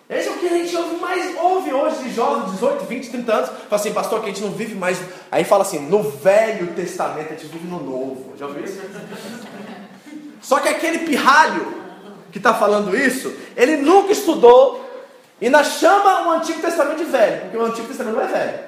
Esse 0.09 0.29
é 0.29 0.31
o 0.33 0.39
que 0.39 0.47
a 0.47 0.51
gente 0.51 0.77
ouve 0.77 0.97
mais 0.97 1.37
ouve 1.37 1.73
hoje 1.73 1.97
de 2.05 2.15
jovens, 2.15 2.53
18, 2.53 2.85
20, 2.85 3.11
30 3.11 3.33
anos. 3.33 3.49
Fala 3.49 3.67
assim, 3.71 3.93
pastor, 3.93 4.21
que 4.21 4.27
a 4.27 4.29
gente 4.29 4.43
não 4.43 4.51
vive 4.51 4.75
mais. 4.75 5.01
Aí 5.31 5.45
fala 5.45 5.63
assim, 5.63 5.81
no 5.81 6.03
Velho 6.03 6.69
Testamento, 6.75 7.33
a 7.33 7.37
gente 7.37 7.47
vive 7.47 7.67
no 7.67 7.83
Novo. 7.83 8.35
Já 8.37 8.47
ouviu 8.47 8.65
isso? 8.65 8.81
Só 10.41 10.61
que 10.61 10.69
aquele 10.69 11.01
pirralho 11.01 11.75
que 12.31 12.39
está 12.39 12.55
falando 12.55 12.97
isso, 12.97 13.35
ele 13.57 13.77
nunca 13.79 14.13
estudou 14.13 14.86
e 15.41 15.47
ainda 15.47 15.63
chama 15.63 16.29
o 16.29 16.31
Antigo 16.33 16.61
Testamento 16.61 16.99
de 16.99 17.05
velho, 17.05 17.43
porque 17.43 17.57
o 17.57 17.65
Antigo 17.65 17.89
Testamento 17.89 18.15
não 18.15 18.23
é 18.23 18.27
velho. 18.27 18.59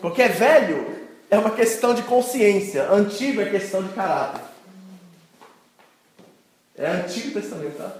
Porque 0.00 0.22
é 0.22 0.28
velho 0.28 0.96
é 1.30 1.38
uma 1.38 1.50
questão 1.50 1.94
de 1.94 2.02
consciência, 2.02 2.88
antigo 2.90 3.40
é 3.40 3.46
questão 3.46 3.82
de 3.82 3.88
caráter. 3.90 4.42
É 6.76 6.88
Antigo 6.88 7.40
Testamento, 7.40 7.76
tá? 7.78 7.92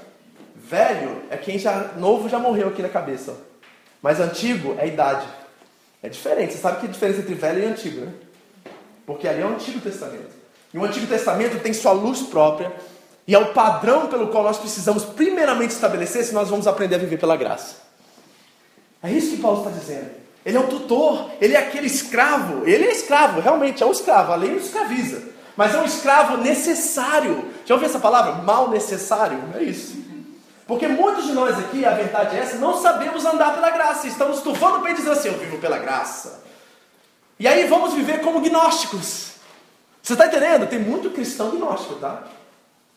Velho 0.54 1.22
é 1.30 1.36
quem 1.36 1.58
já 1.58 1.92
novo 1.96 2.28
já 2.28 2.38
morreu 2.38 2.68
aqui 2.68 2.82
na 2.82 2.88
cabeça. 2.88 3.34
Mas 4.02 4.20
antigo 4.20 4.76
é 4.78 4.86
idade. 4.86 5.26
É 6.02 6.08
diferente. 6.08 6.52
Você 6.52 6.58
sabe 6.58 6.80
que 6.80 6.86
a 6.86 6.90
diferença 6.90 7.20
entre 7.20 7.34
velho 7.34 7.62
e 7.62 7.66
antigo, 7.66 8.00
né? 8.02 8.12
Porque 9.06 9.26
ali 9.26 9.40
é 9.40 9.46
o 9.46 9.50
Antigo 9.50 9.80
Testamento. 9.80 10.30
E 10.74 10.78
o 10.78 10.84
Antigo 10.84 11.06
Testamento 11.06 11.60
tem 11.60 11.72
sua 11.72 11.92
luz 11.92 12.22
própria 12.22 12.72
e 13.26 13.34
é 13.34 13.38
o 13.38 13.52
padrão 13.52 14.08
pelo 14.08 14.28
qual 14.28 14.44
nós 14.44 14.58
precisamos 14.58 15.04
primeiramente 15.04 15.70
estabelecer 15.70 16.24
se 16.24 16.34
nós 16.34 16.50
vamos 16.50 16.66
aprender 16.66 16.96
a 16.96 16.98
viver 16.98 17.18
pela 17.18 17.36
graça. 17.36 17.85
É 19.02 19.10
isso 19.10 19.36
que 19.36 19.42
Paulo 19.42 19.58
está 19.58 19.70
dizendo. 19.70 20.10
Ele 20.44 20.56
é 20.56 20.60
o 20.60 20.68
tutor, 20.68 21.30
ele 21.40 21.54
é 21.54 21.58
aquele 21.58 21.86
escravo. 21.86 22.66
Ele 22.66 22.84
é 22.84 22.92
escravo, 22.92 23.40
realmente, 23.40 23.82
é 23.82 23.86
um 23.86 23.92
escravo. 23.92 24.32
A 24.32 24.36
lei 24.36 24.50
não 24.50 24.58
escraviza. 24.58 25.22
Mas 25.56 25.74
é 25.74 25.78
um 25.78 25.84
escravo 25.84 26.36
necessário. 26.36 27.44
Já 27.64 27.74
ouviu 27.74 27.88
essa 27.88 27.98
palavra? 27.98 28.42
Mal 28.42 28.70
necessário? 28.70 29.38
É 29.56 29.62
isso. 29.62 29.96
Porque 30.66 30.86
muitos 30.88 31.24
de 31.26 31.32
nós 31.32 31.58
aqui, 31.58 31.84
a 31.84 31.94
verdade 31.94 32.36
é 32.36 32.40
essa, 32.40 32.56
não 32.56 32.80
sabemos 32.80 33.24
andar 33.24 33.54
pela 33.54 33.70
graça. 33.70 34.06
Estamos 34.06 34.38
estufando 34.38 34.78
o 34.78 34.82
peito 34.82 34.98
dizendo 34.98 35.18
assim: 35.18 35.28
eu 35.28 35.38
vivo 35.38 35.58
pela 35.58 35.78
graça. 35.78 36.44
E 37.38 37.46
aí 37.46 37.66
vamos 37.66 37.94
viver 37.94 38.20
como 38.20 38.40
gnósticos. 38.40 39.32
Você 40.02 40.12
está 40.12 40.26
entendendo? 40.26 40.68
Tem 40.68 40.78
muito 40.78 41.10
cristão 41.10 41.50
gnóstico, 41.50 41.96
tá? 41.96 42.24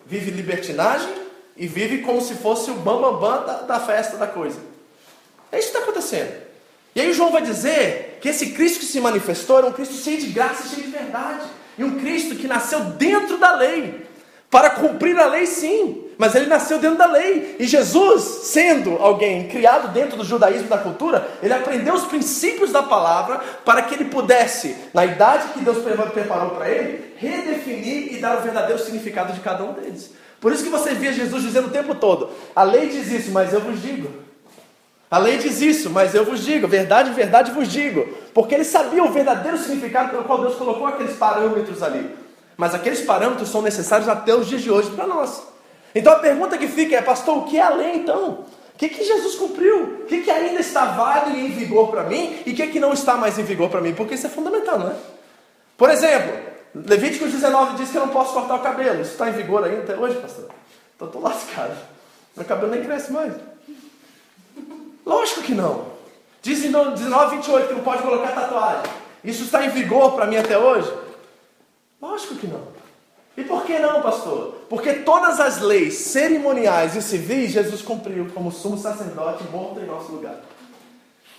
Vive 0.06 0.32
libertinagem 0.32 1.14
e 1.58 1.68
vive 1.68 2.00
como 2.00 2.22
se 2.22 2.36
fosse 2.36 2.72
o 2.72 2.76
bambambam 2.76 3.20
bam, 3.20 3.38
bam 3.38 3.46
da, 3.46 3.54
da 3.62 3.80
festa 3.80 4.18
da 4.18 4.28
coisa. 4.28 4.69
É 5.52 5.60
isso 5.60 5.72
que 5.72 5.78
está 5.78 5.90
acontecendo. 5.90 6.50
E 6.96 7.02
aí 7.02 7.14
João 7.14 7.32
vai 7.32 7.42
dizer 7.42 8.18
que 8.22 8.30
esse 8.30 8.48
Cristo 8.48 8.80
que 8.80 8.86
se 8.86 9.00
manifestou 9.00 9.58
era 9.58 9.68
um 9.68 9.72
Cristo 9.72 9.96
cheio 9.96 10.20
de 10.20 10.28
graça 10.28 10.66
e 10.66 10.70
cheio 10.70 10.88
de 10.88 10.92
verdade. 10.92 11.46
E 11.78 11.84
um 11.84 12.00
Cristo 12.00 12.36
que 12.36 12.48
nasceu 12.48 12.82
dentro 12.82 13.38
da 13.38 13.56
lei. 13.56 14.08
Para 14.50 14.72
cumprir 14.72 15.18
a 15.18 15.28
lei, 15.28 15.46
sim. 15.46 16.06
Mas 16.18 16.36
ele 16.36 16.48
nasceu 16.48 16.80
dentro 16.80 16.98
da 16.98 17.06
lei. 17.06 17.56
E 17.60 17.68
Jesus, 17.68 18.24
sendo 18.44 18.98
alguém 18.98 19.48
criado 19.48 19.94
dentro 19.94 20.18
do 20.18 20.26
judaísmo 20.26 20.68
da 20.68 20.78
cultura, 20.78 21.30
ele 21.42 21.54
aprendeu 21.54 21.94
os 21.94 22.06
princípios 22.06 22.72
da 22.72 22.84
palavra 22.84 23.40
para 23.64 23.84
que 23.84 23.94
ele 23.94 24.06
pudesse, 24.06 24.76
na 24.94 25.06
idade 25.06 25.54
que 25.54 25.60
Deus 25.60 25.78
preparou 25.78 26.50
para 26.50 26.70
ele, 26.70 27.14
redefinir 27.16 28.14
e 28.14 28.18
dar 28.18 28.40
o 28.40 28.42
verdadeiro 28.42 28.84
significado 28.84 29.32
de 29.32 29.40
cada 29.40 29.64
um 29.64 29.74
deles. 29.74 30.12
Por 30.42 30.52
isso 30.52 30.64
que 30.64 30.70
você 30.70 30.94
via 30.94 31.14
Jesus 31.14 31.44
dizendo 31.44 31.68
o 31.68 31.72
tempo 31.72 31.94
todo: 31.96 32.32
a 32.56 32.64
lei 32.64 32.90
diz 32.90 33.10
isso, 33.12 33.32
mas 33.32 33.54
eu 33.54 33.62
vos 33.62 33.82
digo. 33.82 34.29
A 35.12 35.18
lei 35.18 35.38
diz 35.38 35.60
isso, 35.60 35.90
mas 35.90 36.14
eu 36.14 36.24
vos 36.24 36.46
digo, 36.46 36.68
verdade, 36.68 37.12
verdade 37.12 37.52
vos 37.52 37.68
digo. 37.68 38.08
Porque 38.34 38.54
ele 38.54 38.64
sabia 38.64 39.04
o 39.04 39.12
verdadeiro 39.12 39.58
significado 39.58 40.10
pelo 40.12 40.24
qual 40.24 40.42
Deus 40.42 40.56
colocou 40.56 40.86
aqueles 40.86 41.16
parâmetros 41.16 41.82
ali. 41.82 42.16
Mas 42.56 42.76
aqueles 42.76 43.02
parâmetros 43.02 43.50
são 43.50 43.62
necessários 43.62 44.08
até 44.08 44.36
os 44.36 44.48
dias 44.48 44.62
de 44.62 44.70
hoje 44.70 44.92
para 44.92 45.08
nós. 45.08 45.42
Então 45.96 46.14
a 46.14 46.20
pergunta 46.20 46.58
que 46.58 46.68
fica 46.68 46.96
é, 46.96 47.02
pastor, 47.02 47.38
o 47.40 47.44
que 47.46 47.58
é 47.58 47.62
a 47.62 47.70
lei 47.70 47.96
então? 47.96 48.46
O 48.74 48.78
que, 48.78 48.88
que 48.88 49.04
Jesus 49.04 49.36
cumpriu? 49.36 50.02
O 50.02 50.06
que, 50.06 50.22
que 50.22 50.30
ainda 50.30 50.60
está 50.60 50.86
válido 50.86 51.38
e 51.38 51.48
em 51.48 51.50
vigor 51.50 51.90
para 51.90 52.04
mim? 52.04 52.42
E 52.46 52.52
o 52.52 52.56
que, 52.56 52.68
que 52.68 52.80
não 52.80 52.94
está 52.94 53.16
mais 53.16 53.40
em 53.40 53.44
vigor 53.44 53.70
para 53.70 53.82
mim? 53.82 53.94
Porque 53.94 54.14
isso 54.14 54.28
é 54.28 54.30
fundamental, 54.30 54.78
não 54.78 54.90
é? 54.90 54.96
Por 55.76 55.90
exemplo, 55.90 56.34
Levítico 56.76 57.26
19 57.26 57.78
diz 57.78 57.90
que 57.90 57.98
eu 57.98 58.06
não 58.06 58.10
posso 58.10 58.34
cortar 58.34 58.56
o 58.56 58.60
cabelo. 58.60 59.02
Isso 59.02 59.12
está 59.14 59.28
em 59.30 59.34
vigor 59.34 59.64
ainda 59.64 59.82
até 59.82 59.98
hoje, 59.98 60.18
pastor? 60.18 60.50
Então 60.96 61.08
estou 61.08 61.22
lascado. 61.22 61.76
Meu 62.38 62.46
cabelo 62.46 62.72
nem 62.72 62.84
cresce 62.84 63.12
mais. 63.12 63.34
Lógico 65.10 65.42
que 65.42 65.56
não. 65.56 65.86
Diz 66.40 66.64
em 66.64 66.72
19, 66.72 67.38
28 67.38 67.68
que 67.68 67.74
não 67.74 67.82
pode 67.82 68.04
colocar 68.04 68.32
tatuagem. 68.32 68.84
Isso 69.24 69.44
está 69.44 69.66
em 69.66 69.70
vigor 69.70 70.14
para 70.14 70.28
mim 70.28 70.38
até 70.38 70.56
hoje? 70.56 70.94
Lógico 72.00 72.36
que 72.36 72.46
não. 72.46 72.62
E 73.36 73.44
por 73.44 73.66
que 73.66 73.80
não, 73.80 74.04
pastor? 74.04 74.60
Porque 74.70 74.94
todas 74.94 75.40
as 75.40 75.62
leis 75.62 75.96
cerimoniais 75.96 76.96
e 76.96 77.02
civis 77.02 77.52
Jesus 77.52 77.82
cumpriu 77.82 78.28
como 78.36 78.52
sumo 78.52 78.78
sacerdote 78.78 79.44
morto 79.46 79.80
em 79.80 79.88
nosso 79.88 80.12
lugar. 80.12 80.36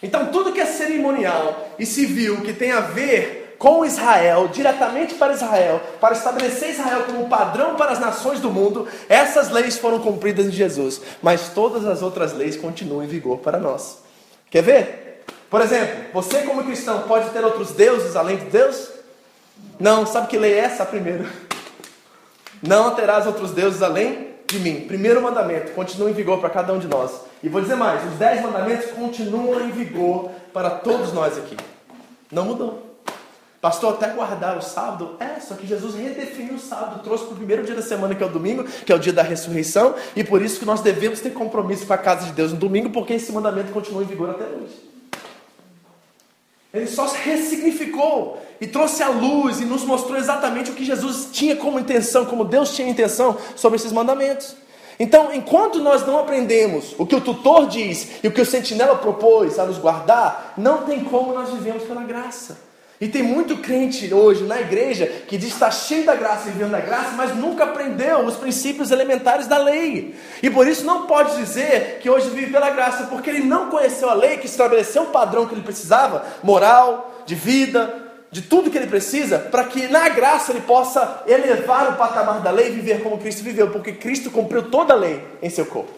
Então, 0.02 0.26
tudo 0.32 0.52
que 0.52 0.60
é 0.60 0.66
cerimonial 0.66 1.68
e 1.78 1.86
civil, 1.86 2.40
que 2.40 2.52
tem 2.52 2.72
a 2.72 2.80
ver 2.80 3.39
com 3.60 3.84
Israel, 3.84 4.48
diretamente 4.48 5.16
para 5.16 5.34
Israel, 5.34 5.82
para 6.00 6.14
estabelecer 6.14 6.70
Israel 6.70 7.04
como 7.04 7.28
padrão 7.28 7.74
para 7.76 7.92
as 7.92 7.98
nações 7.98 8.40
do 8.40 8.50
mundo, 8.50 8.88
essas 9.06 9.50
leis 9.50 9.76
foram 9.76 9.98
cumpridas 9.98 10.46
em 10.46 10.50
Jesus, 10.50 10.98
mas 11.20 11.50
todas 11.50 11.84
as 11.84 12.00
outras 12.00 12.32
leis 12.32 12.56
continuam 12.56 13.04
em 13.04 13.06
vigor 13.06 13.36
para 13.40 13.58
nós. 13.58 13.98
Quer 14.50 14.62
ver? 14.62 15.24
Por 15.50 15.60
exemplo, 15.60 16.06
você 16.10 16.38
como 16.44 16.64
cristão 16.64 17.02
pode 17.02 17.28
ter 17.32 17.44
outros 17.44 17.72
deuses 17.72 18.16
além 18.16 18.38
de 18.38 18.46
Deus? 18.46 18.92
Não, 19.78 20.06
sabe 20.06 20.28
que 20.28 20.38
lei 20.38 20.54
é 20.54 20.60
essa? 20.60 20.84
A 20.84 20.86
primeira. 20.86 21.26
Não 22.62 22.94
terás 22.94 23.26
outros 23.26 23.50
deuses 23.50 23.82
além 23.82 24.36
de 24.46 24.58
mim. 24.58 24.86
Primeiro 24.88 25.20
mandamento, 25.20 25.72
continua 25.72 26.08
em 26.08 26.14
vigor 26.14 26.40
para 26.40 26.48
cada 26.48 26.72
um 26.72 26.78
de 26.78 26.88
nós. 26.88 27.10
E 27.42 27.48
vou 27.50 27.60
dizer 27.60 27.76
mais: 27.76 28.10
os 28.10 28.18
dez 28.18 28.40
mandamentos 28.40 28.90
continuam 28.92 29.60
em 29.60 29.70
vigor 29.70 30.30
para 30.50 30.70
todos 30.70 31.12
nós 31.12 31.36
aqui. 31.36 31.58
Não 32.32 32.46
mudou. 32.46 32.89
Pastor, 33.60 33.92
até 33.92 34.08
guardar 34.08 34.56
o 34.56 34.62
sábado? 34.62 35.16
É, 35.20 35.38
só 35.38 35.54
que 35.54 35.66
Jesus 35.66 35.94
redefiniu 35.94 36.54
o 36.54 36.58
sábado, 36.58 37.02
trouxe 37.02 37.24
para 37.24 37.34
o 37.34 37.36
primeiro 37.36 37.62
dia 37.62 37.74
da 37.74 37.82
semana, 37.82 38.14
que 38.14 38.22
é 38.22 38.26
o 38.26 38.30
domingo, 38.30 38.64
que 38.64 38.90
é 38.90 38.94
o 38.94 38.98
dia 38.98 39.12
da 39.12 39.22
ressurreição, 39.22 39.94
e 40.16 40.24
por 40.24 40.40
isso 40.40 40.58
que 40.58 40.64
nós 40.64 40.80
devemos 40.80 41.20
ter 41.20 41.30
compromisso 41.30 41.86
com 41.86 41.92
a 41.92 41.98
casa 41.98 42.24
de 42.24 42.32
Deus 42.32 42.52
no 42.52 42.58
domingo, 42.58 42.88
porque 42.88 43.12
esse 43.12 43.30
mandamento 43.30 43.70
continua 43.70 44.02
em 44.02 44.06
vigor 44.06 44.30
até 44.30 44.44
hoje. 44.44 44.90
Ele 46.72 46.86
só 46.86 47.04
ressignificou 47.04 48.40
e 48.60 48.66
trouxe 48.66 49.02
à 49.02 49.08
luz 49.08 49.60
e 49.60 49.66
nos 49.66 49.84
mostrou 49.84 50.16
exatamente 50.16 50.70
o 50.70 50.74
que 50.74 50.84
Jesus 50.84 51.28
tinha 51.30 51.56
como 51.56 51.78
intenção, 51.78 52.24
como 52.24 52.44
Deus 52.44 52.74
tinha 52.74 52.88
intenção 52.88 53.36
sobre 53.56 53.76
esses 53.76 53.92
mandamentos. 53.92 54.56
Então, 54.98 55.34
enquanto 55.34 55.80
nós 55.80 56.06
não 56.06 56.18
aprendemos 56.18 56.94
o 56.96 57.04
que 57.04 57.16
o 57.16 57.20
tutor 57.20 57.66
diz 57.66 58.22
e 58.22 58.28
o 58.28 58.32
que 58.32 58.40
o 58.40 58.46
sentinela 58.46 58.96
propôs 58.96 59.58
a 59.58 59.66
nos 59.66 59.78
guardar, 59.78 60.54
não 60.56 60.84
tem 60.84 61.04
como 61.04 61.34
nós 61.34 61.50
vivemos 61.50 61.82
pela 61.82 62.04
graça. 62.04 62.69
E 63.00 63.08
tem 63.08 63.22
muito 63.22 63.56
crente 63.56 64.12
hoje 64.12 64.44
na 64.44 64.60
igreja 64.60 65.06
que 65.06 65.38
diz 65.38 65.54
estar 65.54 65.70
cheio 65.70 66.04
da 66.04 66.14
graça 66.14 66.48
e 66.48 66.52
vivendo 66.52 66.72
da 66.72 66.80
graça, 66.80 67.12
mas 67.16 67.34
nunca 67.34 67.64
aprendeu 67.64 68.18
os 68.26 68.36
princípios 68.36 68.90
elementares 68.90 69.46
da 69.46 69.56
lei. 69.56 70.14
E 70.42 70.50
por 70.50 70.68
isso 70.68 70.84
não 70.84 71.06
pode 71.06 71.34
dizer 71.38 71.98
que 72.02 72.10
hoje 72.10 72.28
vive 72.28 72.52
pela 72.52 72.68
graça, 72.68 73.04
porque 73.04 73.30
ele 73.30 73.44
não 73.44 73.70
conheceu 73.70 74.10
a 74.10 74.14
lei 74.14 74.36
que 74.36 74.44
estabeleceu 74.44 75.04
o 75.04 75.06
padrão 75.06 75.46
que 75.46 75.54
ele 75.54 75.62
precisava, 75.62 76.26
moral, 76.42 77.24
de 77.24 77.34
vida, 77.34 78.10
de 78.30 78.42
tudo 78.42 78.70
que 78.70 78.76
ele 78.76 78.86
precisa, 78.86 79.38
para 79.38 79.64
que 79.64 79.88
na 79.88 80.10
graça 80.10 80.52
ele 80.52 80.60
possa 80.60 81.22
elevar 81.26 81.90
o 81.90 81.96
patamar 81.96 82.42
da 82.42 82.50
lei 82.50 82.68
e 82.68 82.72
viver 82.72 83.02
como 83.02 83.16
Cristo 83.16 83.42
viveu, 83.42 83.70
porque 83.70 83.92
Cristo 83.92 84.30
cumpriu 84.30 84.70
toda 84.70 84.92
a 84.92 84.96
lei 84.96 85.24
em 85.42 85.48
seu 85.48 85.64
corpo. 85.64 85.92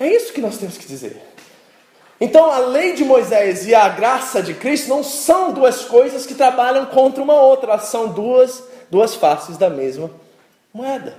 É 0.00 0.08
isso 0.08 0.32
que 0.32 0.40
nós 0.40 0.58
temos 0.58 0.76
que 0.76 0.86
dizer. 0.86 1.33
Então, 2.24 2.50
a 2.50 2.58
lei 2.58 2.94
de 2.94 3.04
Moisés 3.04 3.66
e 3.66 3.74
a 3.74 3.86
graça 3.86 4.42
de 4.42 4.54
Cristo 4.54 4.88
não 4.88 5.04
são 5.04 5.52
duas 5.52 5.84
coisas 5.84 6.24
que 6.24 6.34
trabalham 6.34 6.86
contra 6.86 7.22
uma 7.22 7.34
outra, 7.34 7.72
elas 7.72 7.88
são 7.88 8.08
duas, 8.08 8.64
duas 8.90 9.14
faces 9.14 9.58
da 9.58 9.68
mesma 9.68 10.10
moeda. 10.72 11.14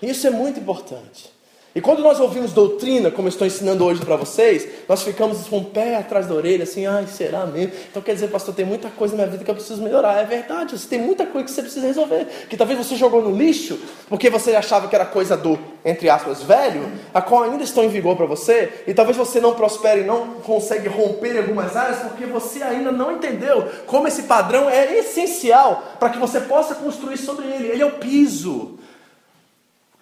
Isso 0.00 0.26
é 0.26 0.30
muito 0.30 0.58
importante. 0.58 1.30
E 1.74 1.80
quando 1.80 2.02
nós 2.02 2.20
ouvimos 2.20 2.52
doutrina, 2.52 3.10
como 3.10 3.28
eu 3.28 3.30
estou 3.30 3.46
ensinando 3.46 3.82
hoje 3.82 4.04
para 4.04 4.16
vocês, 4.16 4.68
nós 4.86 5.02
ficamos 5.02 5.46
com 5.48 5.58
o 5.58 5.64
pé 5.64 5.96
atrás 5.96 6.26
da 6.26 6.34
orelha, 6.34 6.64
assim, 6.64 6.84
ai, 6.84 7.06
será 7.06 7.46
mesmo? 7.46 7.72
Então 7.90 8.02
quer 8.02 8.12
dizer, 8.12 8.28
pastor, 8.28 8.54
tem 8.54 8.64
muita 8.64 8.90
coisa 8.90 9.16
na 9.16 9.22
minha 9.22 9.32
vida 9.32 9.44
que 9.44 9.50
eu 9.50 9.54
preciso 9.54 9.80
melhorar. 9.80 10.20
É 10.20 10.24
verdade, 10.24 10.78
tem 10.86 11.00
muita 11.00 11.24
coisa 11.24 11.46
que 11.46 11.50
você 11.50 11.62
precisa 11.62 11.86
resolver. 11.86 12.26
Que 12.50 12.58
talvez 12.58 12.78
você 12.78 12.94
jogou 12.94 13.22
no 13.22 13.34
lixo, 13.34 13.78
porque 14.06 14.28
você 14.28 14.54
achava 14.54 14.86
que 14.86 14.94
era 14.94 15.06
coisa 15.06 15.34
do, 15.34 15.58
entre 15.82 16.10
aspas, 16.10 16.42
velho, 16.42 16.92
a 17.14 17.22
qual 17.22 17.44
ainda 17.44 17.64
estão 17.64 17.82
em 17.82 17.88
vigor 17.88 18.16
para 18.16 18.26
você, 18.26 18.82
e 18.86 18.92
talvez 18.92 19.16
você 19.16 19.40
não 19.40 19.54
prospere, 19.54 20.02
não 20.02 20.34
consegue 20.42 20.88
romper 20.88 21.36
em 21.36 21.38
algumas 21.38 21.74
áreas, 21.74 22.00
porque 22.00 22.26
você 22.26 22.62
ainda 22.62 22.92
não 22.92 23.12
entendeu 23.12 23.66
como 23.86 24.06
esse 24.06 24.24
padrão 24.24 24.68
é 24.68 24.98
essencial 24.98 25.96
para 25.98 26.10
que 26.10 26.18
você 26.18 26.38
possa 26.38 26.74
construir 26.74 27.16
sobre 27.16 27.46
ele. 27.46 27.68
Ele 27.68 27.82
é 27.82 27.86
o 27.86 27.92
piso. 27.92 28.78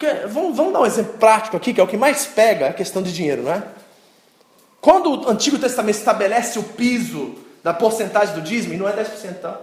Porque, 0.00 0.26
vamos, 0.28 0.56
vamos 0.56 0.72
dar 0.72 0.80
um 0.80 0.86
exemplo 0.86 1.12
prático 1.18 1.58
aqui, 1.58 1.74
que 1.74 1.80
é 1.80 1.84
o 1.84 1.86
que 1.86 1.98
mais 1.98 2.24
pega 2.24 2.68
a 2.68 2.72
questão 2.72 3.02
de 3.02 3.12
dinheiro, 3.12 3.42
não 3.42 3.52
é? 3.52 3.62
Quando 4.80 5.10
o 5.10 5.28
Antigo 5.28 5.58
Testamento 5.58 5.96
estabelece 5.96 6.58
o 6.58 6.62
piso 6.62 7.34
da 7.62 7.74
porcentagem 7.74 8.34
do 8.34 8.40
dízimo, 8.40 8.72
e 8.72 8.78
não 8.78 8.88
é 8.88 8.94
10%, 8.94 9.40
tá? 9.42 9.60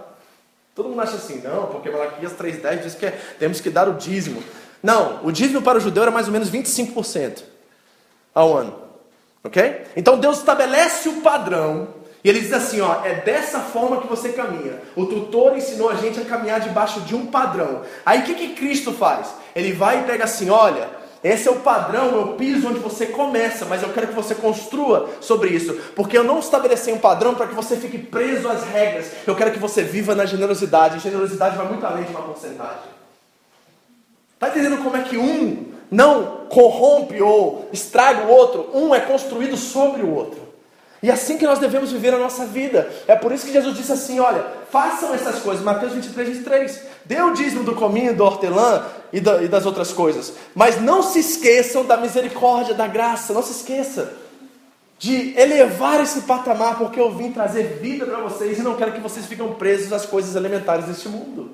Todo 0.76 0.90
mundo 0.90 1.00
acha 1.00 1.16
assim, 1.16 1.40
não, 1.40 1.66
porque 1.66 1.90
Malaquias 1.90 2.34
3,10 2.34 2.82
diz 2.82 2.94
que 2.94 3.06
é, 3.06 3.20
temos 3.36 3.60
que 3.60 3.68
dar 3.68 3.88
o 3.88 3.94
dízimo. 3.94 4.40
Não, 4.80 5.24
o 5.24 5.32
dízimo 5.32 5.60
para 5.60 5.78
o 5.78 5.80
judeu 5.80 6.04
era 6.04 6.12
mais 6.12 6.28
ou 6.28 6.32
menos 6.32 6.48
25% 6.48 7.42
ao 8.32 8.56
ano. 8.56 8.80
Ok? 9.42 9.86
Então 9.96 10.20
Deus 10.20 10.38
estabelece 10.38 11.08
o 11.08 11.20
padrão 11.20 11.88
e 12.28 12.30
ele 12.30 12.40
diz 12.40 12.52
assim: 12.52 12.82
ó, 12.82 13.06
é 13.06 13.14
dessa 13.14 13.58
forma 13.58 14.02
que 14.02 14.06
você 14.06 14.28
caminha. 14.28 14.82
O 14.94 15.06
tutor 15.06 15.56
ensinou 15.56 15.88
a 15.88 15.94
gente 15.94 16.20
a 16.20 16.26
caminhar 16.26 16.60
debaixo 16.60 17.00
de 17.00 17.16
um 17.16 17.24
padrão. 17.24 17.80
Aí 18.04 18.20
o 18.20 18.22
que, 18.22 18.34
que 18.34 18.48
Cristo 18.54 18.92
faz? 18.92 19.28
Ele 19.56 19.72
vai 19.72 20.00
e 20.00 20.02
pega 20.02 20.24
assim: 20.24 20.50
olha, 20.50 20.90
esse 21.24 21.48
é 21.48 21.50
o 21.50 21.60
padrão, 21.60 22.14
é 22.14 22.18
o 22.18 22.34
piso 22.34 22.68
onde 22.68 22.80
você 22.80 23.06
começa, 23.06 23.64
mas 23.64 23.82
eu 23.82 23.88
quero 23.94 24.08
que 24.08 24.12
você 24.12 24.34
construa 24.34 25.08
sobre 25.22 25.48
isso, 25.48 25.72
porque 25.96 26.18
eu 26.18 26.22
não 26.22 26.38
estabeleci 26.38 26.92
um 26.92 26.98
padrão 26.98 27.34
para 27.34 27.46
que 27.46 27.54
você 27.54 27.78
fique 27.78 27.96
preso 27.96 28.46
às 28.46 28.62
regras. 28.62 29.06
Eu 29.26 29.34
quero 29.34 29.50
que 29.50 29.58
você 29.58 29.82
viva 29.82 30.14
na 30.14 30.26
generosidade. 30.26 30.98
E 30.98 31.00
generosidade 31.00 31.56
vai 31.56 31.66
muito 31.66 31.86
além 31.86 32.04
de 32.04 32.10
uma 32.10 32.20
porcentagem. 32.20 32.90
Está 34.34 34.50
entendendo 34.50 34.84
como 34.84 34.98
é 34.98 35.00
que 35.00 35.16
um 35.16 35.72
não 35.90 36.46
corrompe 36.50 37.22
ou 37.22 37.70
estraga 37.72 38.26
o 38.26 38.30
outro? 38.30 38.68
Um 38.74 38.94
é 38.94 39.00
construído 39.00 39.56
sobre 39.56 40.02
o 40.02 40.14
outro. 40.14 40.47
E 41.02 41.10
é 41.10 41.12
assim 41.12 41.38
que 41.38 41.46
nós 41.46 41.58
devemos 41.58 41.92
viver 41.92 42.12
a 42.12 42.18
nossa 42.18 42.44
vida. 42.44 42.90
É 43.06 43.14
por 43.14 43.30
isso 43.32 43.46
que 43.46 43.52
Jesus 43.52 43.76
disse 43.76 43.92
assim: 43.92 44.18
olha, 44.18 44.44
façam 44.70 45.14
essas 45.14 45.40
coisas. 45.40 45.64
Mateus 45.64 45.92
23, 45.92 46.28
23. 46.28 46.82
Dê 47.04 47.22
o 47.22 47.32
dízimo 47.32 47.62
do 47.62 47.74
cominho, 47.74 48.16
do 48.16 48.24
hortelã 48.24 48.84
e, 49.12 49.20
da, 49.20 49.42
e 49.42 49.48
das 49.48 49.64
outras 49.64 49.92
coisas. 49.92 50.32
Mas 50.54 50.80
não 50.80 51.02
se 51.02 51.20
esqueçam 51.20 51.84
da 51.84 51.96
misericórdia, 51.96 52.74
da 52.74 52.86
graça. 52.86 53.32
Não 53.32 53.42
se 53.42 53.52
esqueça 53.52 54.12
de 54.98 55.38
elevar 55.38 56.00
esse 56.00 56.22
patamar, 56.22 56.76
porque 56.76 56.98
eu 56.98 57.14
vim 57.14 57.30
trazer 57.30 57.78
vida 57.80 58.04
para 58.04 58.18
vocês 58.18 58.58
e 58.58 58.62
não 58.62 58.74
quero 58.74 58.92
que 58.92 59.00
vocês 59.00 59.26
fiquem 59.26 59.52
presos 59.54 59.92
às 59.92 60.04
coisas 60.04 60.34
elementares 60.34 60.86
deste 60.86 61.08
mundo. 61.08 61.52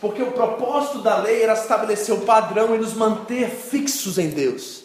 Porque 0.00 0.22
o 0.22 0.32
propósito 0.32 0.98
da 0.98 1.18
lei 1.18 1.42
era 1.42 1.54
estabelecer 1.54 2.14
o 2.14 2.20
padrão 2.20 2.74
e 2.74 2.78
nos 2.78 2.94
manter 2.94 3.48
fixos 3.48 4.18
em 4.18 4.28
Deus, 4.28 4.84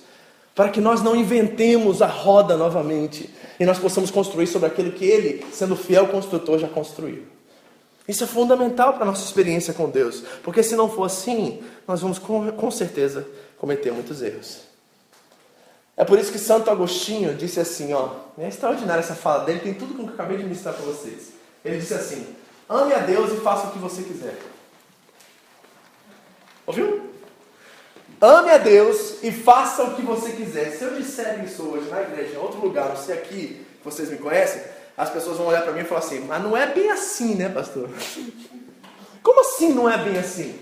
para 0.55 0.69
que 0.69 0.79
nós 0.79 1.03
não 1.03 1.15
inventemos 1.15 2.01
a 2.01 2.07
roda 2.07 2.55
novamente 2.55 3.29
e 3.59 3.65
nós 3.65 3.77
possamos 3.77 4.09
construir 4.09 4.47
sobre 4.47 4.67
aquilo 4.67 4.93
que 4.93 5.05
Ele, 5.05 5.45
sendo 5.51 5.75
fiel 5.75 6.07
construtor, 6.07 6.57
já 6.57 6.67
construiu. 6.67 7.23
Isso 8.07 8.23
é 8.23 8.27
fundamental 8.27 8.93
para 8.93 9.03
a 9.03 9.05
nossa 9.07 9.25
experiência 9.25 9.73
com 9.73 9.89
Deus, 9.89 10.23
porque 10.43 10.63
se 10.63 10.75
não 10.75 10.89
for 10.89 11.03
assim, 11.03 11.61
nós 11.87 12.01
vamos 12.01 12.17
com, 12.17 12.51
com 12.51 12.71
certeza 12.71 13.27
cometer 13.57 13.91
muitos 13.91 14.21
erros. 14.21 14.61
É 15.97 16.03
por 16.03 16.19
isso 16.19 16.31
que 16.31 16.39
Santo 16.39 16.69
Agostinho 16.69 17.35
disse 17.35 17.59
assim, 17.59 17.93
ó, 17.93 18.09
é 18.37 18.47
extraordinária 18.47 18.99
essa 18.99 19.15
fala 19.15 19.43
dele, 19.43 19.59
tem 19.59 19.73
tudo 19.73 19.93
com 19.93 20.03
o 20.03 20.05
que 20.05 20.11
eu 20.11 20.15
acabei 20.15 20.37
de 20.37 20.43
ministrar 20.43 20.73
para 20.73 20.85
vocês. 20.85 21.33
Ele 21.63 21.79
disse 21.79 21.93
assim: 21.95 22.27
ame 22.69 22.93
a 22.93 22.99
Deus 22.99 23.33
e 23.33 23.37
faça 23.37 23.67
o 23.67 23.71
que 23.71 23.79
você 23.79 24.03
quiser. 24.03 24.37
Ouviu? 26.67 27.14
Ame 28.26 28.49
a 28.49 28.57
Deus 28.57 29.17
e 29.21 29.32
faça 29.32 29.84
o 29.84 29.93
que 29.93 30.01
você 30.01 30.32
quiser. 30.32 30.71
Se 30.71 30.84
eu 30.84 30.95
disser 30.95 31.43
isso 31.45 31.61
hoje 31.61 31.88
na 31.91 32.01
igreja, 32.01 32.34
em 32.34 32.39
outro 32.39 32.59
lugar, 32.59 32.89
não 32.89 32.97
sei 32.97 33.13
aqui, 33.13 33.63
vocês 33.84 34.09
me 34.09 34.17
conhecem, 34.17 34.63
as 34.97 35.11
pessoas 35.11 35.38
vão 35.38 35.45
olhar 35.45 35.61
para 35.61 35.73
mim 35.73 35.82
e 35.82 35.84
falar 35.84 35.99
assim: 35.99 36.21
mas 36.21 36.41
não 36.41 36.57
é 36.57 36.65
bem 36.65 36.89
assim, 36.89 37.36
né, 37.36 37.49
pastor? 37.49 37.88
Como 39.21 39.41
assim 39.41 39.73
não 39.73 39.88
é 39.88 39.97
bem 39.99 40.17
assim? 40.17 40.59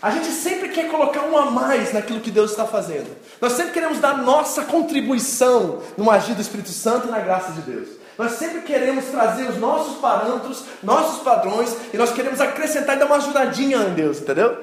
A 0.00 0.10
gente 0.10 0.28
sempre 0.28 0.70
quer 0.70 0.90
colocar 0.90 1.22
um 1.26 1.36
a 1.36 1.50
mais 1.50 1.92
naquilo 1.92 2.20
que 2.20 2.30
Deus 2.30 2.50
está 2.50 2.66
fazendo. 2.66 3.14
Nós 3.40 3.52
sempre 3.52 3.72
queremos 3.72 3.98
dar 3.98 4.16
nossa 4.18 4.64
contribuição 4.64 5.82
no 5.98 6.10
agir 6.10 6.34
do 6.34 6.40
Espírito 6.40 6.70
Santo 6.70 7.08
e 7.08 7.10
na 7.10 7.20
graça 7.20 7.52
de 7.52 7.60
Deus. 7.60 7.88
Nós 8.16 8.32
sempre 8.32 8.62
queremos 8.62 9.06
trazer 9.06 9.48
os 9.48 9.58
nossos 9.58 9.98
parâmetros, 9.98 10.64
nossos 10.82 11.22
padrões, 11.22 11.74
e 11.92 11.96
nós 11.98 12.12
queremos 12.12 12.40
acrescentar 12.40 12.96
e 12.96 12.98
dar 13.00 13.06
uma 13.06 13.16
ajudadinha 13.16 13.78
em 13.78 13.94
Deus, 13.94 14.20
entendeu? 14.20 14.56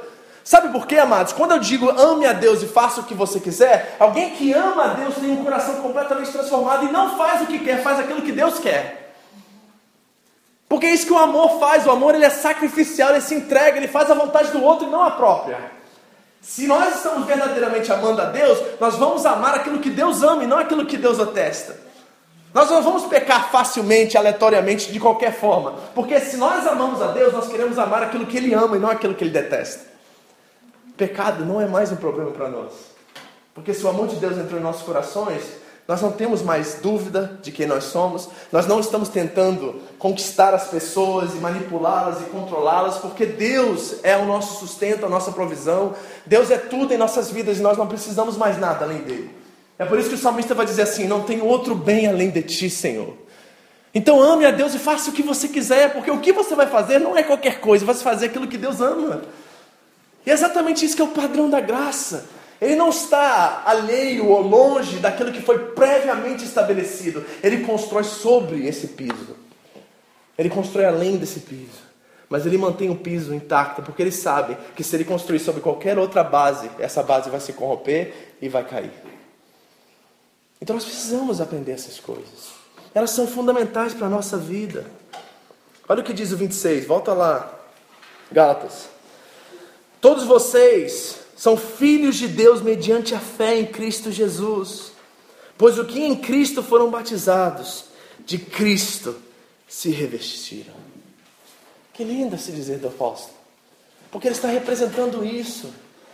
Sabe 0.44 0.70
por 0.70 0.88
quê, 0.88 0.98
amados? 0.98 1.34
Quando 1.34 1.52
eu 1.52 1.60
digo 1.60 1.90
ame 1.90 2.26
a 2.26 2.34
Deus 2.34 2.64
e 2.64 2.68
faça 2.68 3.02
o 3.02 3.04
que 3.04 3.14
você 3.14 3.40
quiser, 3.40 3.96
alguém 4.00 4.32
que 4.32 4.52
ama 4.54 4.86
a 4.86 4.94
Deus 4.96 5.16
tem 5.16 5.32
um 5.32 5.44
coração 5.44 5.76
completamente 5.76 6.32
transformado 6.32 6.86
e 6.86 6.92
não 6.92 7.18
faz 7.18 7.42
o 7.42 7.46
que 7.46 7.60
quer, 7.60 7.84
faz 7.84 8.00
aquilo 8.00 8.22
que 8.22 8.32
Deus 8.32 8.60
quer. 8.60 9.14
Porque 10.68 10.86
é 10.86 10.94
isso 10.94 11.06
que 11.06 11.14
o 11.14 11.18
amor 11.18 11.60
faz, 11.60 11.86
o 11.86 11.92
amor 11.92 12.16
ele 12.16 12.26
é 12.26 12.30
sacrificial, 12.30 13.10
ele 13.10 13.22
se 13.22 13.36
entrega, 13.36 13.78
ele 13.78 13.90
faz 13.90 14.10
a 14.10 14.14
vontade 14.14 14.52
do 14.52 14.64
outro 14.64 14.88
e 14.88 14.90
não 14.90 15.04
a 15.04 15.12
própria. 15.12 15.60
Se 16.42 16.66
nós 16.66 16.96
estamos 16.96 17.28
verdadeiramente 17.28 17.92
amando 17.92 18.22
a 18.22 18.26
Deus, 18.26 18.58
nós 18.80 18.96
vamos 18.96 19.26
amar 19.26 19.56
aquilo 19.56 19.80
que 19.80 19.90
Deus 19.90 20.24
ama 20.24 20.44
e 20.44 20.48
não 20.48 20.58
aquilo 20.58 20.86
que 20.86 20.98
Deus 20.98 21.20
atesta. 21.20 21.78
Nós 22.54 22.70
não 22.70 22.82
vamos 22.82 23.04
pecar 23.04 23.52
facilmente, 23.52 24.18
aleatoriamente, 24.18 24.92
de 24.92 25.00
qualquer 25.00 25.34
forma. 25.34 25.74
Porque 25.94 26.20
se 26.20 26.38
nós 26.38 26.66
amamos 26.66 27.02
a 27.02 27.08
Deus, 27.08 27.32
nós 27.32 27.48
queremos 27.48 27.78
amar 27.78 28.04
aquilo 28.04 28.26
que 28.26 28.38
Ele 28.38 28.54
ama 28.54 28.76
e 28.76 28.80
não 28.80 28.90
aquilo 28.90 29.14
que 29.14 29.24
Ele 29.24 29.32
detesta. 29.32 29.91
Pecado 31.02 31.44
não 31.44 31.60
é 31.60 31.66
mais 31.66 31.92
um 31.92 31.96
problema 31.96 32.30
para 32.30 32.48
nós. 32.48 32.74
Porque 33.56 33.74
se 33.74 33.84
o 33.84 33.90
amor 33.90 34.08
de 34.08 34.18
Deus 34.18 34.38
entrou 34.38 34.60
em 34.60 34.64
nossos 34.64 34.84
corações, 34.84 35.42
nós 35.88 36.00
não 36.00 36.12
temos 36.12 36.44
mais 36.44 36.76
dúvida 36.76 37.40
de 37.42 37.52
quem 37.52 37.66
nós 37.66 37.86
somos, 37.86 38.30
nós 38.52 38.68
não 38.68 38.80
estamos 38.80 39.10
tentando 39.10 39.82
conquistar 39.98 40.54
as 40.54 40.68
pessoas 40.68 41.34
e 41.34 41.38
manipulá-las 41.38 42.22
e 42.22 42.26
controlá-las, 42.26 43.00
porque 43.00 43.26
Deus 43.26 43.96
é 44.04 44.16
o 44.16 44.28
nosso 44.28 44.60
sustento, 44.60 45.04
a 45.04 45.10
nossa 45.10 45.32
provisão, 45.32 45.96
Deus 46.24 46.52
é 46.52 46.58
tudo 46.60 46.94
em 46.94 46.98
nossas 46.98 47.32
vidas 47.32 47.58
e 47.58 47.62
nós 47.64 47.80
não 47.80 47.88
precisamos 47.88 48.38
mais 48.38 48.60
nada 48.60 48.86
além 48.86 49.00
dele. 49.00 49.36
É 49.80 49.86
por 49.86 49.98
isso 49.98 50.10
que 50.10 50.14
o 50.14 50.20
salmista 50.20 50.54
vai 50.54 50.68
dizer 50.68 50.84
assim: 50.84 51.08
Não 51.08 51.24
tem 51.24 51.42
outro 51.42 51.74
bem 51.74 52.06
além 52.06 52.30
de 52.30 52.44
ti, 52.44 52.70
Senhor. 52.70 53.16
Então 53.92 54.22
ame 54.22 54.46
a 54.46 54.52
Deus 54.52 54.76
e 54.76 54.78
faça 54.78 55.10
o 55.10 55.14
que 55.14 55.24
você 55.24 55.48
quiser, 55.48 55.94
porque 55.94 56.12
o 56.12 56.20
que 56.20 56.32
você 56.32 56.54
vai 56.54 56.68
fazer 56.68 57.00
não 57.00 57.18
é 57.18 57.24
qualquer 57.24 57.60
coisa, 57.60 57.84
vai 57.84 57.96
fazer 57.96 58.28
aquilo 58.28 58.48
que 58.48 58.56
Deus 58.56 58.80
ama. 58.80 59.24
E 60.26 60.30
é 60.30 60.34
exatamente 60.34 60.86
isso 60.86 60.96
que 60.96 61.02
é 61.02 61.06
o 61.06 61.10
padrão 61.10 61.50
da 61.50 61.60
graça. 61.60 62.26
Ele 62.62 62.76
não 62.76 62.90
está 62.90 63.64
alheio 63.66 64.28
ou 64.28 64.42
longe 64.42 65.00
daquilo 65.00 65.32
que 65.32 65.42
foi 65.42 65.58
previamente 65.72 66.46
estabelecido. 66.46 67.26
Ele 67.42 67.66
constrói 67.66 68.04
sobre 68.04 68.68
esse 68.68 68.90
piso. 68.90 69.36
Ele 70.38 70.50
constrói 70.50 70.86
além 70.86 71.18
desse 71.18 71.40
piso. 71.40 71.90
Mas 72.30 72.46
ele 72.46 72.58
mantém 72.58 72.90
o 72.90 72.96
piso 72.96 73.34
intacto, 73.34 73.82
porque 73.82 74.02
ele 74.02 74.12
sabe 74.12 74.56
que 74.76 74.84
se 74.84 74.96
ele 74.96 75.04
construir 75.04 75.40
sobre 75.40 75.60
qualquer 75.60 75.98
outra 75.98 76.24
base, 76.24 76.70
essa 76.80 77.02
base 77.02 77.30
vai 77.30 77.40
se 77.40 77.52
corromper 77.54 78.36
e 78.42 78.48
vai 78.48 78.64
cair. 78.64 78.94
Então 80.62 80.76
nós 80.76 80.86
precisamos 80.86 81.42
aprender 81.42 81.72
essas 81.72 82.00
coisas. 82.00 82.52
Elas 82.94 83.10
são 83.10 83.26
fundamentais 83.26 83.94
para 83.94 84.06
a 84.06 84.10
nossa 84.10 84.38
vida. 84.38 84.86
Olha 85.90 86.02
o 86.02 86.04
que 86.04 86.14
diz 86.14 86.32
o 86.32 86.38
26, 86.38 86.86
volta 86.86 87.12
lá, 87.12 87.54
Gálatas. 88.32 88.91
Todos 90.02 90.24
vocês 90.24 91.18
são 91.38 91.56
filhos 91.56 92.16
de 92.18 92.28
Deus 92.28 92.60
mediante 92.62 93.14
a 93.14 93.20
fé 93.20 93.60
em 93.60 93.68
Cristo 93.68 94.12
Jesus. 94.12 94.92
Pois 95.58 95.78
o 95.78 95.86
que 95.86 96.04
em 96.04 96.16
Cristo 96.16 96.64
foram 96.64 96.90
batizados, 96.90 97.86
de 98.26 98.40
Cristo 98.40 99.16
se 99.68 99.92
revestiram. 99.92 100.74
Que 101.94 102.04
lindo 102.04 102.36
se 102.38 102.52
dizer 102.52 102.80
do 102.80 102.88
apóstolo. 102.88 103.36
Porque 104.10 104.28
ele 104.28 104.36
está 104.36 104.48
representando 104.48 105.24
isso. 105.24 105.70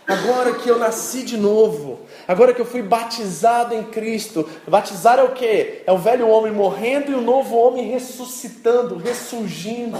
Agora 0.06 0.54
que 0.54 0.68
eu 0.68 0.78
nasci 0.78 1.22
de 1.22 1.36
novo, 1.36 2.00
agora 2.26 2.54
que 2.54 2.60
eu 2.60 2.66
fui 2.66 2.80
batizado 2.80 3.74
em 3.74 3.84
Cristo, 3.84 4.48
batizar 4.66 5.18
é 5.18 5.22
o 5.22 5.32
que? 5.32 5.82
É 5.86 5.92
o 5.92 5.98
velho 5.98 6.28
homem 6.28 6.52
morrendo 6.52 7.10
e 7.10 7.14
o 7.14 7.20
novo 7.20 7.56
homem 7.56 7.90
ressuscitando, 7.90 8.96
ressurgindo. 8.96 9.98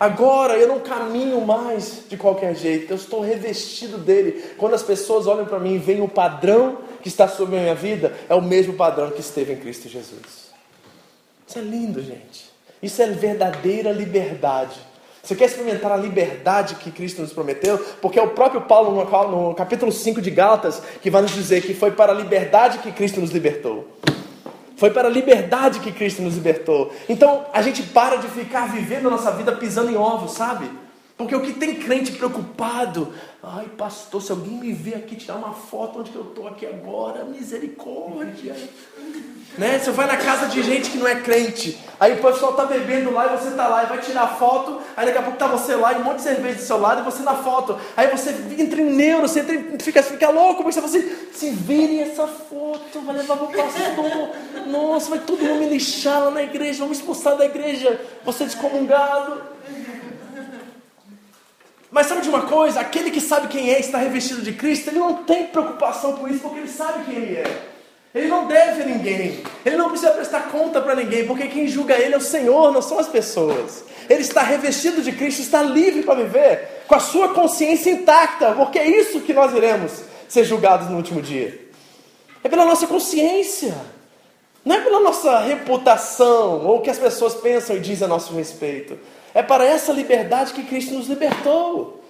Agora 0.00 0.56
eu 0.56 0.66
não 0.66 0.80
caminho 0.80 1.38
mais 1.42 2.04
de 2.08 2.16
qualquer 2.16 2.56
jeito, 2.56 2.90
eu 2.90 2.96
estou 2.96 3.20
revestido 3.20 3.98
dele. 3.98 4.54
Quando 4.56 4.72
as 4.72 4.82
pessoas 4.82 5.26
olham 5.26 5.44
para 5.44 5.58
mim 5.58 5.74
e 5.74 5.78
veem 5.78 6.00
o 6.00 6.08
padrão 6.08 6.78
que 7.02 7.08
está 7.08 7.28
sobre 7.28 7.58
a 7.58 7.60
minha 7.60 7.74
vida, 7.74 8.16
é 8.26 8.34
o 8.34 8.40
mesmo 8.40 8.72
padrão 8.72 9.10
que 9.10 9.20
esteve 9.20 9.52
em 9.52 9.56
Cristo 9.56 9.90
Jesus. 9.90 10.48
Isso 11.46 11.58
é 11.58 11.60
lindo, 11.60 12.02
gente. 12.02 12.50
Isso 12.82 13.02
é 13.02 13.08
verdadeira 13.08 13.92
liberdade. 13.92 14.80
Você 15.22 15.34
quer 15.34 15.44
experimentar 15.44 15.92
a 15.92 15.98
liberdade 15.98 16.76
que 16.76 16.90
Cristo 16.90 17.20
nos 17.20 17.34
prometeu? 17.34 17.76
Porque 18.00 18.18
é 18.18 18.22
o 18.22 18.30
próprio 18.30 18.62
Paulo, 18.62 19.04
no, 19.30 19.54
capítulo 19.54 19.92
5 19.92 20.22
de 20.22 20.30
Gálatas, 20.30 20.82
que 21.02 21.10
vai 21.10 21.20
nos 21.20 21.32
dizer 21.32 21.60
que 21.60 21.74
foi 21.74 21.90
para 21.90 22.12
a 22.12 22.14
liberdade 22.14 22.78
que 22.78 22.90
Cristo 22.90 23.20
nos 23.20 23.30
libertou. 23.30 23.86
Foi 24.80 24.90
para 24.90 25.08
a 25.08 25.10
liberdade 25.10 25.80
que 25.80 25.92
Cristo 25.92 26.22
nos 26.22 26.36
libertou. 26.36 26.90
Então 27.06 27.44
a 27.52 27.60
gente 27.60 27.82
para 27.82 28.16
de 28.16 28.28
ficar 28.28 28.72
vivendo 28.72 29.08
a 29.08 29.10
nossa 29.10 29.30
vida 29.30 29.52
pisando 29.52 29.90
em 29.90 29.94
ovos, 29.94 30.32
sabe? 30.32 30.70
Porque 31.18 31.36
o 31.36 31.42
que 31.42 31.52
tem 31.52 31.74
crente 31.74 32.12
preocupado, 32.12 33.12
ai 33.42 33.66
pastor, 33.68 34.20
se 34.20 34.30
alguém 34.30 34.54
me 34.54 34.72
ver 34.72 34.96
aqui 34.96 35.16
tirar 35.16 35.36
uma 35.36 35.52
foto 35.52 36.00
onde 36.00 36.10
que 36.10 36.16
eu 36.16 36.24
estou 36.24 36.46
aqui 36.46 36.66
agora, 36.66 37.24
misericórdia. 37.24 38.54
Né? 39.58 39.78
Você 39.78 39.90
vai 39.90 40.06
na 40.06 40.16
casa 40.16 40.46
de 40.46 40.62
gente 40.62 40.90
que 40.90 40.98
não 40.98 41.08
é 41.08 41.16
crente, 41.16 41.78
aí 41.98 42.12
o 42.12 42.22
pessoal 42.22 42.52
está 42.52 42.66
bebendo 42.66 43.10
lá 43.10 43.26
e 43.26 43.36
você 43.36 43.48
está 43.48 43.66
lá 43.66 43.82
e 43.82 43.86
vai 43.86 43.98
tirar 43.98 44.26
foto, 44.38 44.80
aí 44.96 45.06
daqui 45.06 45.18
a 45.18 45.22
pouco 45.22 45.36
está 45.36 45.48
você 45.48 45.74
lá 45.74 45.92
e 45.92 45.96
um 45.96 46.04
monte 46.04 46.18
de 46.18 46.22
cerveja 46.22 46.56
do 46.56 46.62
seu 46.62 46.78
lado 46.78 47.00
e 47.00 47.04
você 47.04 47.22
na 47.22 47.34
foto. 47.34 47.76
Aí 47.96 48.06
você 48.08 48.30
entra 48.58 48.80
em 48.80 48.92
neuro, 48.92 49.26
você 49.26 49.40
entra, 49.40 49.58
fica, 49.80 50.02
fica 50.02 50.30
louco, 50.30 50.62
porque 50.62 50.80
você 50.80 50.98
assim, 50.98 51.10
se 51.32 51.50
virem 51.50 52.02
essa 52.02 52.28
foto, 52.28 53.00
vai 53.00 53.16
levar 53.16 53.34
o 53.34 53.48
pastor. 53.48 54.30
Nossa, 54.68 55.10
vai 55.10 55.18
todo 55.18 55.42
mundo 55.42 55.60
me 55.60 55.68
lixar 55.68 56.24
lá 56.24 56.30
na 56.30 56.42
igreja, 56.42 56.80
vamos 56.80 56.98
expulsar 56.98 57.36
da 57.36 57.44
igreja, 57.44 58.00
você 58.24 58.44
descomungado. 58.44 59.49
Mas 61.90 62.06
sabe 62.06 62.20
de 62.20 62.28
uma 62.28 62.42
coisa? 62.42 62.80
Aquele 62.80 63.10
que 63.10 63.20
sabe 63.20 63.48
quem 63.48 63.72
é, 63.72 63.80
está 63.80 63.98
revestido 63.98 64.42
de 64.42 64.52
Cristo, 64.52 64.88
ele 64.88 64.98
não 65.00 65.24
tem 65.24 65.46
preocupação 65.46 66.12
com 66.12 66.28
isso, 66.28 66.40
porque 66.40 66.60
ele 66.60 66.68
sabe 66.68 67.04
quem 67.04 67.16
ele 67.16 67.36
é. 67.36 67.62
Ele 68.14 68.28
não 68.28 68.46
deve 68.46 68.82
a 68.82 68.86
ninguém. 68.86 69.42
Ele 69.64 69.76
não 69.76 69.88
precisa 69.88 70.10
prestar 70.12 70.50
conta 70.50 70.80
para 70.80 70.94
ninguém, 70.94 71.26
porque 71.26 71.46
quem 71.48 71.66
julga 71.66 71.94
ele 71.94 72.14
é 72.14 72.18
o 72.18 72.20
Senhor, 72.20 72.72
não 72.72 72.82
são 72.82 72.98
as 72.98 73.08
pessoas. 73.08 73.84
Ele 74.08 74.22
está 74.22 74.42
revestido 74.42 75.02
de 75.02 75.12
Cristo, 75.12 75.40
está 75.40 75.62
livre 75.62 76.02
para 76.02 76.14
viver, 76.14 76.84
com 76.86 76.94
a 76.94 77.00
sua 77.00 77.28
consciência 77.34 77.90
intacta, 77.90 78.52
porque 78.52 78.78
é 78.78 78.88
isso 78.88 79.20
que 79.20 79.32
nós 79.32 79.54
iremos 79.54 79.92
ser 80.28 80.44
julgados 80.44 80.88
no 80.88 80.96
último 80.96 81.22
dia. 81.22 81.60
É 82.42 82.48
pela 82.48 82.64
nossa 82.64 82.86
consciência, 82.86 83.76
não 84.64 84.76
é 84.76 84.80
pela 84.80 85.00
nossa 85.00 85.38
reputação 85.40 86.66
ou 86.66 86.78
o 86.78 86.80
que 86.80 86.90
as 86.90 86.98
pessoas 86.98 87.34
pensam 87.34 87.76
e 87.76 87.80
dizem 87.80 88.06
a 88.06 88.08
nosso 88.08 88.34
respeito. 88.34 88.98
É 89.34 89.42
para 89.42 89.64
essa 89.64 89.92
liberdade 89.92 90.52
que 90.52 90.64
Cristo 90.64 90.94
nos 90.94 91.08
libertou. 91.08 92.00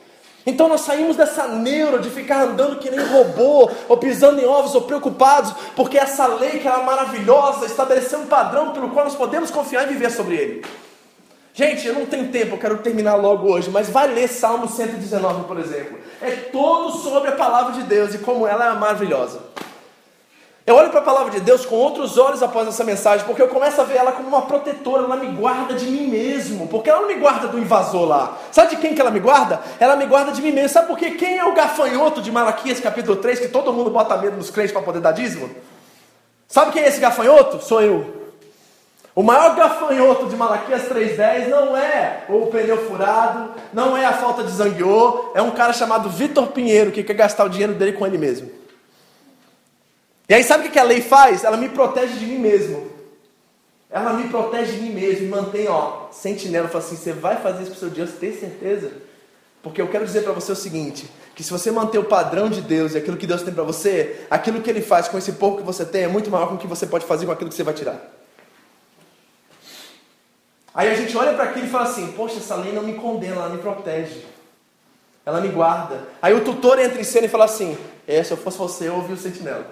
Então 0.46 0.68
nós 0.68 0.80
saímos 0.82 1.16
dessa 1.16 1.46
neuro 1.48 2.00
de 2.00 2.08
ficar 2.08 2.42
andando 2.42 2.78
que 2.78 2.90
nem 2.90 3.04
robô, 3.06 3.70
ou 3.88 3.96
pisando 3.96 4.40
em 4.40 4.46
ovos, 4.46 4.74
ou 4.74 4.82
preocupados, 4.82 5.52
porque 5.76 5.98
essa 5.98 6.26
lei 6.26 6.58
que 6.58 6.66
era 6.66 6.82
maravilhosa 6.82 7.66
estabeleceu 7.66 8.20
um 8.20 8.26
padrão 8.26 8.72
pelo 8.72 8.90
qual 8.90 9.04
nós 9.04 9.14
podemos 9.14 9.50
confiar 9.50 9.84
e 9.84 9.92
viver 9.92 10.10
sobre 10.10 10.36
ele. 10.36 10.64
Gente, 11.52 11.86
eu 11.86 11.94
não 11.94 12.06
tenho 12.06 12.28
tempo, 12.28 12.54
eu 12.54 12.58
quero 12.58 12.78
terminar 12.78 13.16
logo 13.16 13.52
hoje, 13.52 13.68
mas 13.70 13.90
vai 13.90 14.08
ler 14.08 14.28
Salmo 14.28 14.68
119, 14.68 15.44
por 15.44 15.58
exemplo. 15.58 15.98
É 16.22 16.30
todo 16.30 16.92
sobre 16.92 17.28
a 17.28 17.32
palavra 17.32 17.74
de 17.74 17.82
Deus 17.82 18.14
e 18.14 18.18
como 18.18 18.46
ela 18.46 18.66
é 18.66 18.78
maravilhosa. 18.78 19.40
Eu 20.70 20.76
olho 20.76 20.90
para 20.90 21.00
a 21.00 21.02
palavra 21.02 21.32
de 21.32 21.40
Deus 21.40 21.66
com 21.66 21.74
outros 21.74 22.16
olhos 22.16 22.44
após 22.44 22.68
essa 22.68 22.84
mensagem, 22.84 23.26
porque 23.26 23.42
eu 23.42 23.48
começo 23.48 23.80
a 23.80 23.82
ver 23.82 23.96
ela 23.96 24.12
como 24.12 24.28
uma 24.28 24.42
protetora, 24.42 25.02
ela 25.02 25.16
me 25.16 25.26
guarda 25.34 25.74
de 25.74 25.84
mim 25.84 26.06
mesmo, 26.06 26.68
porque 26.68 26.88
ela 26.88 27.00
não 27.00 27.08
me 27.08 27.16
guarda 27.16 27.48
do 27.48 27.58
invasor 27.58 28.06
lá. 28.06 28.38
Sabe 28.52 28.70
de 28.70 28.76
quem 28.76 28.94
que 28.94 29.00
ela 29.00 29.10
me 29.10 29.18
guarda? 29.18 29.60
Ela 29.80 29.96
me 29.96 30.06
guarda 30.06 30.30
de 30.30 30.40
mim 30.40 30.52
mesmo. 30.52 30.68
Sabe 30.68 30.86
por 30.86 30.96
quê? 30.96 31.10
Quem 31.10 31.38
é 31.38 31.44
o 31.44 31.54
gafanhoto 31.54 32.22
de 32.22 32.30
Malaquias 32.30 32.78
capítulo 32.78 33.16
3, 33.16 33.40
que 33.40 33.48
todo 33.48 33.72
mundo 33.72 33.90
bota 33.90 34.16
medo 34.16 34.36
nos 34.36 34.48
crentes 34.48 34.70
para 34.70 34.80
poder 34.80 35.00
dar 35.00 35.10
dízimo? 35.10 35.50
Sabe 36.46 36.70
quem 36.70 36.84
é 36.84 36.86
esse 36.86 37.00
gafanhoto? 37.00 37.60
Sou 37.64 37.82
eu. 37.82 38.30
O 39.12 39.24
maior 39.24 39.56
gafanhoto 39.56 40.26
de 40.26 40.36
Malaquias 40.36 40.82
3.10 40.82 41.48
não 41.48 41.76
é 41.76 42.26
o 42.28 42.46
pneu 42.46 42.86
furado, 42.86 43.54
não 43.72 43.96
é 43.96 44.06
a 44.06 44.12
falta 44.12 44.44
de 44.44 44.52
zangueô, 44.52 45.32
é 45.34 45.42
um 45.42 45.50
cara 45.50 45.72
chamado 45.72 46.08
Vitor 46.08 46.46
Pinheiro 46.46 46.92
que 46.92 47.02
quer 47.02 47.14
gastar 47.14 47.44
o 47.44 47.48
dinheiro 47.48 47.74
dele 47.74 47.94
com 47.94 48.06
ele 48.06 48.18
mesmo. 48.18 48.59
E 50.30 50.34
aí 50.34 50.44
sabe 50.44 50.68
o 50.68 50.70
que 50.70 50.78
a 50.78 50.84
lei 50.84 51.02
faz? 51.02 51.42
Ela 51.42 51.56
me 51.56 51.68
protege 51.68 52.14
de 52.14 52.24
mim 52.24 52.38
mesmo. 52.38 52.88
Ela 53.90 54.12
me 54.12 54.28
protege 54.28 54.74
de 54.74 54.80
mim 54.80 54.90
mesmo 54.90 55.26
e 55.26 55.28
mantém, 55.28 55.66
ó, 55.66 56.06
sentinela. 56.12 56.68
Fala 56.68 56.84
assim, 56.84 56.94
você 56.94 57.12
vai 57.12 57.38
fazer 57.38 57.64
isso 57.64 57.72
pro 57.72 57.80
seu 57.80 58.06
você 58.06 58.12
tem 58.12 58.32
certeza? 58.38 58.92
Porque 59.60 59.82
eu 59.82 59.88
quero 59.88 60.04
dizer 60.04 60.22
para 60.22 60.32
você 60.32 60.52
o 60.52 60.56
seguinte, 60.56 61.10
que 61.34 61.42
se 61.42 61.50
você 61.50 61.72
manter 61.72 61.98
o 61.98 62.04
padrão 62.04 62.48
de 62.48 62.60
Deus 62.60 62.94
e 62.94 62.98
aquilo 62.98 63.16
que 63.16 63.26
Deus 63.26 63.42
tem 63.42 63.52
para 63.52 63.64
você, 63.64 64.24
aquilo 64.30 64.62
que 64.62 64.70
Ele 64.70 64.80
faz 64.80 65.08
com 65.08 65.18
esse 65.18 65.32
pouco 65.32 65.58
que 65.58 65.62
você 65.64 65.84
tem 65.84 66.04
é 66.04 66.08
muito 66.08 66.30
maior 66.30 66.46
com 66.46 66.54
o 66.54 66.58
que 66.58 66.66
você 66.68 66.86
pode 66.86 67.04
fazer 67.06 67.26
com 67.26 67.32
aquilo 67.32 67.50
que 67.50 67.56
você 67.56 67.64
vai 67.64 67.74
tirar. 67.74 68.00
Aí 70.72 70.88
a 70.92 70.94
gente 70.94 71.16
olha 71.16 71.34
para 71.34 71.46
aquilo 71.46 71.66
e 71.66 71.70
fala 71.70 71.88
assim, 71.88 72.12
poxa, 72.12 72.36
essa 72.36 72.54
lei 72.54 72.72
não 72.72 72.84
me 72.84 72.94
condena, 72.94 73.34
ela 73.34 73.48
me 73.48 73.58
protege. 73.58 74.24
Ela 75.26 75.40
me 75.40 75.48
guarda. 75.48 76.06
Aí 76.22 76.32
o 76.32 76.44
tutor 76.44 76.78
entra 76.78 77.00
em 77.00 77.04
cena 77.04 77.26
e 77.26 77.28
fala 77.28 77.46
assim, 77.46 77.76
é, 78.06 78.22
se 78.22 78.30
eu 78.30 78.36
fosse 78.36 78.56
você, 78.56 78.86
eu 78.86 78.94
ouvi 78.94 79.12
o 79.12 79.16
sentinela. 79.16 79.66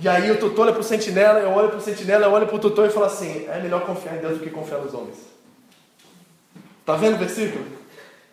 E 0.00 0.08
aí 0.08 0.30
o 0.30 0.38
tutor 0.38 0.66
olha 0.66 0.72
para 0.72 0.80
o 0.80 0.84
sentinela, 0.84 1.40
eu 1.40 1.50
olho 1.50 1.68
para 1.68 1.78
o 1.78 1.80
sentinela, 1.80 2.26
eu 2.26 2.30
olho 2.30 2.46
para 2.46 2.56
o 2.56 2.58
tutor 2.58 2.86
e 2.86 2.90
falo 2.90 3.06
assim, 3.06 3.46
é 3.48 3.60
melhor 3.60 3.84
confiar 3.84 4.16
em 4.16 4.20
Deus 4.20 4.38
do 4.38 4.44
que 4.44 4.50
confiar 4.50 4.78
nos 4.78 4.94
homens. 4.94 5.16
Tá 6.84 6.94
vendo 6.94 7.16
o 7.16 7.18
versículo? 7.18 7.64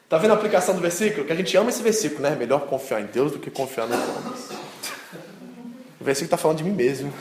Tá 0.08 0.18
vendo 0.18 0.32
a 0.32 0.36
aplicação 0.36 0.76
do 0.76 0.82
versículo? 0.82 1.26
Que 1.26 1.34
a 1.34 1.36
gente 1.36 1.58
ama 1.58 1.70
esse 1.70 1.82
versículo, 1.82 2.22
né? 2.22 2.34
É 2.34 2.36
melhor 2.36 2.62
confiar 2.68 3.02
em 3.02 3.06
Deus 3.08 3.32
do 3.32 3.40
que 3.40 3.50
confiar 3.50 3.88
nos 3.88 3.98
homens. 3.98 4.50
O 6.00 6.04
versículo 6.04 6.28
está 6.28 6.38
falando 6.38 6.60
de 6.60 6.64
mim 6.64 6.72
mesmo. 6.72 7.12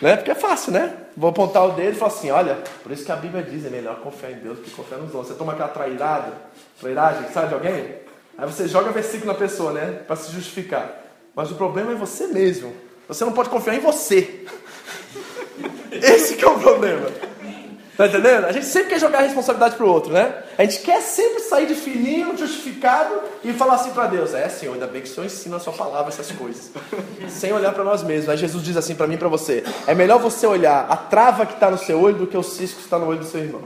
Né? 0.00 0.16
Porque 0.16 0.30
é 0.30 0.34
fácil, 0.34 0.72
né? 0.72 0.94
Vou 1.16 1.30
apontar 1.30 1.64
o 1.64 1.72
dedo 1.72 1.96
e 1.96 1.98
falar 1.98 2.12
assim: 2.12 2.30
olha, 2.30 2.58
por 2.82 2.92
isso 2.92 3.04
que 3.04 3.10
a 3.10 3.16
Bíblia 3.16 3.42
diz: 3.42 3.64
é 3.64 3.70
melhor 3.70 4.00
confiar 4.00 4.32
em 4.32 4.36
Deus 4.36 4.58
do 4.58 4.64
que 4.64 4.70
confiar 4.70 4.98
nos 4.98 5.14
homens. 5.14 5.28
Você 5.28 5.34
toma 5.34 5.54
aquela 5.54 5.70
trairada, 5.70 6.34
trairagem, 6.78 7.30
sabe 7.32 7.48
de 7.48 7.54
alguém? 7.54 7.96
Aí 8.36 8.46
você 8.46 8.68
joga 8.68 8.92
versículo 8.92 9.32
na 9.32 9.38
pessoa, 9.38 9.72
né? 9.72 10.02
Para 10.06 10.16
se 10.16 10.30
justificar. 10.32 11.02
Mas 11.34 11.50
o 11.50 11.54
problema 11.54 11.92
é 11.92 11.94
você 11.94 12.26
mesmo. 12.26 12.85
Você 13.08 13.24
não 13.24 13.32
pode 13.32 13.48
confiar 13.48 13.76
em 13.76 13.80
você. 13.80 14.44
Esse 15.90 16.42
é 16.42 16.46
o 16.46 16.58
problema. 16.58 17.08
Tá 17.96 18.06
entendendo? 18.06 18.44
A 18.44 18.52
gente 18.52 18.66
sempre 18.66 18.90
quer 18.90 19.00
jogar 19.00 19.20
a 19.20 19.22
responsabilidade 19.22 19.76
pro 19.76 19.90
outro, 19.90 20.12
né? 20.12 20.42
A 20.58 20.62
gente 20.62 20.80
quer 20.80 21.00
sempre 21.00 21.40
sair 21.40 21.66
de 21.66 21.74
fininho, 21.74 22.36
justificado 22.36 23.22
e 23.42 23.54
falar 23.54 23.76
assim 23.76 23.90
para 23.90 24.06
Deus: 24.06 24.34
É, 24.34 24.46
Senhor, 24.50 24.74
ainda 24.74 24.86
bem 24.86 25.00
que 25.00 25.08
o 25.08 25.10
Senhor 25.10 25.24
ensina 25.24 25.56
a 25.56 25.60
sua 25.60 25.72
palavra 25.72 26.08
essas 26.12 26.30
coisas. 26.32 26.70
Sem 27.30 27.54
olhar 27.54 27.72
para 27.72 27.82
nós 27.82 28.02
mesmos. 28.02 28.28
Aí 28.28 28.36
Jesus 28.36 28.62
diz 28.62 28.76
assim 28.76 28.94
para 28.94 29.06
mim 29.06 29.14
e 29.14 29.18
para 29.18 29.28
você: 29.28 29.64
É 29.86 29.94
melhor 29.94 30.18
você 30.18 30.46
olhar 30.46 30.86
a 30.90 30.96
trava 30.96 31.46
que 31.46 31.54
está 31.54 31.70
no 31.70 31.78
seu 31.78 31.98
olho 31.98 32.16
do 32.16 32.26
que 32.26 32.36
o 32.36 32.42
cisco 32.42 32.76
que 32.76 32.84
está 32.84 32.98
no 32.98 33.06
olho 33.06 33.20
do 33.20 33.24
seu 33.24 33.40
irmão. 33.40 33.62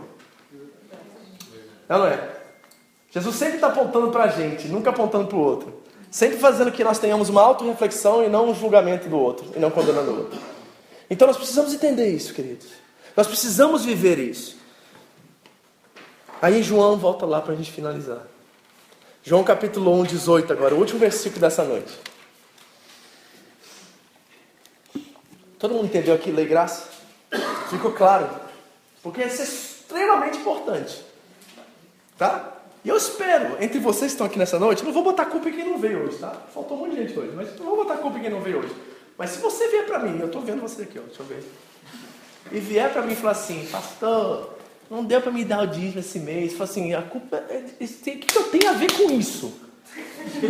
Não, 1.88 1.98
não 1.98 2.06
é? 2.06 2.20
Jesus 3.10 3.34
sempre 3.34 3.56
está 3.56 3.66
apontando 3.66 4.12
para 4.12 4.24
a 4.24 4.28
gente, 4.28 4.68
nunca 4.68 4.90
apontando 4.90 5.26
para 5.26 5.36
o 5.36 5.40
outro. 5.40 5.82
Sempre 6.10 6.38
fazendo 6.38 6.72
que 6.72 6.82
nós 6.82 6.98
tenhamos 6.98 7.28
uma 7.28 7.40
auto-reflexão 7.40 8.24
e 8.24 8.28
não 8.28 8.50
um 8.50 8.54
julgamento 8.54 9.08
do 9.08 9.16
outro, 9.16 9.46
e 9.54 9.58
não 9.60 9.70
condenando 9.70 10.10
o 10.10 10.18
outro. 10.18 10.40
Então 11.08 11.28
nós 11.28 11.36
precisamos 11.36 11.72
entender 11.72 12.08
isso, 12.08 12.34
queridos. 12.34 12.66
Nós 13.16 13.26
precisamos 13.26 13.84
viver 13.84 14.18
isso. 14.18 14.58
Aí 16.42 16.62
João 16.62 16.96
volta 16.96 17.26
lá 17.26 17.40
para 17.40 17.52
a 17.52 17.56
gente 17.56 17.70
finalizar. 17.70 18.26
João 19.22 19.44
capítulo 19.44 19.92
1, 20.00 20.04
18 20.04 20.52
agora, 20.52 20.74
o 20.74 20.78
último 20.78 20.98
versículo 20.98 21.40
dessa 21.40 21.62
noite. 21.62 21.96
Todo 25.58 25.74
mundo 25.74 25.84
entendeu 25.84 26.14
aqui, 26.14 26.32
lei 26.32 26.46
graça? 26.46 26.88
Ficou 27.68 27.92
claro? 27.92 28.28
Porque 29.02 29.22
isso 29.22 29.42
é 29.42 29.44
extremamente 29.44 30.38
importante. 30.38 31.04
Tá? 32.16 32.59
E 32.84 32.88
eu 32.88 32.96
espero, 32.96 33.62
entre 33.62 33.78
vocês 33.78 34.12
que 34.12 34.14
estão 34.14 34.26
aqui 34.26 34.38
nessa 34.38 34.58
noite, 34.58 34.82
não 34.82 34.92
vou 34.92 35.02
botar 35.02 35.26
culpa 35.26 35.50
em 35.50 35.52
quem 35.52 35.68
não 35.68 35.78
veio 35.78 36.04
hoje, 36.04 36.16
tá? 36.16 36.30
Faltou 36.54 36.78
um 36.78 36.80
monte 36.80 36.92
de 36.92 37.06
gente 37.06 37.18
hoje, 37.18 37.32
mas 37.34 37.58
não 37.58 37.66
vou 37.66 37.76
botar 37.76 37.98
culpa 37.98 38.18
em 38.18 38.22
quem 38.22 38.30
não 38.30 38.40
veio 38.40 38.60
hoje. 38.60 38.74
Mas 39.18 39.30
se 39.30 39.40
você 39.40 39.68
vier 39.68 39.84
para 39.84 39.98
mim, 39.98 40.18
eu 40.18 40.26
estou 40.26 40.40
vendo 40.40 40.62
você 40.62 40.82
aqui, 40.82 40.98
ó, 40.98 41.02
deixa 41.02 41.22
eu 41.22 41.26
ver. 41.26 41.44
E 42.50 42.58
vier 42.58 42.90
para 42.90 43.02
mim 43.02 43.12
e 43.12 43.16
falar 43.16 43.32
assim, 43.32 43.68
pastor, 43.70 44.54
não 44.90 45.04
deu 45.04 45.20
para 45.20 45.30
me 45.30 45.44
dar 45.44 45.62
o 45.62 45.66
dízimo 45.66 46.00
esse 46.00 46.18
mês. 46.18 46.54
Fala 46.54 46.64
assim, 46.64 46.94
a 46.94 47.02
culpa 47.02 47.36
é, 47.36 47.66
o 47.78 47.86
que, 47.86 48.16
que 48.16 48.38
eu 48.38 48.44
tenho 48.44 48.70
a 48.70 48.72
ver 48.72 48.90
com 48.92 49.10
isso? 49.10 49.52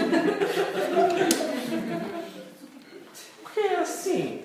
Porque 3.42 3.60
assim, 3.74 4.44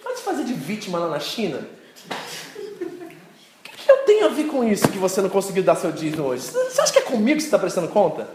pode 0.00 0.20
fazer 0.22 0.44
de 0.44 0.54
vítima 0.54 1.00
lá 1.00 1.08
na 1.08 1.18
China? 1.18 1.68
Tenho 4.16 4.26
a 4.26 4.28
ver 4.28 4.44
com 4.44 4.64
isso 4.64 4.88
que 4.88 4.96
você 4.96 5.20
não 5.20 5.28
conseguiu 5.28 5.62
dar 5.62 5.76
seu 5.76 5.92
dízimo 5.92 6.24
hoje? 6.24 6.44
Você 6.44 6.80
acha 6.80 6.92
que 6.92 6.98
é 7.00 7.02
comigo 7.02 7.36
que 7.36 7.42
você 7.42 7.48
está 7.48 7.58
prestando 7.58 7.88
conta? 7.88 8.26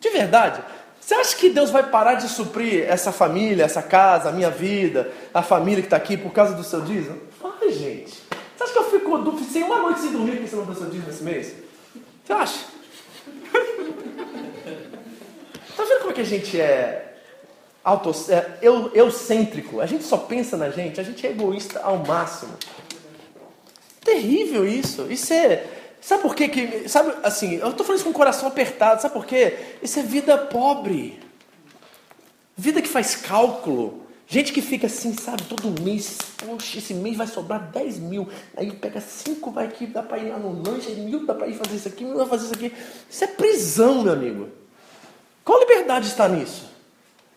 De 0.00 0.08
verdade? 0.08 0.62
Você 0.98 1.14
acha 1.14 1.36
que 1.36 1.50
Deus 1.50 1.70
vai 1.70 1.82
parar 1.90 2.14
de 2.14 2.26
suprir 2.28 2.84
essa 2.88 3.12
família, 3.12 3.64
essa 3.64 3.82
casa, 3.82 4.30
a 4.30 4.32
minha 4.32 4.50
vida, 4.50 5.12
a 5.34 5.42
família 5.42 5.82
que 5.82 5.86
está 5.86 5.96
aqui 5.96 6.16
por 6.16 6.32
causa 6.32 6.54
do 6.54 6.64
seu 6.64 6.80
dízimo? 6.80 7.20
Vai, 7.40 7.70
gente. 7.70 8.14
Você 8.56 8.64
acha 8.64 8.72
que 8.72 8.78
eu 8.78 8.90
fico 8.90 9.44
sem 9.52 9.62
uma 9.62 9.78
noite 9.78 10.00
sem 10.00 10.10
dormir 10.10 10.32
porque 10.32 10.48
você 10.48 10.56
não 10.56 10.64
deu 10.64 10.74
seu 10.74 10.86
dízimo 10.86 11.10
esse 11.10 11.22
mês? 11.22 11.52
Você 12.24 12.32
acha? 12.32 12.64
Tá 15.76 15.82
vendo 15.84 15.98
como 15.98 16.10
é 16.10 16.14
que 16.14 16.20
a 16.22 16.24
gente 16.24 16.58
é, 16.58 17.14
auto, 17.84 18.10
é 18.30 18.58
eu, 18.62 18.90
eucêntrico? 18.94 19.82
A 19.82 19.86
gente 19.86 20.04
só 20.04 20.16
pensa 20.16 20.56
na 20.56 20.70
gente, 20.70 20.98
a 20.98 21.04
gente 21.04 21.26
é 21.26 21.30
egoísta 21.30 21.80
ao 21.80 21.98
máximo. 21.98 22.54
Terrível 24.06 24.64
isso. 24.64 25.10
Isso 25.10 25.32
é. 25.32 25.66
Sabe 26.00 26.22
por 26.22 26.36
quê 26.36 26.46
que. 26.46 26.88
Sabe, 26.88 27.12
assim, 27.24 27.56
eu 27.56 27.70
estou 27.70 27.84
falando 27.84 27.96
isso 27.98 28.04
com 28.04 28.10
o 28.10 28.14
coração 28.14 28.46
apertado. 28.46 29.02
Sabe 29.02 29.12
por 29.12 29.26
quê? 29.26 29.58
Isso 29.82 29.98
é 29.98 30.02
vida 30.02 30.38
pobre. 30.38 31.18
Vida 32.56 32.80
que 32.80 32.88
faz 32.88 33.16
cálculo. 33.16 34.06
Gente 34.28 34.52
que 34.52 34.62
fica 34.62 34.88
assim, 34.88 35.12
sabe, 35.12 35.44
todo 35.44 35.80
mês, 35.80 36.18
poxa, 36.38 36.78
esse 36.78 36.92
mês 36.92 37.16
vai 37.16 37.28
sobrar 37.28 37.70
10 37.70 37.98
mil. 37.98 38.28
Aí 38.56 38.72
pega 38.72 39.00
5, 39.00 39.52
vai 39.52 39.66
aqui, 39.66 39.86
dá 39.86 40.02
para 40.02 40.18
ir 40.18 40.30
lá 40.30 40.38
no 40.38 40.62
lanche, 40.68 40.90
mil 40.92 41.24
dá 41.24 41.32
para 41.32 41.46
ir 41.46 41.54
fazer 41.54 41.76
isso 41.76 41.86
aqui, 41.86 42.04
mil 42.04 42.14
dá 42.14 42.26
para 42.26 42.30
fazer 42.30 42.46
isso 42.46 42.54
aqui. 42.54 42.72
Isso 43.08 43.22
é 43.22 43.28
prisão, 43.28 44.02
meu 44.02 44.12
amigo. 44.12 44.48
Qual 45.44 45.60
liberdade 45.60 46.08
está 46.08 46.28
nisso? 46.28 46.68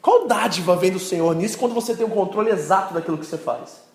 Qual 0.02 0.28
dádiva 0.28 0.76
vem 0.76 0.92
do 0.92 1.00
Senhor 1.00 1.36
nisso 1.36 1.60
quando 1.60 1.76
você 1.76 1.96
tem 1.96 2.06
o 2.06 2.10
controle 2.10 2.50
exato 2.50 2.94
daquilo 2.94 3.20
que 3.20 3.26
você 3.26 3.38
faz? 3.38 3.89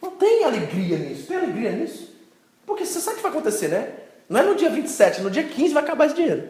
Não 0.00 0.12
tem 0.12 0.44
alegria 0.44 0.98
nisso. 0.98 1.26
Tem 1.26 1.36
alegria 1.36 1.72
nisso? 1.72 2.14
Porque 2.66 2.86
você 2.86 3.00
sabe 3.00 3.14
o 3.14 3.16
que 3.16 3.22
vai 3.22 3.32
acontecer, 3.32 3.68
né? 3.68 3.94
Não 4.28 4.40
é 4.40 4.42
no 4.44 4.54
dia 4.54 4.70
27, 4.70 5.20
no 5.22 5.30
dia 5.30 5.42
15 5.42 5.74
vai 5.74 5.82
acabar 5.82 6.06
esse 6.06 6.14
dinheiro. 6.14 6.48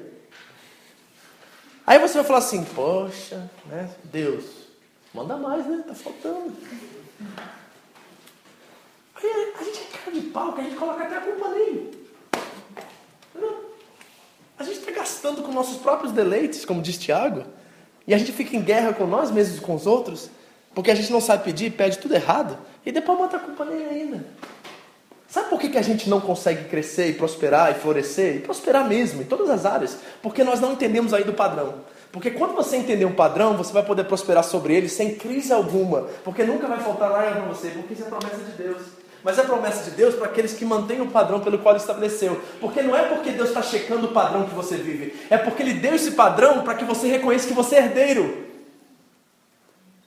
Aí 1.86 1.98
você 1.98 2.14
vai 2.14 2.24
falar 2.24 2.38
assim, 2.38 2.62
poxa, 2.64 3.50
né, 3.66 3.90
Deus, 4.04 4.44
manda 5.14 5.36
mais, 5.36 5.66
né? 5.66 5.82
Tá 5.86 5.94
faltando. 5.94 6.52
Aí 9.16 9.52
a 9.58 9.64
gente 9.64 9.78
é 9.80 9.98
cara 9.98 10.12
de 10.12 10.20
pau, 10.28 10.52
que 10.52 10.60
a 10.60 10.64
gente 10.64 10.76
coloca 10.76 11.02
até 11.02 11.16
a 11.16 11.20
culpa 11.20 11.48
nele. 11.48 12.00
A 14.58 14.62
gente 14.62 14.78
está 14.78 14.90
gastando 14.90 15.42
com 15.42 15.50
nossos 15.52 15.78
próprios 15.78 16.12
deleites, 16.12 16.66
como 16.66 16.82
diz 16.82 16.98
Tiago, 16.98 17.44
e 18.06 18.12
a 18.12 18.18
gente 18.18 18.30
fica 18.30 18.54
em 18.54 18.60
guerra 18.60 18.92
com 18.92 19.06
nós 19.06 19.30
mesmos 19.30 19.56
e 19.56 19.60
com 19.62 19.74
os 19.74 19.86
outros, 19.86 20.28
porque 20.74 20.90
a 20.90 20.94
gente 20.94 21.10
não 21.10 21.20
sabe 21.20 21.44
pedir, 21.44 21.72
pede 21.72 21.98
tudo 21.98 22.14
errado. 22.14 22.58
E 22.84 22.92
depois 22.92 23.18
bota 23.18 23.36
a 23.36 23.40
culpa 23.40 23.64
nele 23.64 23.84
ainda. 23.84 24.24
Sabe 25.28 25.48
por 25.48 25.60
que, 25.60 25.68
que 25.68 25.78
a 25.78 25.82
gente 25.82 26.10
não 26.10 26.20
consegue 26.20 26.64
crescer 26.64 27.08
e 27.08 27.12
prosperar 27.12 27.70
e 27.70 27.74
florescer? 27.74 28.36
E 28.36 28.40
prosperar 28.40 28.88
mesmo, 28.88 29.22
em 29.22 29.24
todas 29.24 29.48
as 29.48 29.64
áreas? 29.64 29.96
Porque 30.20 30.42
nós 30.42 30.60
não 30.60 30.72
entendemos 30.72 31.14
ainda 31.14 31.30
o 31.30 31.34
padrão. 31.34 31.74
Porque 32.10 32.32
quando 32.32 32.54
você 32.54 32.76
entender 32.76 33.04
um 33.04 33.14
padrão, 33.14 33.56
você 33.56 33.72
vai 33.72 33.84
poder 33.84 34.04
prosperar 34.04 34.42
sobre 34.42 34.74
ele 34.74 34.88
sem 34.88 35.14
crise 35.14 35.52
alguma. 35.52 36.08
Porque 36.24 36.42
nunca 36.42 36.66
vai 36.66 36.80
faltar 36.80 37.10
nada 37.10 37.30
para 37.30 37.42
você, 37.42 37.68
porque 37.68 37.94
isso 37.94 38.02
é 38.02 38.06
promessa 38.06 38.38
de 38.38 38.52
Deus. 38.60 38.82
Mas 39.22 39.38
é 39.38 39.42
promessa 39.42 39.88
de 39.88 39.92
Deus 39.92 40.16
para 40.16 40.26
aqueles 40.26 40.54
que 40.54 40.64
mantêm 40.64 41.00
o 41.00 41.10
padrão 41.10 41.38
pelo 41.38 41.58
qual 41.58 41.76
ele 41.76 41.82
estabeleceu. 41.82 42.40
Porque 42.60 42.82
não 42.82 42.96
é 42.96 43.02
porque 43.02 43.30
Deus 43.30 43.50
está 43.50 43.62
checando 43.62 44.08
o 44.08 44.12
padrão 44.12 44.46
que 44.46 44.54
você 44.54 44.76
vive, 44.76 45.14
é 45.28 45.38
porque 45.38 45.62
ele 45.62 45.74
deu 45.74 45.94
esse 45.94 46.12
padrão 46.12 46.64
para 46.64 46.74
que 46.74 46.84
você 46.84 47.06
reconheça 47.06 47.46
que 47.46 47.54
você 47.54 47.76
é 47.76 47.84
herdeiro. 47.84 48.46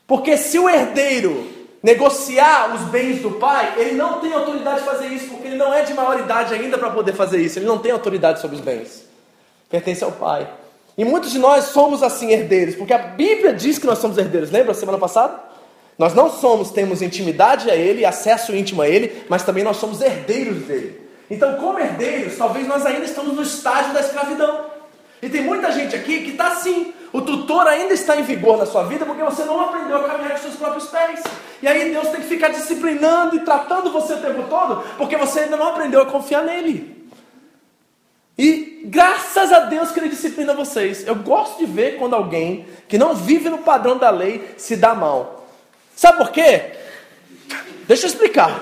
Porque 0.05 0.36
se 0.36 0.59
o 0.59 0.67
herdeiro 0.67 1.47
negociar 1.84 2.74
os 2.74 2.82
bens 2.84 3.22
do 3.22 3.32
pai, 3.32 3.74
ele 3.76 3.92
não 3.92 4.22
tem 4.22 4.32
autoridade 4.34 4.80
de 4.80 4.86
fazer 4.86 5.08
isso, 5.08 5.28
porque 5.28 5.48
ele 5.48 5.58
não 5.58 5.74
é 5.74 5.82
de 5.82 5.94
maioridade 5.94 6.54
ainda 6.54 6.78
para 6.78 6.90
poder 6.90 7.14
fazer 7.14 7.42
isso. 7.42 7.60
Ele 7.60 7.66
não 7.66 7.78
tem 7.78 7.92
autoridade 7.92 8.40
sobre 8.40 8.56
os 8.56 8.62
bens. 8.62 9.06
Pertence 9.70 10.02
ao 10.02 10.14
pai. 10.14 10.48
E 10.98 11.04
muitos 11.04 11.32
de 11.32 11.40
nós 11.40 11.66
somos 11.66 12.02
assim 12.02 12.32
herdeiros, 12.32 12.76
porque 12.76 12.94
a 12.94 13.00
Bíblia 13.00 13.52
diz 13.52 13.78
que 13.78 13.86
nós 13.86 13.98
somos 13.98 14.18
herdeiros. 14.18 14.50
Lembra 14.50 14.74
semana 14.74 14.98
passada? 14.98 15.38
Nós 15.98 16.14
não 16.14 16.32
somos, 16.32 16.72
temos 16.72 17.02
intimidade 17.02 17.70
a 17.70 17.76
ele, 17.76 18.06
acesso 18.06 18.56
íntimo 18.56 18.82
a 18.82 18.88
ele, 18.88 19.26
mas 19.28 19.44
também 19.44 19.64
nós 19.64 19.78
somos 19.78 20.02
herdeiros 20.02 20.64
dele. 20.64 21.02
Então, 21.30 21.56
como 21.56 21.80
herdeiros, 21.80 22.38
talvez 22.38 22.68
nós 22.68 22.86
ainda 22.86 23.06
estamos 23.06 23.36
no 23.36 23.44
estágio 23.44 23.94
da 23.94 24.00
escravidão. 24.00 24.66
E 25.22 25.30
tem 25.30 25.42
muita 25.42 25.72
gente 25.72 25.96
aqui 25.96 26.22
que 26.22 26.32
está 26.32 26.48
assim. 26.48 26.94
O 27.14 27.22
tutor 27.22 27.68
ainda 27.68 27.93
está 27.93 28.20
em 28.20 28.24
vigor 28.24 28.57
na 28.57 28.66
sua 28.66 28.84
vida 28.86 29.05
porque 29.05 29.22
você 29.22 29.45
não 29.45 29.61
aprendeu 29.61 29.97
a 29.97 30.09
caminhar 30.09 30.32
com 30.32 30.39
seus 30.39 30.55
próprios 30.55 30.88
pés. 30.88 31.22
E 31.61 31.68
aí 31.68 31.91
Deus 31.91 32.07
tem 32.07 32.22
que 32.22 32.28
ficar 32.28 32.49
disciplinando 32.49 33.36
e 33.36 33.41
tratando 33.41 33.91
você 33.91 34.14
o 34.14 34.22
tempo 34.22 34.43
todo, 34.49 34.84
porque 34.97 35.16
você 35.16 35.41
ainda 35.41 35.55
não 35.55 35.68
aprendeu 35.68 36.01
a 36.01 36.07
confiar 36.07 36.43
nele. 36.43 37.07
E 38.36 38.82
graças 38.86 39.53
a 39.53 39.59
Deus 39.59 39.91
que 39.91 39.99
ele 39.99 40.09
disciplina 40.09 40.55
vocês. 40.55 41.05
Eu 41.05 41.14
gosto 41.14 41.59
de 41.59 41.68
ver 41.68 41.97
quando 41.97 42.16
alguém 42.16 42.66
que 42.88 42.97
não 42.97 43.14
vive 43.14 43.47
no 43.47 43.59
padrão 43.59 43.95
da 43.95 44.09
lei 44.09 44.55
se 44.57 44.76
dá 44.76 44.95
mal. 44.95 45.47
Sabe 45.95 46.18
por 46.18 46.32
quê? 46.32 46.72
Deixa 47.88 48.07
eu 48.07 48.09
explicar. 48.09 48.59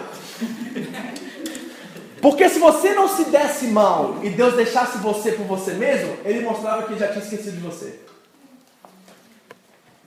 Porque 2.21 2.49
se 2.49 2.59
você 2.59 2.93
não 2.93 3.07
se 3.07 3.23
desse 3.23 3.67
mal 3.67 4.17
e 4.21 4.29
Deus 4.29 4.55
deixasse 4.55 4.97
você 4.97 5.31
por 5.31 5.45
você 5.45 5.73
mesmo, 5.73 6.17
ele 6.25 6.41
mostrava 6.41 6.83
que 6.83 6.99
já 6.99 7.07
tinha 7.07 7.23
esquecido 7.23 7.53
de 7.53 7.61
você. 7.61 8.10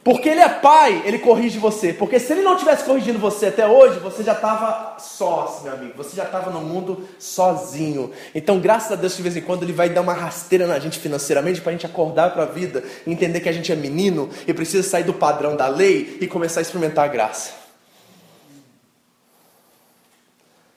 Porque 0.04 0.28
ele 0.28 0.40
é 0.40 0.48
pai, 0.50 1.02
ele 1.06 1.18
corrige 1.18 1.58
você. 1.58 1.94
Porque 1.94 2.20
se 2.20 2.30
ele 2.30 2.42
não 2.42 2.58
tivesse 2.58 2.84
corrigindo 2.84 3.18
você 3.18 3.46
até 3.46 3.66
hoje, 3.66 3.98
você 4.00 4.22
já 4.22 4.34
estava 4.34 4.98
só, 4.98 5.62
meu 5.64 5.72
amigo. 5.72 5.94
Você 5.96 6.14
já 6.14 6.24
estava 6.24 6.50
no 6.50 6.60
mundo 6.60 7.08
sozinho. 7.18 8.12
Então, 8.34 8.60
graças 8.60 8.92
a 8.92 8.96
Deus, 8.96 9.16
de 9.16 9.22
vez 9.22 9.34
em 9.34 9.40
quando, 9.40 9.62
ele 9.62 9.72
vai 9.72 9.88
dar 9.88 10.02
uma 10.02 10.12
rasteira 10.12 10.66
na 10.66 10.78
gente 10.78 10.98
financeiramente 10.98 11.62
para 11.62 11.70
a 11.70 11.72
gente 11.72 11.86
acordar 11.86 12.34
para 12.34 12.42
a 12.42 12.46
vida, 12.46 12.84
entender 13.06 13.40
que 13.40 13.48
a 13.48 13.52
gente 13.52 13.72
é 13.72 13.74
menino 13.74 14.28
e 14.46 14.52
precisa 14.52 14.86
sair 14.86 15.04
do 15.04 15.14
padrão 15.14 15.56
da 15.56 15.68
lei 15.68 16.18
e 16.20 16.26
começar 16.26 16.60
a 16.60 16.62
experimentar 16.62 17.06
a 17.06 17.08
graça. 17.08 17.52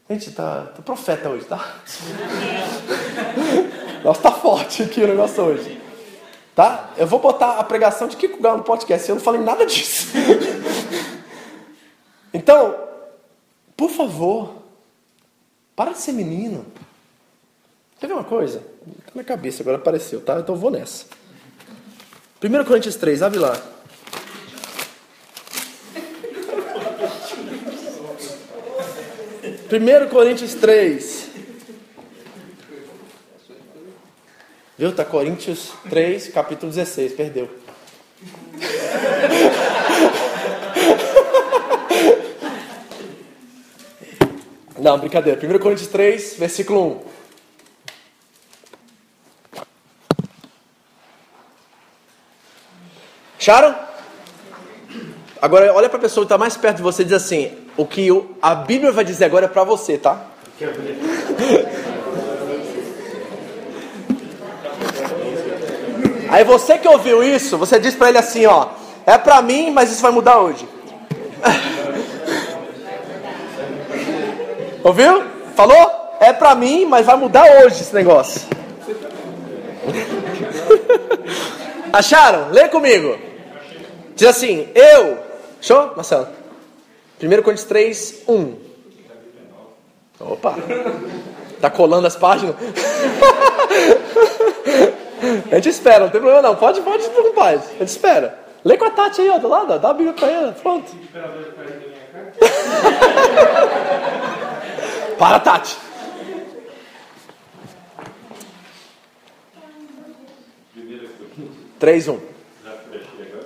Gente, 0.09 0.31
tá, 0.31 0.71
tá 0.73 0.81
profeta 0.81 1.27
hoje, 1.27 1.43
tá? 1.43 1.75
Nossa, 4.05 4.21
tá 4.21 4.31
forte 4.31 4.83
aqui 4.83 5.03
o 5.03 5.07
negócio 5.07 5.43
hoje. 5.43 5.86
Tá? 6.57 6.91
Eu 6.97 7.05
vou 7.05 7.19
botar 7.19 7.59
a 7.59 7.63
pregação 7.63 8.07
de 8.07 8.17
Kiko 8.17 8.41
Galo 8.41 8.57
no 8.57 8.63
podcast. 8.63 9.07
Eu 9.07 9.13
não 9.13 9.21
falei 9.21 9.39
nada 9.39 9.63
disso. 9.63 10.07
então, 12.33 12.75
por 13.75 13.91
favor, 13.91 14.55
para 15.75 15.91
de 15.91 15.99
ser 15.99 16.13
menino. 16.13 16.65
Quer 17.99 18.07
ver 18.07 18.13
uma 18.13 18.23
coisa? 18.23 18.63
Tá 19.05 19.11
na 19.13 19.23
cabeça, 19.23 19.61
agora 19.61 19.77
apareceu, 19.77 20.19
tá? 20.19 20.39
Então 20.39 20.55
vou 20.55 20.71
nessa. 20.71 21.05
1 22.43 22.65
Coríntios 22.65 22.95
3, 22.95 23.21
abre 23.21 23.37
lá. 23.37 23.55
1 29.71 30.09
Coríntios 30.09 30.55
3. 30.55 31.27
Viu? 34.77 34.93
Tá 34.93 35.03
Coríntios 35.03 35.71
3, 35.89 36.27
capítulo 36.27 36.71
16. 36.71 37.13
Perdeu. 37.13 37.49
Não, 44.79 44.99
brincadeira. 44.99 45.39
1 45.43 45.59
Coríntios 45.59 45.87
3, 45.89 46.35
versículo 46.37 47.01
1. 47.03 47.07
Acharam? 53.39 53.75
Agora 55.41 55.73
olha 55.73 55.89
para 55.89 55.97
a 55.97 56.01
pessoa 56.01 56.23
que 56.23 56.25
está 56.25 56.37
mais 56.37 56.55
perto 56.55 56.77
de 56.77 56.83
você 56.83 57.01
e 57.01 57.05
diz 57.05 57.13
assim: 57.13 57.57
o 57.75 57.85
que 57.85 58.09
a 58.39 58.53
Bíblia 58.53 58.91
vai 58.91 59.03
dizer 59.03 59.25
agora 59.25 59.45
é 59.45 59.49
para 59.49 59.63
você, 59.63 59.97
tá? 59.97 60.23
Aí 66.37 66.43
você 66.43 66.77
que 66.77 66.87
ouviu 66.87 67.23
isso, 67.23 67.57
você 67.57 67.79
diz 67.79 67.95
para 67.95 68.09
ele 68.09 68.19
assim, 68.19 68.45
ó, 68.45 68.67
é 69.07 69.17
para 69.17 69.41
mim, 69.41 69.71
mas 69.71 69.91
isso 69.91 70.03
vai 70.03 70.11
mudar 70.11 70.37
hoje. 70.37 70.69
Ouviu? 74.83 75.23
Falou? 75.55 75.91
É 76.19 76.31
para 76.31 76.53
mim, 76.53 76.85
mas 76.85 77.07
vai 77.07 77.17
mudar 77.17 77.63
hoje 77.63 77.81
esse 77.81 77.95
negócio. 77.95 78.41
Acharam? 81.91 82.51
Lê 82.51 82.69
comigo. 82.69 83.17
Diz 84.15 84.27
assim: 84.27 84.69
Eu. 84.75 85.17
Show, 85.59 85.93
Marcelo? 85.95 86.27
1 87.19 87.27
Coríntios 87.41 87.67
3, 87.67 88.25
1. 88.27 88.55
Opa! 90.19 90.53
Tá 91.59 91.71
colando 91.71 92.05
as 92.05 92.15
páginas? 92.15 92.55
a 95.51 95.55
gente 95.55 95.69
espera, 95.69 96.01
não 96.01 96.09
tem 96.09 96.21
problema 96.21 96.41
não. 96.41 96.55
Pode, 96.55 96.81
pode, 96.81 97.03
rapaz. 97.05 97.71
A 97.75 97.79
gente 97.79 97.89
espera. 97.89 98.37
Lê 98.63 98.77
com 98.77 98.85
a 98.85 98.91
Tati 98.91 99.21
aí, 99.21 99.29
ó, 99.29 99.37
do 99.37 99.47
lado. 99.47 99.79
Dá 99.79 99.89
a 99.89 99.93
Bíblia 99.93 100.13
pra 100.13 100.27
ele. 100.29 100.51
Pronto. 100.53 100.91
Para, 105.17 105.39
Tati. 105.39 105.77
Três, 111.79 112.07
um. 112.07 112.19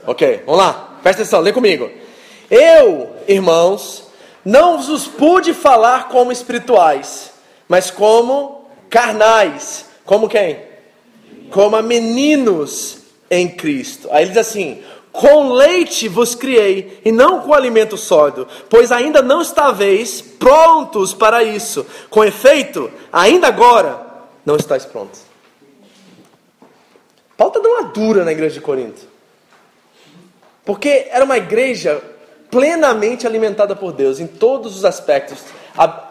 Ok, 0.08 0.44
vamos 0.46 0.62
lá. 0.62 0.98
Presta 1.04 1.22
atenção, 1.22 1.42
lê 1.42 1.52
comigo. 1.52 1.92
Eu, 2.50 3.16
irmãos, 3.28 4.10
não 4.44 4.82
vos 4.82 5.08
pude 5.08 5.54
falar 5.54 6.10
como 6.10 6.32
espirituais, 6.32 7.34
mas 7.68 7.92
como 7.92 8.66
carnais. 8.90 9.86
Como 10.06 10.28
quem? 10.28 10.71
Como 11.52 11.82
meninos 11.82 13.00
em 13.30 13.48
Cristo. 13.48 14.08
Aí 14.12 14.24
ele 14.24 14.32
diz 14.32 14.38
assim: 14.38 14.82
com 15.12 15.52
leite 15.54 16.08
vos 16.08 16.36
criei, 16.36 17.02
e 17.04 17.12
não 17.12 17.42
com 17.42 17.54
alimento 17.54 17.98
sólido, 17.98 18.48
pois 18.70 18.92
ainda 18.92 19.22
não 19.22 19.42
estáveis 19.42 20.22
prontos 20.22 21.14
para 21.14 21.44
isso. 21.44 21.86
Com 22.10 22.24
efeito, 22.24 22.90
ainda 23.12 23.48
agora 23.48 24.00
não 24.46 24.56
estáis 24.56 24.86
prontos. 24.86 25.22
Paulo 27.36 27.54
está 27.54 27.60
dando 27.60 27.80
uma 27.80 27.90
dura 27.92 28.24
na 28.24 28.32
igreja 28.32 28.56
de 28.56 28.62
Corinto. 28.62 29.02
Porque 30.64 31.08
era 31.10 31.26
uma 31.26 31.38
igreja 31.38 32.02
plenamente 32.50 33.26
alimentada 33.26 33.76
por 33.76 33.92
Deus 33.92 34.20
em 34.20 34.28
todos 34.28 34.78
os 34.78 34.86
aspectos. 34.86 35.40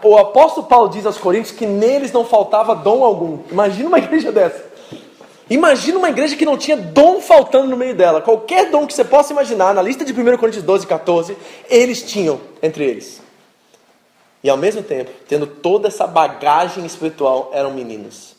O 0.03 0.19
apóstolo 0.19 0.67
Paulo 0.67 0.89
diz 0.89 1.07
aos 1.07 1.19
Coríntios 1.19 1.57
que 1.57 1.67
neles 1.67 2.13
não 2.13 2.25
faltava 2.25 2.75
dom 2.75 3.05
algum. 3.05 3.39
Imagina 3.51 3.89
uma 3.89 3.99
igreja 4.01 4.33
dessa. 4.33 4.70
Imagina 5.51 5.99
uma 5.99 6.09
igreja 6.09 6.37
que 6.37 6.47
não 6.47 6.57
tinha 6.57 6.77
dom 6.77 7.21
faltando 7.21 7.67
no 7.67 7.77
meio 7.77 7.97
dela. 7.97 8.23
Qualquer 8.23 8.71
dom 8.71 8.87
que 8.87 8.95
você 8.95 9.05
possa 9.05 9.33
imaginar, 9.33 9.75
na 9.75 9.83
lista 9.83 10.05
de 10.05 10.13
1 10.13 10.37
Coríntios 10.37 10.63
12 10.63 10.85
e 10.85 10.89
14, 10.89 11.37
eles 11.69 12.05
tinham 12.05 12.41
entre 12.63 12.85
eles. 12.85 13.21
E 14.45 14.49
ao 14.49 14.57
mesmo 14.57 14.81
tempo, 14.81 15.11
tendo 15.29 15.49
toda 15.49 15.89
essa 15.89 16.07
bagagem 16.07 16.87
espiritual, 16.87 17.51
eram 17.53 17.75
meninos. 17.75 18.37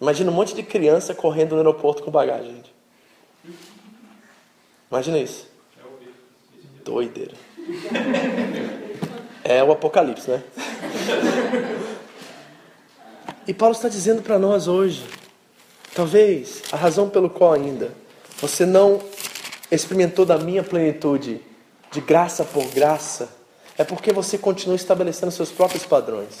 Imagina 0.00 0.30
um 0.30 0.34
monte 0.34 0.54
de 0.54 0.62
criança 0.62 1.14
correndo 1.14 1.50
no 1.50 1.58
aeroporto 1.58 2.02
com 2.02 2.10
bagagem. 2.10 2.62
Imagina 4.90 5.18
isso. 5.18 5.46
Doideira. 6.82 7.34
É 9.44 9.62
o 9.62 9.70
Apocalipse, 9.70 10.30
né? 10.30 10.42
E 13.46 13.52
Paulo 13.52 13.74
está 13.74 13.88
dizendo 13.88 14.22
para 14.22 14.38
nós 14.38 14.68
hoje, 14.68 15.04
talvez 15.94 16.62
a 16.72 16.76
razão 16.76 17.08
pelo 17.08 17.30
qual 17.30 17.52
ainda 17.52 17.92
você 18.40 18.66
não 18.66 19.00
experimentou 19.70 20.26
da 20.26 20.38
minha 20.38 20.62
plenitude, 20.62 21.40
de 21.90 22.00
graça 22.00 22.44
por 22.44 22.64
graça, 22.66 23.28
é 23.78 23.84
porque 23.84 24.12
você 24.12 24.36
continua 24.36 24.76
estabelecendo 24.76 25.32
seus 25.32 25.50
próprios 25.50 25.84
padrões. 25.84 26.38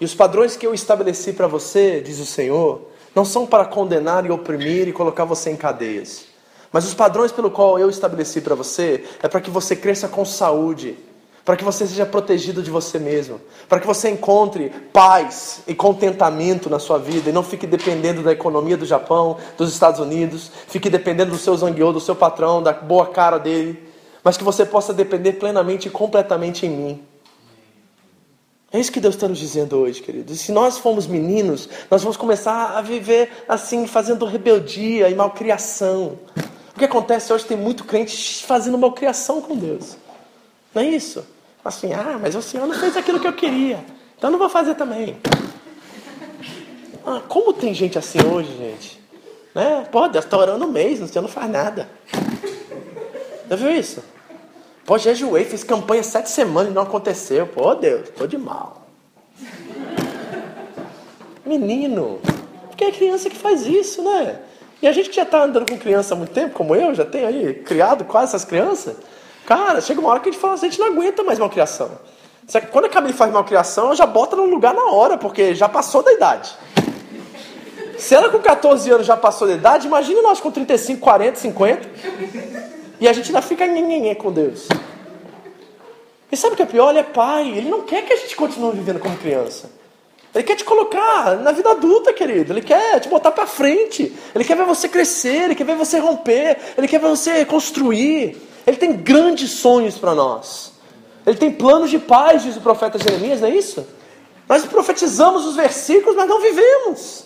E 0.00 0.04
os 0.04 0.14
padrões 0.14 0.56
que 0.56 0.66
eu 0.66 0.74
estabeleci 0.74 1.32
para 1.32 1.46
você, 1.46 2.00
diz 2.00 2.18
o 2.18 2.26
Senhor, 2.26 2.88
não 3.14 3.24
são 3.24 3.46
para 3.46 3.64
condenar 3.64 4.26
e 4.26 4.30
oprimir 4.30 4.88
e 4.88 4.92
colocar 4.92 5.24
você 5.24 5.50
em 5.50 5.56
cadeias. 5.56 6.26
Mas 6.70 6.86
os 6.86 6.92
padrões 6.92 7.32
pelo 7.32 7.50
qual 7.50 7.78
eu 7.78 7.88
estabeleci 7.88 8.42
para 8.42 8.54
você 8.54 9.04
é 9.22 9.28
para 9.28 9.40
que 9.40 9.50
você 9.50 9.74
cresça 9.74 10.08
com 10.08 10.24
saúde, 10.24 10.98
para 11.46 11.56
que 11.56 11.62
você 11.62 11.86
seja 11.86 12.04
protegido 12.04 12.60
de 12.60 12.72
você 12.72 12.98
mesmo, 12.98 13.40
para 13.68 13.78
que 13.78 13.86
você 13.86 14.10
encontre 14.10 14.68
paz 14.92 15.60
e 15.64 15.76
contentamento 15.76 16.68
na 16.68 16.80
sua 16.80 16.98
vida 16.98 17.30
e 17.30 17.32
não 17.32 17.44
fique 17.44 17.68
dependendo 17.68 18.20
da 18.20 18.32
economia 18.32 18.76
do 18.76 18.84
Japão, 18.84 19.36
dos 19.56 19.72
Estados 19.72 20.00
Unidos, 20.00 20.50
fique 20.66 20.90
dependendo 20.90 21.30
do 21.30 21.38
seu 21.38 21.56
zangueô, 21.56 21.92
do 21.92 22.00
seu 22.00 22.16
patrão, 22.16 22.60
da 22.60 22.72
boa 22.72 23.06
cara 23.06 23.38
dele, 23.38 23.80
mas 24.24 24.36
que 24.36 24.42
você 24.42 24.66
possa 24.66 24.92
depender 24.92 25.34
plenamente 25.34 25.86
e 25.86 25.90
completamente 25.90 26.66
em 26.66 26.70
mim. 26.70 27.04
É 28.72 28.80
isso 28.80 28.90
que 28.90 28.98
Deus 28.98 29.14
está 29.14 29.28
nos 29.28 29.38
dizendo 29.38 29.76
hoje, 29.78 30.02
queridos. 30.02 30.40
Se 30.40 30.50
nós 30.50 30.78
formos 30.78 31.06
meninos, 31.06 31.68
nós 31.88 32.02
vamos 32.02 32.16
começar 32.16 32.76
a 32.76 32.82
viver 32.82 33.44
assim, 33.48 33.86
fazendo 33.86 34.26
rebeldia 34.26 35.08
e 35.08 35.14
malcriação. 35.14 36.18
O 36.74 36.78
que 36.80 36.84
acontece 36.84 37.32
hoje 37.32 37.44
tem 37.44 37.56
muito 37.56 37.84
crente 37.84 38.44
fazendo 38.44 38.76
malcriação 38.76 39.40
com 39.40 39.56
Deus. 39.56 39.96
Não 40.74 40.82
é 40.82 40.86
isso? 40.86 41.35
Assim, 41.66 41.92
ah, 41.92 42.18
mas 42.20 42.34
o 42.34 42.42
Senhor 42.42 42.66
não 42.66 42.74
fez 42.74 42.96
aquilo 42.96 43.18
que 43.18 43.26
eu 43.26 43.32
queria, 43.32 43.84
então 44.16 44.28
eu 44.28 44.32
não 44.32 44.38
vou 44.38 44.48
fazer 44.48 44.74
também. 44.74 45.18
Ah, 47.04 47.20
como 47.28 47.52
tem 47.52 47.74
gente 47.74 47.98
assim 47.98 48.18
hoje, 48.24 48.56
gente? 48.56 49.00
Né? 49.54 49.86
Pô, 49.90 50.06
Deus 50.08 50.24
está 50.24 50.36
orando 50.36 50.64
um 50.64 50.70
mês, 50.70 51.00
o 51.00 51.06
Senhor 51.06 51.22
não 51.22 51.28
faz 51.28 51.50
nada. 51.50 51.88
Já 53.48 53.56
viu 53.56 53.70
isso? 53.70 54.02
Pô, 54.84 54.98
jejuei, 54.98 55.44
fiz 55.44 55.64
campanha 55.64 56.02
sete 56.02 56.30
semanas 56.30 56.70
e 56.70 56.74
não 56.74 56.82
aconteceu. 56.82 57.46
Pô, 57.46 57.74
Deus, 57.74 58.08
tô 58.10 58.26
de 58.26 58.38
mal. 58.38 58.86
Menino, 61.44 62.20
porque 62.68 62.84
é 62.84 62.92
criança 62.92 63.28
que 63.28 63.36
faz 63.36 63.66
isso, 63.66 64.02
né? 64.02 64.40
E 64.80 64.86
a 64.86 64.92
gente 64.92 65.08
que 65.08 65.16
já 65.16 65.22
está 65.22 65.42
andando 65.42 65.68
com 65.68 65.78
criança 65.78 66.14
há 66.14 66.16
muito 66.16 66.32
tempo, 66.32 66.54
como 66.54 66.76
eu, 66.76 66.94
já 66.94 67.04
tenho 67.04 67.26
aí 67.26 67.54
criado 67.54 68.04
quase 68.04 68.30
essas 68.30 68.44
crianças. 68.44 68.96
Cara, 69.46 69.80
chega 69.80 70.00
uma 70.00 70.10
hora 70.10 70.20
que 70.20 70.28
a 70.28 70.32
gente 70.32 70.40
fala 70.40 70.54
assim, 70.54 70.66
a 70.66 70.70
gente 70.70 70.80
não 70.80 70.88
aguenta 70.88 71.22
mais 71.22 71.38
malcriação. 71.38 71.92
Quando 72.70 72.86
a 72.86 72.88
Camille 72.88 73.14
faz 73.14 73.32
malcriação, 73.32 73.90
eu 73.90 73.96
já 73.96 74.06
bota 74.06 74.36
no 74.36 74.44
lugar 74.44 74.74
na 74.74 74.86
hora, 74.86 75.16
porque 75.16 75.54
já 75.54 75.68
passou 75.68 76.02
da 76.02 76.12
idade. 76.12 76.56
Se 77.98 78.14
ela 78.14 78.28
com 78.28 78.38
14 78.38 78.90
anos 78.90 79.06
já 79.06 79.16
passou 79.16 79.48
da 79.48 79.54
idade, 79.54 79.86
imagine 79.86 80.20
nós 80.20 80.40
com 80.40 80.50
35, 80.50 81.00
40, 81.00 81.38
50. 81.38 81.88
E 83.00 83.08
a 83.08 83.12
gente 83.12 83.26
ainda 83.28 83.40
fica 83.40 83.66
nhenhenhé 83.66 84.14
com 84.14 84.32
Deus. 84.32 84.68
E 86.30 86.36
sabe 86.36 86.54
o 86.54 86.56
que 86.56 86.62
é 86.62 86.66
pior? 86.66 86.90
Ele 86.90 86.98
é 86.98 87.02
pai. 87.02 87.48
Ele 87.48 87.70
não 87.70 87.82
quer 87.82 88.02
que 88.04 88.12
a 88.12 88.16
gente 88.16 88.34
continue 88.36 88.72
vivendo 88.72 88.98
como 88.98 89.16
criança. 89.16 89.70
Ele 90.34 90.44
quer 90.44 90.56
te 90.56 90.64
colocar 90.64 91.36
na 91.36 91.52
vida 91.52 91.70
adulta, 91.70 92.12
querido. 92.12 92.52
Ele 92.52 92.60
quer 92.60 93.00
te 93.00 93.08
botar 93.08 93.30
para 93.30 93.46
frente. 93.46 94.14
Ele 94.34 94.44
quer 94.44 94.56
ver 94.56 94.64
você 94.66 94.88
crescer. 94.88 95.44
Ele 95.44 95.54
quer 95.54 95.64
ver 95.64 95.76
você 95.76 95.98
romper. 95.98 96.58
Ele 96.76 96.88
quer 96.88 97.00
ver 97.00 97.08
você 97.08 97.44
construir. 97.44 98.36
Ele 98.66 98.76
tem 98.76 98.96
grandes 98.96 99.52
sonhos 99.52 99.96
para 99.96 100.14
nós. 100.14 100.72
Ele 101.24 101.36
tem 101.36 101.52
planos 101.52 101.90
de 101.90 101.98
paz, 101.98 102.42
diz 102.42 102.56
o 102.56 102.60
profeta 102.60 102.98
Jeremias, 102.98 103.40
não 103.40 103.48
é 103.48 103.54
isso? 103.54 103.86
Nós 104.48 104.64
profetizamos 104.64 105.44
os 105.44 105.56
versículos, 105.56 106.16
mas 106.16 106.28
não 106.28 106.40
vivemos. 106.40 107.24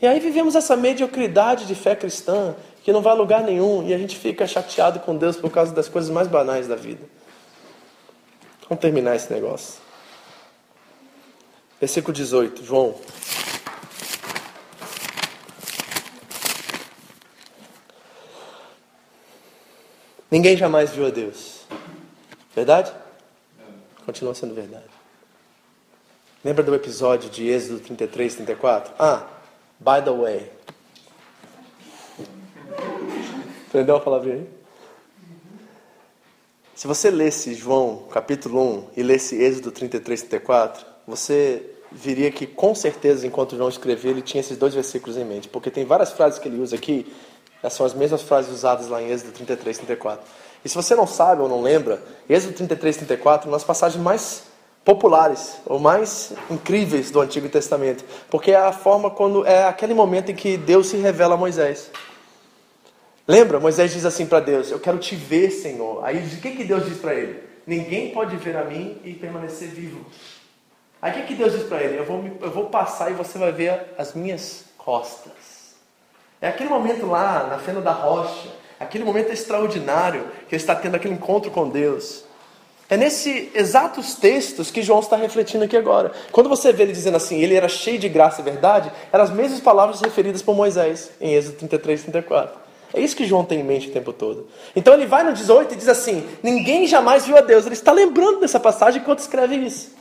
E 0.00 0.06
aí 0.06 0.20
vivemos 0.20 0.54
essa 0.54 0.76
mediocridade 0.76 1.66
de 1.66 1.74
fé 1.74 1.94
cristã 1.94 2.54
que 2.82 2.92
não 2.92 3.02
vai 3.02 3.12
a 3.12 3.16
lugar 3.16 3.42
nenhum 3.42 3.86
e 3.86 3.92
a 3.92 3.98
gente 3.98 4.16
fica 4.16 4.46
chateado 4.46 5.00
com 5.00 5.16
Deus 5.16 5.36
por 5.36 5.50
causa 5.50 5.74
das 5.74 5.88
coisas 5.88 6.10
mais 6.10 6.28
banais 6.28 6.68
da 6.68 6.76
vida. 6.76 7.04
Vamos 8.68 8.80
terminar 8.80 9.16
esse 9.16 9.32
negócio. 9.32 9.80
Versículo 11.80 12.14
18, 12.14 12.64
João. 12.64 12.94
Ninguém 20.36 20.54
jamais 20.54 20.90
viu 20.90 21.06
a 21.06 21.08
Deus. 21.08 21.62
Verdade? 22.54 22.92
Continua 24.04 24.34
sendo 24.34 24.54
verdade. 24.54 24.84
Lembra 26.44 26.62
do 26.62 26.74
episódio 26.74 27.30
de 27.30 27.48
Êxodo 27.48 27.80
33, 27.80 28.34
34? 28.34 28.92
Ah, 28.98 29.26
by 29.80 30.04
the 30.04 30.10
way. 30.10 30.52
Entendeu 33.66 33.96
a 33.96 34.00
palavrinha 34.00 34.36
aí? 34.36 34.48
Se 36.74 36.86
você 36.86 37.10
lesse 37.10 37.54
João 37.54 38.06
capítulo 38.10 38.60
1 38.60 38.88
e 38.98 39.02
lesse 39.02 39.42
Êxodo 39.42 39.72
33, 39.72 40.20
34, 40.20 40.84
você 41.06 41.62
viria 41.90 42.30
que 42.30 42.46
com 42.46 42.74
certeza, 42.74 43.26
enquanto 43.26 43.56
João 43.56 43.70
escrevia, 43.70 44.10
ele 44.10 44.20
tinha 44.20 44.42
esses 44.42 44.58
dois 44.58 44.74
versículos 44.74 45.16
em 45.16 45.24
mente. 45.24 45.48
Porque 45.48 45.70
tem 45.70 45.86
várias 45.86 46.12
frases 46.12 46.38
que 46.38 46.46
ele 46.46 46.60
usa 46.60 46.76
aqui, 46.76 47.10
são 47.68 47.84
as 47.84 47.94
mesmas 47.94 48.22
frases 48.22 48.52
usadas 48.52 48.88
lá 48.88 49.02
em 49.02 49.10
Êxodo 49.10 49.32
33, 49.32 49.78
34. 49.78 50.24
E 50.64 50.68
se 50.68 50.74
você 50.74 50.94
não 50.94 51.06
sabe 51.06 51.42
ou 51.42 51.48
não 51.48 51.62
lembra, 51.62 52.02
Êxodo 52.28 52.54
33, 52.54 52.96
34 52.98 53.46
é 53.46 53.50
uma 53.50 53.56
das 53.56 53.64
passagens 53.64 54.02
mais 54.02 54.44
populares 54.84 55.56
ou 55.66 55.80
mais 55.80 56.32
incríveis 56.48 57.10
do 57.10 57.20
Antigo 57.20 57.48
Testamento, 57.48 58.04
porque 58.30 58.52
é 58.52 58.56
a 58.56 58.72
forma 58.72 59.10
quando 59.10 59.44
é 59.44 59.64
aquele 59.64 59.94
momento 59.94 60.30
em 60.30 60.34
que 60.34 60.56
Deus 60.56 60.86
se 60.86 60.96
revela 60.96 61.34
a 61.34 61.36
Moisés. 61.36 61.90
Lembra? 63.26 63.58
Moisés 63.58 63.92
diz 63.92 64.04
assim 64.04 64.26
para 64.26 64.38
Deus: 64.38 64.70
Eu 64.70 64.78
quero 64.78 64.98
te 64.98 65.16
ver, 65.16 65.50
Senhor. 65.50 66.04
Aí 66.04 66.18
o 66.18 66.40
que, 66.40 66.52
que 66.52 66.64
Deus 66.64 66.84
diz 66.86 66.98
para 66.98 67.14
ele? 67.14 67.42
Ninguém 67.66 68.12
pode 68.12 68.36
ver 68.36 68.56
a 68.56 68.64
mim 68.64 69.00
e 69.04 69.12
permanecer 69.12 69.68
vivo. 69.68 70.06
Aí 71.02 71.10
o 71.10 71.14
que, 71.14 71.22
que 71.28 71.34
Deus 71.34 71.52
diz 71.52 71.64
para 71.64 71.82
ele? 71.82 71.98
Eu 71.98 72.04
vou, 72.04 72.24
eu 72.40 72.50
vou 72.50 72.66
passar 72.66 73.10
e 73.10 73.14
você 73.14 73.38
vai 73.38 73.50
ver 73.50 73.94
as 73.98 74.14
minhas 74.14 74.66
costas. 74.78 75.32
É 76.46 76.50
aquele 76.50 76.70
momento 76.70 77.06
lá, 77.06 77.48
na 77.50 77.58
fenda 77.58 77.80
da 77.80 77.90
rocha, 77.90 78.46
aquele 78.78 79.02
momento 79.02 79.32
extraordinário 79.32 80.28
que 80.48 80.54
ele 80.54 80.62
está 80.62 80.76
tendo 80.76 80.94
aquele 80.94 81.14
encontro 81.14 81.50
com 81.50 81.68
Deus. 81.68 82.22
É 82.88 82.96
nesses 82.96 83.52
exatos 83.52 84.14
textos 84.14 84.70
que 84.70 84.80
João 84.80 85.00
está 85.00 85.16
refletindo 85.16 85.64
aqui 85.64 85.76
agora. 85.76 86.12
Quando 86.30 86.48
você 86.48 86.72
vê 86.72 86.84
ele 86.84 86.92
dizendo 86.92 87.16
assim, 87.16 87.40
ele 87.40 87.56
era 87.56 87.68
cheio 87.68 87.98
de 87.98 88.08
graça 88.08 88.40
e 88.40 88.44
verdade, 88.44 88.92
eram 89.12 89.24
as 89.24 89.30
mesmas 89.30 89.58
palavras 89.58 90.00
referidas 90.00 90.40
por 90.40 90.54
Moisés 90.54 91.10
em 91.20 91.34
Êxodo 91.34 91.56
33, 91.56 92.02
34. 92.02 92.60
É 92.94 93.00
isso 93.00 93.16
que 93.16 93.26
João 93.26 93.44
tem 93.44 93.58
em 93.58 93.64
mente 93.64 93.88
o 93.88 93.92
tempo 93.92 94.12
todo. 94.12 94.46
Então 94.76 94.94
ele 94.94 95.04
vai 95.04 95.24
no 95.24 95.32
18 95.32 95.74
e 95.74 95.76
diz 95.76 95.88
assim: 95.88 96.24
Ninguém 96.44 96.86
jamais 96.86 97.26
viu 97.26 97.36
a 97.36 97.40
Deus. 97.40 97.66
Ele 97.66 97.74
está 97.74 97.90
lembrando 97.90 98.38
dessa 98.38 98.60
passagem 98.60 99.00
enquanto 99.00 99.18
escreve 99.18 99.56
isso. 99.56 99.96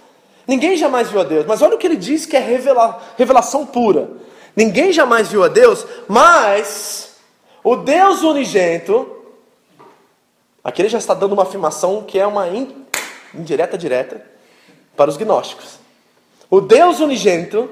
Ninguém 0.48 0.78
jamais 0.78 1.10
viu 1.10 1.22
a 1.22 1.24
Deus. 1.24 1.44
Mas 1.48 1.64
olha 1.64 1.74
o 1.74 1.80
que 1.80 1.88
ele 1.88 1.98
diz 1.98 2.28
que 2.28 2.38
é 2.38 2.40
revela, 2.40 3.02
revelação 3.18 3.66
pura. 3.66 4.24
Ninguém 4.56 4.94
jamais 4.94 5.28
viu 5.30 5.44
a 5.44 5.48
Deus, 5.48 5.86
mas 6.08 7.16
o 7.64 7.76
Deus 7.76 8.22
unigento. 8.22 9.12
Aqui 10.64 10.82
ele 10.82 10.90
já 10.90 10.98
está 10.98 11.14
dando 11.14 11.34
uma 11.34 11.44
afirmação 11.44 12.04
que 12.04 12.18
é 12.18 12.26
uma 12.26 12.48
in, 12.48 12.86
indireta 13.34 13.78
direta 13.78 14.26
para 14.96 15.10
os 15.10 15.18
gnósticos. 15.18 15.80
O 16.50 16.62
Deus 16.62 17.00
unigento, 17.00 17.70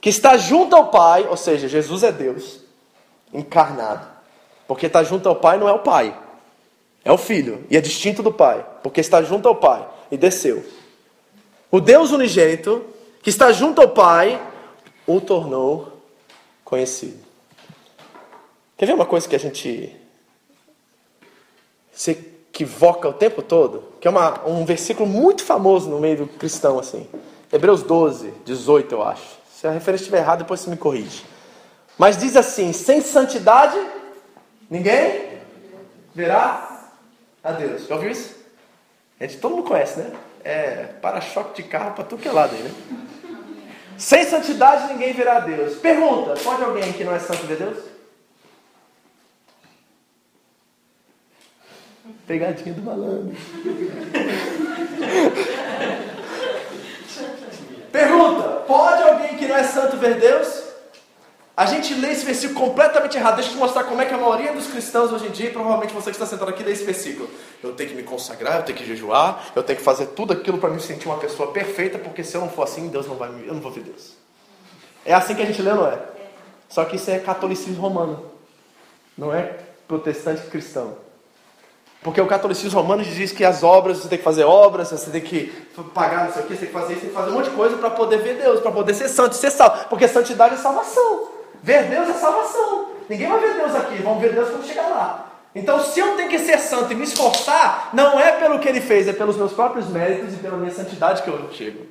que 0.00 0.08
está 0.08 0.36
junto 0.36 0.76
ao 0.76 0.90
Pai, 0.90 1.26
ou 1.28 1.36
seja, 1.36 1.68
Jesus 1.68 2.02
é 2.02 2.12
Deus, 2.12 2.60
encarnado. 3.32 4.06
Porque 4.66 4.86
está 4.86 5.02
junto 5.02 5.28
ao 5.28 5.36
Pai 5.36 5.58
não 5.58 5.68
é 5.68 5.72
o 5.72 5.78
Pai, 5.78 6.14
é 7.04 7.10
o 7.10 7.16
Filho, 7.16 7.64
e 7.70 7.76
é 7.76 7.80
distinto 7.80 8.22
do 8.22 8.32
Pai, 8.32 8.64
porque 8.82 9.00
está 9.00 9.22
junto 9.22 9.48
ao 9.48 9.56
Pai 9.56 9.86
e 10.10 10.16
desceu. 10.16 10.64
O 11.70 11.80
Deus 11.80 12.10
unigênito, 12.10 12.84
que 13.22 13.30
está 13.30 13.50
junto 13.52 13.80
ao 13.80 13.88
Pai, 13.88 14.40
o 15.08 15.20
tornou 15.20 16.00
conhecido. 16.62 17.18
Quer 18.76 18.86
ver 18.86 18.92
uma 18.92 19.06
coisa 19.06 19.26
que 19.26 19.34
a 19.34 19.38
gente 19.38 19.96
se 21.90 22.10
equivoca 22.12 23.08
o 23.08 23.12
tempo 23.12 23.42
todo? 23.42 23.84
Que 24.00 24.06
é 24.06 24.10
uma, 24.10 24.46
um 24.46 24.64
versículo 24.66 25.08
muito 25.08 25.42
famoso 25.42 25.88
no 25.88 25.98
meio 25.98 26.18
do 26.18 26.26
cristão, 26.26 26.78
assim. 26.78 27.08
Hebreus 27.50 27.82
12, 27.82 28.32
18, 28.44 28.94
eu 28.94 29.02
acho. 29.02 29.38
Se 29.50 29.66
a 29.66 29.70
referência 29.70 30.04
estiver 30.04 30.18
errada, 30.18 30.44
depois 30.44 30.60
você 30.60 30.70
me 30.70 30.76
corrige. 30.76 31.24
Mas 31.96 32.18
diz 32.18 32.36
assim: 32.36 32.72
sem 32.74 33.00
santidade, 33.00 33.78
ninguém 34.70 35.38
verá 36.14 36.90
a 37.42 37.52
Deus. 37.52 37.86
Já 37.86 37.94
ouviu 37.94 38.10
isso? 38.10 38.36
A 39.18 39.24
gente 39.24 39.38
todo 39.38 39.56
mundo 39.56 39.66
conhece, 39.66 39.98
né? 39.98 40.12
É 40.44 40.84
para-choque 41.00 41.62
de 41.62 41.68
carro 41.68 41.94
para 41.94 42.04
tudo 42.04 42.22
que 42.22 42.28
é 42.28 42.32
lado 42.32 42.54
aí, 42.54 42.62
né? 42.62 42.70
Sem 43.98 44.24
santidade 44.24 44.92
ninguém 44.92 45.12
verá 45.12 45.38
a 45.38 45.40
Deus. 45.40 45.74
Pergunta: 45.78 46.34
pode 46.42 46.62
alguém 46.62 46.92
que 46.92 47.02
não 47.02 47.14
é 47.14 47.18
santo 47.18 47.44
ver 47.46 47.56
Deus? 47.56 47.78
Pegadinha 52.24 52.74
do 52.74 52.82
malandro. 52.82 53.36
Pergunta: 57.90 58.42
pode 58.68 59.02
alguém 59.02 59.36
que 59.36 59.48
não 59.48 59.56
é 59.56 59.64
santo 59.64 59.96
ver 59.96 60.20
Deus? 60.20 60.67
A 61.58 61.66
gente 61.66 61.92
lê 61.92 62.12
esse 62.12 62.24
versículo 62.24 62.68
completamente 62.68 63.16
errado. 63.16 63.34
Deixa 63.34 63.50
eu 63.50 63.54
te 63.54 63.58
mostrar 63.58 63.82
como 63.82 64.00
é 64.00 64.06
que 64.06 64.14
a 64.14 64.16
maioria 64.16 64.52
dos 64.52 64.68
cristãos 64.68 65.10
hoje 65.10 65.26
em 65.26 65.30
dia, 65.32 65.50
provavelmente 65.50 65.92
você 65.92 66.04
que 66.04 66.10
está 66.12 66.24
sentado 66.24 66.48
aqui, 66.50 66.62
lê 66.62 66.70
esse 66.70 66.84
versículo. 66.84 67.28
Eu 67.60 67.72
tenho 67.72 67.90
que 67.90 67.96
me 67.96 68.04
consagrar, 68.04 68.58
eu 68.58 68.62
tenho 68.62 68.78
que 68.78 68.86
jejuar, 68.86 69.44
eu 69.56 69.64
tenho 69.64 69.76
que 69.76 69.84
fazer 69.84 70.06
tudo 70.06 70.32
aquilo 70.32 70.58
para 70.58 70.70
me 70.70 70.80
sentir 70.80 71.08
uma 71.08 71.18
pessoa 71.18 71.50
perfeita, 71.50 71.98
porque 71.98 72.22
se 72.22 72.36
eu 72.36 72.42
não 72.42 72.48
for 72.48 72.62
assim, 72.62 72.86
Deus 72.86 73.08
não 73.08 73.16
vai 73.16 73.30
me, 73.30 73.44
eu 73.44 73.54
não 73.54 73.60
vou 73.60 73.72
ver 73.72 73.80
Deus. 73.80 74.12
É 75.04 75.12
assim 75.12 75.34
que 75.34 75.42
a 75.42 75.46
gente 75.46 75.60
lê, 75.60 75.74
não 75.74 75.84
é? 75.84 75.98
Só 76.68 76.84
que 76.84 76.94
isso 76.94 77.10
é 77.10 77.18
catolicismo 77.18 77.82
romano. 77.82 78.30
Não 79.16 79.34
é 79.34 79.58
protestante 79.88 80.42
cristão. 80.42 80.96
Porque 82.04 82.20
o 82.20 82.26
catolicismo 82.28 82.80
romano 82.80 83.02
diz 83.02 83.32
que 83.32 83.44
as 83.44 83.64
obras, 83.64 83.98
você 83.98 84.08
tem 84.08 84.18
que 84.18 84.22
fazer 84.22 84.44
obras, 84.44 84.90
você 84.90 85.10
tem 85.10 85.20
que 85.20 85.46
pagar 85.92 86.26
não 86.26 86.32
sei 86.32 86.42
o 86.42 86.46
que, 86.46 86.54
você 86.54 86.60
tem 86.60 86.68
que 86.68 86.72
fazer 86.72 86.92
isso, 86.92 87.00
tem 87.00 87.10
que 87.10 87.16
fazer 87.16 87.30
um 87.30 87.34
monte 87.34 87.50
de 87.50 87.56
coisa 87.56 87.76
para 87.76 87.90
poder 87.90 88.18
ver 88.18 88.34
Deus, 88.34 88.60
para 88.60 88.70
poder 88.70 88.94
ser 88.94 89.08
santo, 89.08 89.34
ser 89.34 89.50
salvo. 89.50 89.88
Porque 89.88 90.06
santidade 90.06 90.54
é 90.54 90.58
salvação. 90.58 91.37
Ver 91.62 91.84
Deus 91.84 92.08
é 92.08 92.12
salvação. 92.14 92.90
Ninguém 93.08 93.28
vai 93.28 93.40
ver 93.40 93.54
Deus 93.54 93.74
aqui, 93.74 94.02
vamos 94.02 94.20
ver 94.20 94.32
Deus 94.32 94.50
quando 94.50 94.66
chegar 94.66 94.88
lá. 94.88 95.28
Então, 95.54 95.82
se 95.82 95.98
eu 95.98 96.14
tenho 96.14 96.28
que 96.28 96.38
ser 96.38 96.58
santo 96.58 96.92
e 96.92 96.94
me 96.94 97.04
esforçar, 97.04 97.90
não 97.92 98.20
é 98.20 98.32
pelo 98.32 98.58
que 98.58 98.68
ele 98.68 98.80
fez, 98.80 99.08
é 99.08 99.12
pelos 99.12 99.36
meus 99.36 99.52
próprios 99.52 99.88
méritos 99.88 100.34
e 100.34 100.36
pela 100.36 100.56
minha 100.56 100.70
santidade 100.70 101.22
que 101.22 101.28
eu 101.28 101.50
chego. 101.52 101.86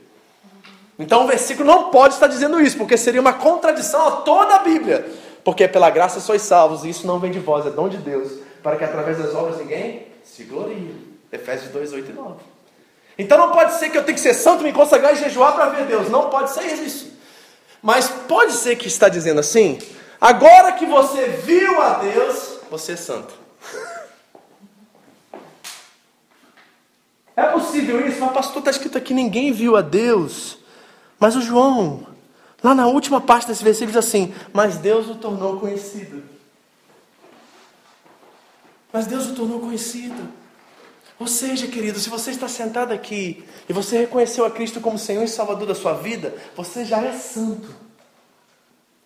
Então, 0.99 1.25
o 1.25 1.27
versículo 1.27 1.67
não 1.67 1.89
pode 1.89 2.13
estar 2.13 2.27
dizendo 2.27 2.61
isso, 2.61 2.77
porque 2.77 2.97
seria 2.97 3.19
uma 3.19 3.33
contradição 3.33 4.07
a 4.07 4.11
toda 4.17 4.55
a 4.55 4.59
Bíblia. 4.59 5.05
Porque 5.43 5.67
pela 5.67 5.89
graça 5.89 6.19
sois 6.19 6.41
salvos, 6.41 6.83
e 6.83 6.89
isso 6.89 7.05
não 7.07 7.19
vem 7.19 7.31
de 7.31 7.39
vós, 7.39 7.65
é 7.65 7.69
dom 7.69 7.89
de 7.89 7.97
Deus, 7.97 8.31
para 8.61 8.75
que 8.75 8.83
através 8.83 9.17
das 9.17 9.33
obras 9.33 9.57
ninguém 9.57 10.07
se 10.23 10.43
glorie. 10.43 11.17
Efésios 11.31 11.71
2, 11.71 11.93
8 11.93 12.11
e 12.11 12.13
9. 12.13 12.35
Então 13.17 13.37
não 13.37 13.51
pode 13.51 13.73
ser 13.73 13.89
que 13.89 13.97
eu 13.97 14.03
tenha 14.03 14.13
que 14.13 14.21
ser 14.21 14.33
santo, 14.33 14.63
me 14.63 14.71
consagrar 14.71 15.13
e 15.13 15.15
jejuar 15.15 15.53
para 15.53 15.69
ver 15.69 15.85
Deus. 15.85 16.09
Não 16.09 16.29
pode 16.29 16.51
ser 16.51 16.63
isso. 16.63 17.16
Mas 17.81 18.09
pode 18.09 18.53
ser 18.53 18.75
que 18.75 18.87
está 18.87 19.09
dizendo 19.09 19.39
assim: 19.39 19.79
agora 20.19 20.73
que 20.73 20.85
você 20.85 21.27
viu 21.27 21.81
a 21.81 21.95
Deus, 21.95 22.59
você 22.69 22.93
é 22.93 22.97
santo. 22.97 23.47
possível 27.77 28.07
isso? 28.07 28.19
Mas 28.19 28.31
pastor, 28.31 28.59
está 28.59 28.71
escrito 28.71 28.97
aqui, 28.97 29.13
ninguém 29.13 29.51
viu 29.51 29.75
a 29.75 29.81
Deus. 29.81 30.57
Mas 31.19 31.35
o 31.35 31.41
João, 31.41 32.07
lá 32.63 32.73
na 32.73 32.87
última 32.87 33.19
parte 33.19 33.47
desse 33.47 33.63
versículo 33.63 33.91
diz 33.91 34.05
assim, 34.05 34.33
mas 34.53 34.77
Deus 34.77 35.09
o 35.09 35.15
tornou 35.15 35.59
conhecido. 35.59 36.23
Mas 38.91 39.05
Deus 39.05 39.27
o 39.27 39.35
tornou 39.35 39.59
conhecido. 39.59 40.31
Ou 41.19 41.27
seja, 41.27 41.67
querido, 41.67 41.99
se 41.99 42.09
você 42.09 42.31
está 42.31 42.47
sentado 42.47 42.93
aqui 42.93 43.43
e 43.67 43.73
você 43.73 43.97
reconheceu 43.97 44.45
a 44.45 44.51
Cristo 44.51 44.79
como 44.79 44.99
Senhor 44.99 45.23
e 45.23 45.27
Salvador 45.27 45.67
da 45.67 45.73
sua 45.73 45.93
vida, 45.93 46.35
você 46.55 46.85
já 46.85 47.01
é 47.01 47.13
santo. 47.13 47.87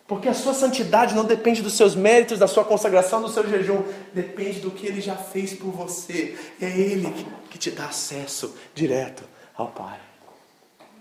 Porque 0.06 0.28
a 0.28 0.34
sua 0.34 0.52
santidade 0.52 1.14
não 1.14 1.24
depende 1.24 1.62
dos 1.62 1.72
seus 1.72 1.94
méritos, 1.94 2.38
da 2.38 2.46
sua 2.46 2.64
consagração, 2.64 3.22
do 3.22 3.30
seu 3.30 3.48
jejum, 3.48 3.82
depende 4.12 4.60
do 4.60 4.70
que 4.70 4.86
ele 4.86 5.00
já 5.00 5.16
fez 5.16 5.54
por 5.54 5.70
você. 5.70 6.36
É 6.60 6.66
ele 6.66 7.10
que 7.48 7.56
te 7.56 7.70
dá 7.70 7.86
acesso 7.86 8.54
direto 8.74 9.24
ao 9.56 9.68
Pai. 9.68 9.98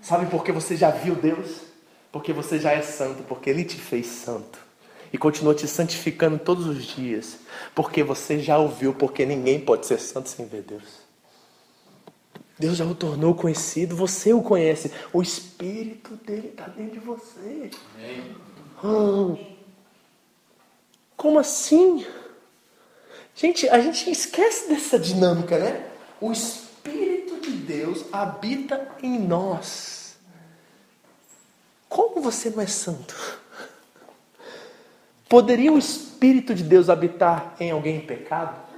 Sabe 0.01 0.27
por 0.27 0.45
que 0.45 0.51
você 0.53 0.77
já 0.77 0.91
viu 0.91 1.13
Deus? 1.13 1.61
Porque 2.09 2.31
você 2.31 2.57
já 2.57 2.71
é 2.71 2.81
santo, 2.81 3.23
porque 3.23 3.49
ele 3.49 3.65
te 3.65 3.75
fez 3.75 4.07
santo 4.07 4.59
e 5.11 5.17
continua 5.17 5.53
te 5.53 5.67
santificando 5.67 6.39
todos 6.39 6.65
os 6.65 6.83
dias, 6.85 7.37
porque 7.75 8.01
você 8.01 8.39
já 8.39 8.57
ouviu, 8.57 8.93
porque 8.93 9.25
ninguém 9.25 9.59
pode 9.59 9.85
ser 9.85 9.99
santo 9.99 10.29
sem 10.29 10.45
ver 10.45 10.61
Deus. 10.61 11.00
Deus 12.57 12.77
já 12.77 12.85
o 12.85 12.93
tornou 12.93 13.33
conhecido, 13.33 13.95
você 13.95 14.33
o 14.33 14.41
conhece, 14.41 14.91
o 15.11 15.21
Espírito 15.21 16.15
dele 16.17 16.49
está 16.49 16.67
dentro 16.67 16.99
de 16.99 16.99
você. 16.99 17.71
Oh. 18.83 19.37
Como 21.17 21.39
assim? 21.39 22.05
Gente, 23.35 23.67
a 23.69 23.79
gente 23.79 24.09
esquece 24.09 24.69
dessa 24.69 24.99
dinâmica, 24.99 25.57
né? 25.57 25.87
O 26.19 26.31
Espírito 26.31 27.39
de 27.41 27.51
Deus 27.51 28.05
habita 28.11 28.95
em 29.01 29.19
nós. 29.19 30.15
Como 31.89 32.21
você 32.21 32.49
não 32.49 32.61
é 32.61 32.67
santo? 32.67 33.15
Poderia 35.27 35.71
o 35.71 35.77
Espírito 35.77 36.53
de 36.53 36.63
Deus 36.63 36.89
habitar 36.89 37.55
em 37.59 37.71
alguém 37.71 37.97
em 37.97 38.05
pecado? 38.05 38.70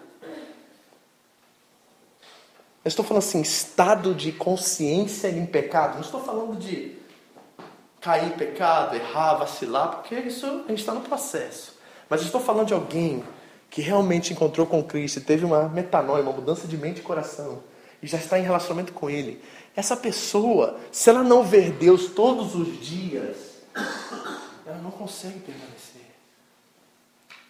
Eu 2.84 2.90
estou 2.90 3.06
falando 3.06 3.24
assim, 3.24 3.42
estado 3.42 4.14
de 4.14 4.32
consciência 4.34 5.30
em 5.30 5.46
pecado. 5.46 5.96
Não 5.96 6.02
estou 6.02 6.22
falando 6.22 6.58
de 6.58 6.98
cair 8.02 8.28
em 8.28 8.32
pecado, 8.32 8.96
errar, 8.96 9.36
vacilar, 9.36 9.92
porque 9.92 10.16
isso 10.16 10.46
a 10.46 10.68
gente 10.68 10.80
está 10.80 10.94
no 10.94 11.00
processo. 11.02 11.80
Mas 12.10 12.20
eu 12.20 12.26
estou 12.26 12.42
falando 12.42 12.68
de 12.68 12.74
alguém 12.74 13.24
que 13.70 13.82
realmente 13.82 14.34
encontrou 14.34 14.68
com 14.68 14.84
Cristo, 14.84 15.22
teve 15.22 15.46
uma 15.46 15.70
metanoia, 15.70 16.22
uma 16.22 16.34
mudança 16.34 16.68
de 16.68 16.78
mente 16.78 17.00
e 17.00 17.02
coração, 17.02 17.64
e 18.02 18.08
já 18.08 18.18
está 18.18 18.38
em 18.38 18.44
relacionamento 18.44 18.92
com 18.92 19.10
Ele. 19.10 19.42
Essa 19.76 19.96
pessoa, 19.96 20.78
se 20.92 21.10
ela 21.10 21.24
não 21.24 21.42
ver 21.42 21.72
Deus 21.72 22.08
todos 22.08 22.54
os 22.54 22.80
dias, 22.86 23.38
ela 24.66 24.78
não 24.84 24.92
consegue 24.92 25.40
permanecer. 25.40 25.73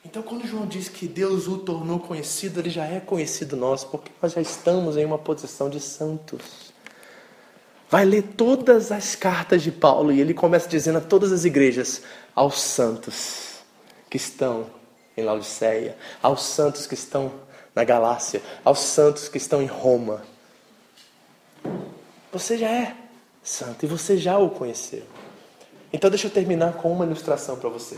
Então, 0.06 0.22
quando 0.22 0.46
João 0.46 0.68
diz 0.68 0.90
que 0.90 1.08
Deus 1.08 1.48
o 1.48 1.58
tornou 1.58 2.00
conhecido, 2.00 2.60
ele 2.60 2.70
já 2.70 2.86
é 2.86 3.00
conhecido 3.00 3.56
nós, 3.56 3.86
porque 3.86 4.12
nós 4.22 4.34
já 4.34 4.42
estamos 4.42 4.98
em 4.98 5.06
uma 5.06 5.18
posição 5.18 5.70
de 5.70 5.80
santos. 5.80 6.74
Vai 7.90 8.04
ler 8.04 8.24
todas 8.36 8.92
as 8.92 9.16
cartas 9.16 9.62
de 9.64 9.72
Paulo 9.72 10.12
e 10.12 10.20
ele 10.20 10.34
começa 10.34 10.68
dizendo 10.68 10.98
a 10.98 11.02
todas 11.02 11.32
as 11.32 11.46
igrejas: 11.46 12.02
aos 12.36 12.60
santos 12.60 13.60
que 14.10 14.18
estão 14.18 14.66
em 15.16 15.24
Laodiceia, 15.24 15.96
aos 16.22 16.44
santos 16.44 16.86
que 16.86 16.96
estão 16.96 17.32
na 17.74 17.84
Galácia, 17.84 18.42
aos 18.66 18.80
santos 18.80 19.30
que 19.30 19.38
estão 19.38 19.62
em 19.62 19.68
Roma. 19.68 20.24
Você 22.32 22.58
já 22.58 22.70
é 22.70 22.96
santo 23.42 23.86
e 23.86 23.88
você 23.88 24.18
já 24.18 24.38
o 24.38 24.50
conheceu. 24.50 25.04
Então, 25.94 26.10
deixa 26.10 26.28
eu 26.28 26.32
terminar 26.32 26.74
com 26.74 26.92
uma 26.92 27.06
ilustração 27.06 27.58
para 27.58 27.70
você. 27.70 27.98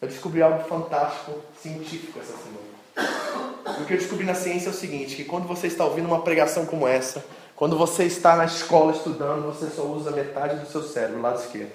Eu 0.00 0.08
descobri 0.08 0.40
algo 0.40 0.64
fantástico, 0.64 1.38
científico 1.60 2.18
essa 2.18 2.32
semana. 2.32 3.80
O 3.80 3.84
que 3.84 3.94
eu 3.94 3.98
descobri 3.98 4.24
na 4.24 4.34
ciência 4.34 4.68
é 4.68 4.70
o 4.70 4.74
seguinte, 4.74 5.14
que 5.14 5.24
quando 5.24 5.46
você 5.46 5.66
está 5.66 5.84
ouvindo 5.84 6.06
uma 6.06 6.22
pregação 6.22 6.64
como 6.64 6.88
essa, 6.88 7.24
quando 7.54 7.76
você 7.76 8.04
está 8.04 8.34
na 8.36 8.46
escola 8.46 8.92
estudando, 8.92 9.44
você 9.44 9.68
só 9.68 9.82
usa 9.82 10.10
metade 10.10 10.56
do 10.56 10.66
seu 10.66 10.82
cérebro, 10.82 11.18
o 11.18 11.22
lado 11.22 11.40
esquerdo. 11.40 11.72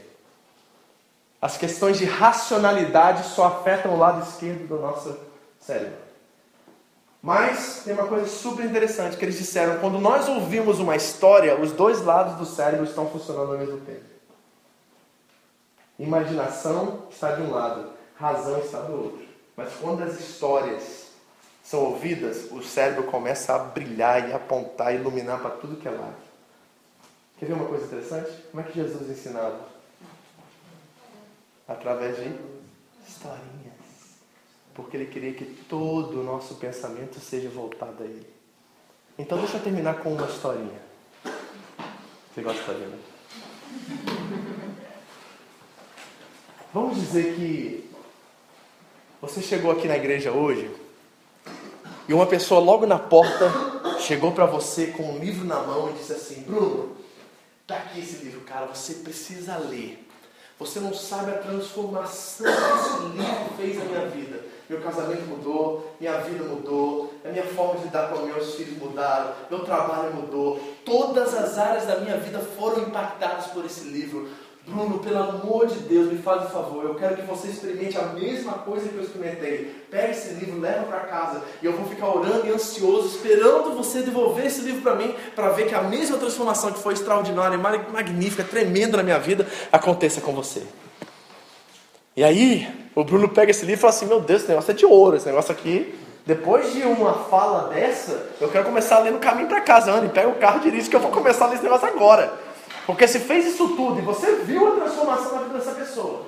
As 1.40 1.58
questões 1.58 2.00
de 2.00 2.06
racionalidade 2.06 3.28
só 3.28 3.46
afetam 3.46 3.94
o 3.94 3.98
lado 4.00 4.28
esquerdo 4.28 4.68
do 4.68 4.80
nosso 4.80 5.16
cérebro. 5.60 6.06
Mas 7.22 7.82
tem 7.84 7.94
uma 7.94 8.08
coisa 8.08 8.28
super 8.28 8.66
interessante 8.66 9.18
que 9.18 9.26
eles 9.26 9.38
disseram: 9.38 9.80
quando 9.80 10.00
nós 10.00 10.28
ouvimos 10.28 10.80
uma 10.80 10.96
história, 10.96 11.60
os 11.60 11.72
dois 11.72 12.02
lados 12.02 12.36
do 12.36 12.46
cérebro 12.46 12.86
estão 12.86 13.08
funcionando 13.10 13.52
ao 13.52 13.58
mesmo 13.60 13.78
tempo. 13.82 14.06
Imaginação 16.00 17.04
está 17.10 17.32
de 17.32 17.44
um 17.44 17.52
lado, 17.52 17.95
razão 18.18 18.60
está 18.60 18.82
do 18.82 18.94
outro. 18.94 19.26
Mas 19.56 19.74
quando 19.76 20.04
as 20.04 20.20
histórias 20.20 21.06
são 21.64 21.80
ouvidas, 21.86 22.52
o 22.52 22.62
cérebro 22.62 23.04
começa 23.06 23.56
a 23.56 23.60
brilhar 23.60 24.30
e 24.30 24.34
apontar, 24.34 24.94
iluminar 24.94 25.40
para 25.40 25.52
tudo 25.52 25.78
que 25.78 25.88
é 25.88 25.92
lado. 25.92 26.16
Quer 27.40 27.48
ver 27.48 27.54
uma 27.54 27.66
coisa 27.66 27.86
interessante? 27.86 28.32
Como 28.52 28.62
é 28.62 28.64
que 28.64 28.74
Jesus 28.74 29.10
ensinava? 29.10 29.60
Através 31.68 32.18
de 32.18 32.36
historinhas. 33.08 33.76
Porque 34.74 34.98
ele 34.98 35.08
queria 35.08 35.34
que 35.34 35.46
todo 35.68 36.22
o 36.22 36.24
nosso 36.24 36.56
pensamento 36.56 37.20
seja 37.20 37.50
voltado 37.50 38.04
a 38.04 38.06
ele. 38.06 38.30
Então 39.18 39.38
deixa 39.38 39.58
eu 39.58 39.64
terminar 39.64 40.00
com 40.00 40.14
uma 40.14 40.28
historinha. 40.28 40.82
Você 42.34 42.42
gosta 42.42 42.54
de 42.54 42.60
historinha, 42.60 42.90
né? 42.90 43.00
Vamos 46.74 46.98
dizer 46.98 47.36
que 47.36 47.95
você 49.28 49.42
chegou 49.42 49.72
aqui 49.72 49.88
na 49.88 49.98
igreja 49.98 50.32
hoje 50.32 50.70
e 52.08 52.14
uma 52.14 52.28
pessoa 52.28 52.60
logo 52.60 52.86
na 52.86 53.00
porta 53.00 53.52
chegou 54.00 54.32
para 54.32 54.46
você 54.46 54.88
com 54.88 55.04
um 55.04 55.18
livro 55.18 55.46
na 55.46 55.60
mão 55.62 55.90
e 55.90 55.94
disse 55.94 56.14
assim: 56.14 56.44
Bruno, 56.44 56.96
tá 57.66 57.76
aqui 57.76 58.02
esse 58.02 58.24
livro, 58.24 58.42
cara, 58.42 58.68
você 58.68 58.96
precisa 58.96 59.58
ler. 59.58 60.08
Você 60.60 60.80
não 60.80 60.94
sabe 60.94 61.32
a 61.32 61.40
transformação 61.40 62.46
que 62.46 62.80
esse 62.80 63.18
livro 63.18 63.54
fez 63.58 63.78
na 63.78 63.86
minha 63.86 64.08
vida. 64.08 64.46
Meu 64.70 64.82
casamento 64.82 65.24
mudou, 65.24 65.96
minha 66.00 66.18
vida 66.20 66.44
mudou, 66.44 67.14
a 67.24 67.30
minha 67.30 67.44
forma 67.44 67.80
de 67.80 67.86
lidar 67.86 68.10
com 68.10 68.26
meus 68.26 68.56
filhos 68.56 68.78
mudaram, 68.80 69.34
meu 69.50 69.60
trabalho 69.60 70.14
mudou. 70.14 70.60
Todas 70.86 71.34
as 71.34 71.58
áreas 71.58 71.86
da 71.86 71.98
minha 71.98 72.18
vida 72.18 72.40
foram 72.40 72.84
impactadas 72.84 73.48
por 73.48 73.66
esse 73.66 73.82
livro. 73.82 74.30
Bruno, 74.68 74.98
pelo 74.98 75.20
amor 75.20 75.68
de 75.68 75.78
Deus, 75.82 76.12
me 76.12 76.18
faz 76.18 76.46
um 76.46 76.50
favor. 76.50 76.84
Eu 76.84 76.96
quero 76.96 77.16
que 77.16 77.22
você 77.22 77.50
experimente 77.50 77.98
a 77.98 78.08
mesma 78.08 78.54
coisa 78.54 78.90
que 78.90 78.96
eu 78.96 79.04
experimentei. 79.04 79.86
Pega 79.92 80.12
esse 80.12 80.34
livro, 80.34 80.60
leva 80.60 80.86
para 80.86 81.02
casa 81.02 81.44
e 81.62 81.66
eu 81.66 81.74
vou 81.74 81.88
ficar 81.88 82.08
orando 82.08 82.48
e 82.48 82.52
ansioso, 82.52 83.16
esperando 83.16 83.76
você 83.76 84.02
devolver 84.02 84.48
esse 84.48 84.62
livro 84.62 84.82
para 84.82 84.96
mim, 84.96 85.14
para 85.36 85.50
ver 85.50 85.68
que 85.68 85.76
a 85.76 85.84
mesma 85.84 86.18
transformação 86.18 86.72
que 86.72 86.80
foi 86.80 86.96
extraordinária, 86.96 87.58
magnífica, 87.58 88.44
tremenda 88.44 88.98
na 88.98 89.04
minha 89.04 89.20
vida, 89.20 89.48
aconteça 89.72 90.20
com 90.20 90.34
você. 90.34 90.64
E 92.18 92.24
aí, 92.24 92.68
o 92.96 93.04
Bruno 93.04 93.30
pega 93.30 93.52
esse 93.52 93.66
livro 93.66 93.80
e 93.80 93.82
fala 93.82 93.94
assim: 93.94 94.08
Meu 94.08 94.20
Deus, 94.20 94.42
esse 94.42 94.50
negócio 94.50 94.72
é 94.72 94.74
de 94.74 94.86
ouro, 94.86 95.16
esse 95.16 95.28
negócio 95.28 95.52
aqui. 95.52 95.94
Depois 96.26 96.74
de 96.74 96.82
uma 96.82 97.14
fala 97.26 97.70
dessa, 97.70 98.32
eu 98.42 98.50
quero 98.50 98.66
começar 98.66 98.96
a 98.96 99.00
ler 99.00 99.12
no 99.12 99.20
caminho 99.20 99.48
para 99.48 99.62
casa. 99.62 99.92
Anne, 99.92 100.10
pega 100.10 100.28
o 100.28 100.36
carro 100.36 100.58
e 100.58 100.72
dirige 100.72 100.90
que 100.90 100.96
eu 100.96 101.00
vou 101.00 101.12
começar 101.12 101.46
a 101.46 101.50
ler 101.50 101.56
esse 101.56 101.64
negócio 101.64 101.88
agora. 101.88 102.45
Porque 102.86 103.08
se 103.08 103.20
fez 103.20 103.48
isso 103.48 103.70
tudo 103.70 104.00
e 104.00 104.02
você 104.02 104.36
viu 104.44 104.68
a 104.68 104.72
transformação 104.72 105.36
na 105.36 105.42
vida 105.42 105.58
dessa 105.58 105.72
pessoa, 105.72 106.26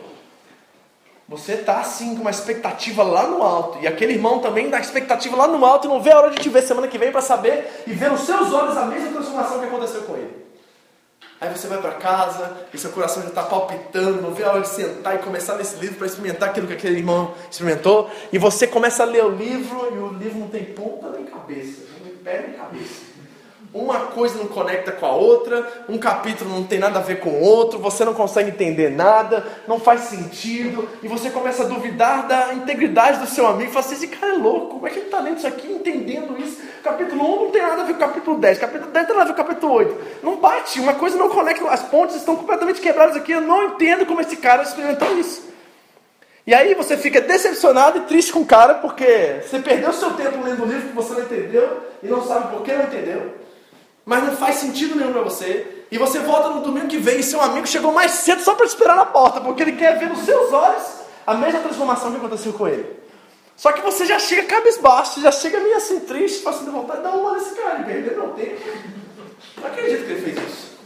você 1.27 1.53
está 1.53 1.79
assim 1.79 2.15
com 2.15 2.21
uma 2.21 2.31
expectativa 2.31 3.03
lá 3.03 3.27
no 3.27 3.43
alto. 3.43 3.79
E 3.81 3.87
aquele 3.87 4.13
irmão 4.13 4.39
também 4.39 4.69
dá 4.69 4.79
expectativa 4.79 5.35
lá 5.35 5.47
no 5.47 5.63
alto 5.63 5.85
e 5.85 5.89
não 5.89 6.01
vê 6.01 6.11
a 6.11 6.17
hora 6.17 6.31
de 6.31 6.37
te 6.37 6.49
ver 6.49 6.63
semana 6.63 6.87
que 6.87 6.97
vem 6.97 7.11
para 7.11 7.21
saber 7.21 7.83
e 7.85 7.93
ver 7.93 8.09
nos 8.09 8.21
seus 8.21 8.51
olhos 8.53 8.75
a 8.77 8.85
mesma 8.85 9.11
transformação 9.11 9.59
que 9.59 9.65
aconteceu 9.65 10.01
com 10.03 10.15
ele. 10.15 10.47
Aí 11.39 11.55
você 11.55 11.67
vai 11.67 11.79
para 11.79 11.91
casa 11.91 12.57
e 12.73 12.77
seu 12.79 12.89
coração 12.89 13.21
já 13.21 13.29
está 13.29 13.43
palpitando, 13.43 14.23
não 14.23 14.33
vê 14.33 14.43
a 14.43 14.53
hora 14.53 14.61
de 14.61 14.69
sentar 14.69 15.15
e 15.15 15.19
começar 15.19 15.55
nesse 15.55 15.75
livro 15.75 15.97
para 15.97 16.07
experimentar 16.07 16.49
aquilo 16.49 16.65
que 16.65 16.73
aquele 16.73 16.97
irmão 16.97 17.35
experimentou. 17.51 18.09
E 18.31 18.39
você 18.39 18.65
começa 18.65 19.03
a 19.03 19.05
ler 19.05 19.23
o 19.23 19.29
livro 19.29 19.89
e 19.93 19.97
o 19.99 20.13
livro 20.13 20.39
não 20.39 20.47
tem 20.47 20.63
ponta 20.63 21.09
nem 21.09 21.25
cabeça, 21.25 21.83
não 21.93 22.09
tem 22.09 22.17
pé 22.23 22.45
nem 22.47 22.57
cabeça 22.57 23.16
uma 23.73 23.99
coisa 24.07 24.37
não 24.37 24.47
conecta 24.47 24.91
com 24.91 25.05
a 25.05 25.11
outra, 25.11 25.67
um 25.87 25.97
capítulo 25.97 26.49
não 26.49 26.63
tem 26.63 26.79
nada 26.79 26.99
a 26.99 27.01
ver 27.01 27.19
com 27.19 27.29
o 27.29 27.41
outro, 27.41 27.79
você 27.79 28.05
não 28.05 28.13
consegue 28.13 28.49
entender 28.49 28.89
nada, 28.89 29.45
não 29.67 29.79
faz 29.79 30.01
sentido, 30.01 30.87
e 31.03 31.07
você 31.07 31.29
começa 31.29 31.63
a 31.63 31.67
duvidar 31.67 32.27
da 32.27 32.53
integridade 32.53 33.19
do 33.19 33.27
seu 33.27 33.45
amigo, 33.45 33.71
fala 33.71 33.85
assim, 33.85 33.95
esse 33.95 34.07
cara 34.07 34.33
é 34.33 34.37
louco, 34.37 34.75
como 34.75 34.87
é 34.87 34.89
que 34.89 34.99
ele 34.99 35.05
está 35.05 35.19
lendo 35.19 35.37
isso 35.37 35.47
aqui, 35.47 35.71
entendendo 35.71 36.37
isso? 36.39 36.61
Capítulo 36.83 37.23
1 37.23 37.43
não 37.43 37.51
tem 37.51 37.61
nada 37.61 37.81
a 37.81 37.85
ver 37.85 37.93
com 37.93 38.03
o 38.03 38.07
capítulo 38.07 38.37
10, 38.39 38.57
capítulo 38.57 38.91
10 38.91 39.07
tem 39.07 39.15
nada 39.15 39.29
a 39.29 39.33
ver 39.33 39.35
com 39.35 39.41
o 39.41 39.45
capítulo 39.45 39.73
8. 39.73 39.97
Não 40.23 40.37
bate, 40.37 40.79
uma 40.79 40.93
coisa 40.93 41.17
não 41.17 41.29
conecta, 41.29 41.67
as 41.69 41.83
pontes 41.83 42.15
estão 42.15 42.35
completamente 42.35 42.79
quebradas 42.79 43.15
aqui, 43.15 43.33
eu 43.33 43.41
não 43.41 43.65
entendo 43.65 44.05
como 44.05 44.21
esse 44.21 44.37
cara 44.37 44.63
experimentou 44.63 45.17
isso. 45.17 45.47
E 46.47 46.53
aí 46.53 46.73
você 46.75 46.95
fica 46.95 47.19
decepcionado 47.19 47.97
e 47.97 48.01
triste 48.01 48.31
com 48.31 48.39
o 48.39 48.45
cara, 48.45 48.75
porque 48.75 49.41
você 49.45 49.59
perdeu 49.59 49.91
seu 49.91 50.13
tempo 50.13 50.41
lendo 50.41 50.63
um 50.63 50.65
livro 50.65 50.87
que 50.87 50.95
você 50.95 51.13
não 51.13 51.23
entendeu 51.23 51.81
e 52.01 52.07
não 52.07 52.25
sabe 52.25 52.55
por 52.55 52.63
que 52.63 52.71
não 52.71 52.85
entendeu. 52.85 53.46
Mas 54.07 54.23
não 54.23 54.37
faz 54.37 54.55
sentido 54.55 54.95
nenhum 54.95 55.11
para 55.11 55.21
você, 55.21 55.83
e 55.91 55.97
você 55.97 56.19
volta 56.19 56.47
no 56.47 56.61
domingo 56.61 56.87
que 56.87 56.97
vem 56.97 57.19
e 57.19 57.23
seu 57.23 57.41
amigo 57.41 57.67
chegou 57.67 57.91
mais 57.91 58.11
cedo 58.11 58.41
só 58.41 58.55
para 58.55 58.65
esperar 58.65 58.95
na 58.95 59.05
porta, 59.05 59.41
porque 59.41 59.61
ele 59.61 59.73
quer 59.73 59.99
ver 59.99 60.07
nos 60.07 60.19
seus 60.19 60.53
olhos 60.53 60.83
a 61.27 61.33
mesma 61.33 61.59
transformação 61.59 62.11
que 62.11 62.15
aconteceu 62.15 62.53
com 62.53 62.69
ele. 62.69 62.85
Só 63.57 63.73
que 63.73 63.81
você 63.81 64.05
já 64.05 64.17
chega 64.17 64.43
cabisbaixo, 64.43 65.19
já 65.19 65.29
chega 65.29 65.59
meio 65.59 65.75
assim 65.75 65.99
triste, 65.99 66.47
assim, 66.47 66.71
vontade 66.71 66.99
de 66.99 67.03
dar 67.03 67.17
uma 67.17 67.33
nesse 67.33 67.53
cara, 67.53 67.75
ele 67.75 67.83
perdeu 67.83 68.23
meu 68.23 68.29
tempo. 68.29 68.61
Não 69.57 69.67
acredito 69.67 70.05
que 70.05 70.11
ele 70.13 70.21
fez 70.21 70.47
isso. 70.47 70.77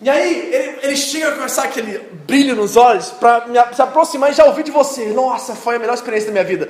E 0.00 0.08
aí 0.08 0.54
ele, 0.54 0.78
ele 0.82 0.96
chega 0.96 1.32
com 1.32 1.42
essa, 1.42 1.62
aquele 1.62 1.98
brilho 1.98 2.54
nos 2.54 2.76
olhos 2.76 3.10
para 3.10 3.44
se 3.72 3.82
aproximar 3.82 4.30
e 4.30 4.34
já 4.34 4.44
ouvir 4.44 4.62
de 4.62 4.70
você. 4.70 5.06
Nossa, 5.06 5.56
foi 5.56 5.76
a 5.76 5.78
melhor 5.80 5.94
experiência 5.94 6.26
da 6.26 6.32
minha 6.32 6.44
vida. 6.44 6.68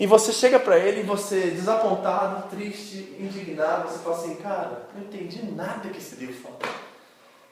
E 0.00 0.06
você 0.06 0.32
chega 0.32 0.58
para 0.58 0.78
ele 0.78 1.00
e 1.00 1.04
você, 1.04 1.50
desapontado, 1.50 2.48
triste, 2.48 3.14
indignado, 3.20 3.86
você 3.86 3.98
fala 3.98 4.16
assim, 4.16 4.34
cara, 4.36 4.88
não 4.94 5.02
entendi 5.02 5.44
nada 5.44 5.90
que 5.90 5.98
esse 5.98 6.16
livro 6.16 6.36
fala. 6.36 6.56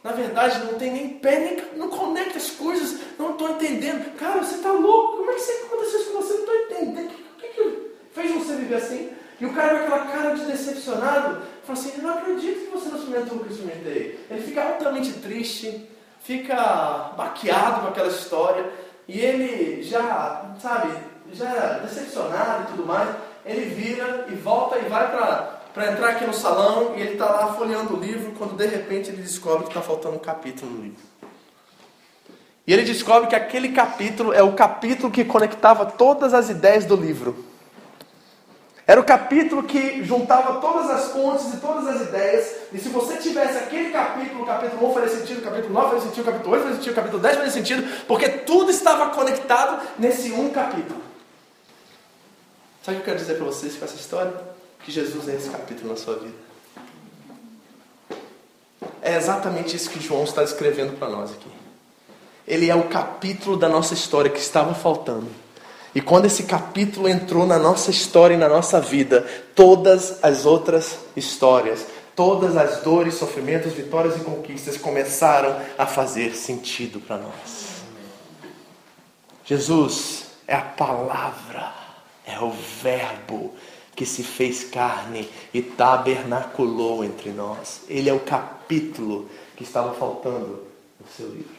Na 0.02 0.12
verdade, 0.12 0.64
não 0.64 0.78
tem 0.78 0.90
nem 0.90 1.10
pé, 1.10 1.40
nem 1.40 1.78
não 1.78 1.90
conecta 1.90 2.38
as 2.38 2.48
coisas, 2.52 3.00
não 3.18 3.32
estou 3.32 3.50
entendendo. 3.50 4.16
Cara, 4.16 4.42
você 4.42 4.54
está 4.54 4.72
louco? 4.72 5.18
Como 5.18 5.30
é 5.30 5.34
que 5.34 5.40
você 5.40 5.52
aconteceu 5.66 6.00
isso 6.00 6.10
com 6.10 6.22
você? 6.22 6.32
Não 6.32 6.40
estou 6.40 6.56
entendendo. 6.56 7.10
O 7.10 7.38
que, 7.38 7.48
que 7.48 7.90
fez 8.14 8.32
você 8.32 8.54
viver 8.54 8.76
assim? 8.76 9.10
E 9.38 9.44
o 9.44 9.52
cara 9.52 9.80
com 9.80 9.94
aquela 9.94 10.06
cara 10.06 10.34
de 10.34 10.46
decepcionado, 10.46 11.42
fala 11.64 11.78
assim, 11.78 11.92
eu 11.98 12.02
não 12.02 12.14
acredito 12.14 12.64
que 12.64 12.70
você 12.70 12.88
não 12.88 12.98
experimentou 12.98 13.36
o 13.36 13.40
que 13.40 13.50
eu 13.50 13.56
experimentei. 13.56 14.26
Ele 14.30 14.40
fica 14.40 14.62
altamente 14.62 15.12
triste, 15.12 15.86
fica 16.22 17.12
baqueado 17.14 17.82
com 17.82 17.88
aquela 17.88 18.08
história, 18.08 18.72
e 19.06 19.20
ele 19.20 19.82
já, 19.82 20.56
sabe, 20.58 21.17
já 21.32 21.78
decepcionado 21.78 22.64
e 22.64 22.66
tudo 22.66 22.86
mais, 22.86 23.08
ele 23.44 23.74
vira 23.74 24.26
e 24.28 24.34
volta 24.34 24.78
e 24.78 24.88
vai 24.88 25.10
para 25.10 25.92
entrar 25.92 26.10
aqui 26.10 26.26
no 26.26 26.34
salão 26.34 26.94
e 26.96 27.00
ele 27.00 27.12
está 27.12 27.26
lá 27.26 27.54
folheando 27.54 27.96
o 27.96 28.00
livro 28.00 28.32
quando 28.38 28.56
de 28.56 28.66
repente 28.66 29.10
ele 29.10 29.22
descobre 29.22 29.64
que 29.64 29.70
está 29.70 29.80
faltando 29.80 30.16
um 30.16 30.20
capítulo 30.20 30.70
no 30.70 30.82
livro. 30.82 31.02
E 32.66 32.72
ele 32.72 32.82
descobre 32.82 33.28
que 33.28 33.34
aquele 33.34 33.70
capítulo 33.70 34.32
é 34.32 34.42
o 34.42 34.52
capítulo 34.52 35.10
que 35.10 35.24
conectava 35.24 35.86
todas 35.86 36.34
as 36.34 36.50
ideias 36.50 36.84
do 36.84 36.96
livro. 36.96 37.46
Era 38.86 39.00
o 39.00 39.04
capítulo 39.04 39.62
que 39.62 40.02
juntava 40.02 40.60
todas 40.60 40.90
as 40.90 41.08
pontes 41.08 41.52
e 41.54 41.56
todas 41.58 41.86
as 41.86 42.08
ideias. 42.08 42.56
E 42.72 42.78
se 42.78 42.88
você 42.88 43.16
tivesse 43.16 43.56
aquele 43.58 43.90
capítulo, 43.90 44.42
o 44.42 44.46
capítulo 44.46 44.90
1 44.90 44.94
faria 44.94 45.08
sentido, 45.08 45.38
o 45.38 45.42
capítulo 45.42 45.74
9 45.74 45.86
faria 45.86 46.02
sentido, 46.02 46.22
o 46.22 46.24
capítulo 46.24 46.52
8 46.52 46.62
faria 46.62 46.76
sentido, 46.76 46.92
o 46.92 46.96
capítulo 46.96 47.22
10 47.22 47.36
faria 47.36 47.50
sentido, 47.50 48.04
porque 48.06 48.28
tudo 48.28 48.70
estava 48.70 49.10
conectado 49.10 49.80
nesse 49.98 50.32
um 50.32 50.50
capítulo. 50.50 51.07
Sabe 52.82 52.98
o 52.98 53.00
que 53.00 53.10
eu 53.10 53.14
quero 53.14 53.18
dizer 53.18 53.34
para 53.34 53.44
vocês 53.44 53.76
com 53.76 53.84
essa 53.84 53.96
história? 53.96 54.32
Que 54.84 54.92
Jesus 54.92 55.28
é 55.28 55.34
esse 55.34 55.50
capítulo 55.50 55.90
na 55.90 55.96
sua 55.96 56.16
vida. 56.16 56.34
É 59.02 59.16
exatamente 59.16 59.76
isso 59.76 59.90
que 59.90 60.00
João 60.00 60.24
está 60.24 60.42
escrevendo 60.42 60.98
para 60.98 61.08
nós 61.08 61.30
aqui. 61.30 61.48
Ele 62.46 62.70
é 62.70 62.74
o 62.74 62.88
capítulo 62.88 63.56
da 63.56 63.68
nossa 63.68 63.94
história 63.94 64.30
que 64.30 64.40
estava 64.40 64.74
faltando. 64.74 65.28
E 65.94 66.00
quando 66.00 66.26
esse 66.26 66.44
capítulo 66.44 67.08
entrou 67.08 67.46
na 67.46 67.58
nossa 67.58 67.90
história 67.90 68.34
e 68.34 68.38
na 68.38 68.48
nossa 68.48 68.80
vida, 68.80 69.26
todas 69.54 70.22
as 70.22 70.46
outras 70.46 70.98
histórias, 71.16 71.86
todas 72.14 72.56
as 72.56 72.82
dores, 72.82 73.14
sofrimentos, 73.14 73.72
vitórias 73.72 74.16
e 74.16 74.20
conquistas 74.20 74.76
começaram 74.76 75.58
a 75.76 75.86
fazer 75.86 76.34
sentido 76.34 77.00
para 77.00 77.18
nós. 77.18 77.82
Jesus 79.44 80.24
é 80.46 80.54
a 80.54 80.60
palavra 80.60 81.77
é 82.28 82.38
o 82.40 82.50
Verbo 82.50 83.56
que 83.96 84.06
se 84.06 84.22
fez 84.22 84.62
carne 84.64 85.28
e 85.52 85.60
tabernaculou 85.60 87.02
entre 87.02 87.30
nós. 87.30 87.82
Ele 87.88 88.08
é 88.08 88.12
o 88.12 88.20
capítulo 88.20 89.28
que 89.56 89.64
estava 89.64 89.94
faltando 89.94 90.64
no 91.00 91.08
seu 91.16 91.28
livro. 91.30 91.56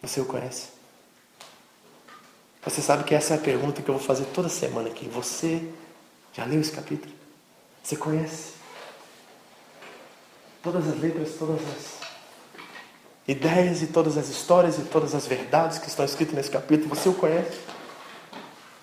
Você 0.00 0.20
o 0.20 0.24
conhece? 0.24 0.68
Você 2.64 2.80
sabe 2.80 3.04
que 3.04 3.14
essa 3.14 3.34
é 3.34 3.36
a 3.36 3.40
pergunta 3.40 3.82
que 3.82 3.90
eu 3.90 3.96
vou 3.96 4.02
fazer 4.02 4.24
toda 4.26 4.48
semana 4.48 4.88
aqui. 4.88 5.06
Você 5.08 5.70
já 6.32 6.44
leu 6.44 6.60
esse 6.60 6.72
capítulo? 6.72 7.12
Você 7.82 7.96
conhece? 7.96 8.54
Todas 10.62 10.88
as 10.88 10.98
letras, 10.98 11.34
todas 11.38 11.60
as 11.60 11.99
ideias 13.30 13.80
e 13.80 13.86
todas 13.86 14.18
as 14.18 14.28
histórias 14.28 14.78
e 14.78 14.82
todas 14.82 15.14
as 15.14 15.26
verdades 15.26 15.78
que 15.78 15.88
estão 15.88 16.04
escritas 16.04 16.34
nesse 16.34 16.50
capítulo, 16.50 16.88
você 16.88 17.08
o 17.08 17.14
conhece? 17.14 17.60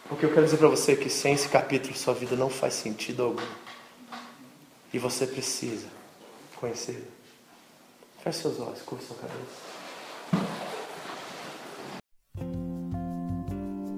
O 0.09 0.15
que 0.15 0.25
eu 0.25 0.29
quero 0.33 0.45
dizer 0.45 0.57
para 0.57 0.69
você 0.69 0.93
é 0.93 0.95
que 0.95 1.09
sem 1.09 1.33
esse 1.33 1.49
capítulo 1.49 1.93
sua 1.95 2.13
vida 2.13 2.35
não 2.35 2.49
faz 2.49 2.75
sentido 2.75 3.23
algum. 3.23 3.43
E 4.93 4.97
você 4.97 5.27
precisa 5.27 5.87
conhecê-lo. 6.55 7.03
Feche 8.23 8.39
seus 8.39 8.59
olhos, 8.59 8.81
curva 8.83 9.03
sua 9.03 9.17
cabeça. 9.17 9.67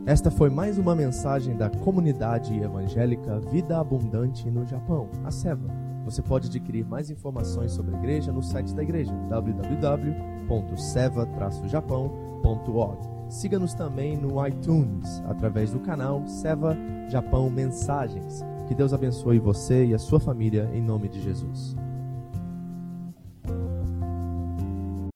Esta 0.07 0.31
foi 0.31 0.49
mais 0.49 0.79
uma 0.79 0.95
mensagem 0.95 1.55
da 1.55 1.69
comunidade 1.69 2.57
evangélica 2.57 3.39
Vida 3.51 3.79
Abundante 3.79 4.49
no 4.49 4.65
Japão, 4.65 5.11
a 5.23 5.29
SEVA. 5.29 5.69
Você 6.05 6.23
pode 6.23 6.47
adquirir 6.47 6.83
mais 6.83 7.11
informações 7.11 7.71
sobre 7.71 7.93
a 7.93 7.99
igreja 7.99 8.31
no 8.31 8.41
site 8.41 8.73
da 8.73 8.81
igreja 8.81 9.13
www.seva-japão.org. 10.49 12.99
Siga-nos 13.29 13.73
também 13.75 14.17
no 14.17 14.45
iTunes 14.45 15.23
através 15.27 15.71
do 15.71 15.79
canal 15.79 16.27
Seva 16.27 16.75
Japão 17.07 17.49
Mensagens. 17.49 18.43
Que 18.67 18.73
Deus 18.73 18.91
abençoe 18.91 19.39
você 19.39 19.85
e 19.85 19.93
a 19.93 19.99
sua 19.99 20.19
família 20.19 20.69
em 20.73 20.81
nome 20.81 21.07
de 21.07 21.21
Jesus. 21.21 21.77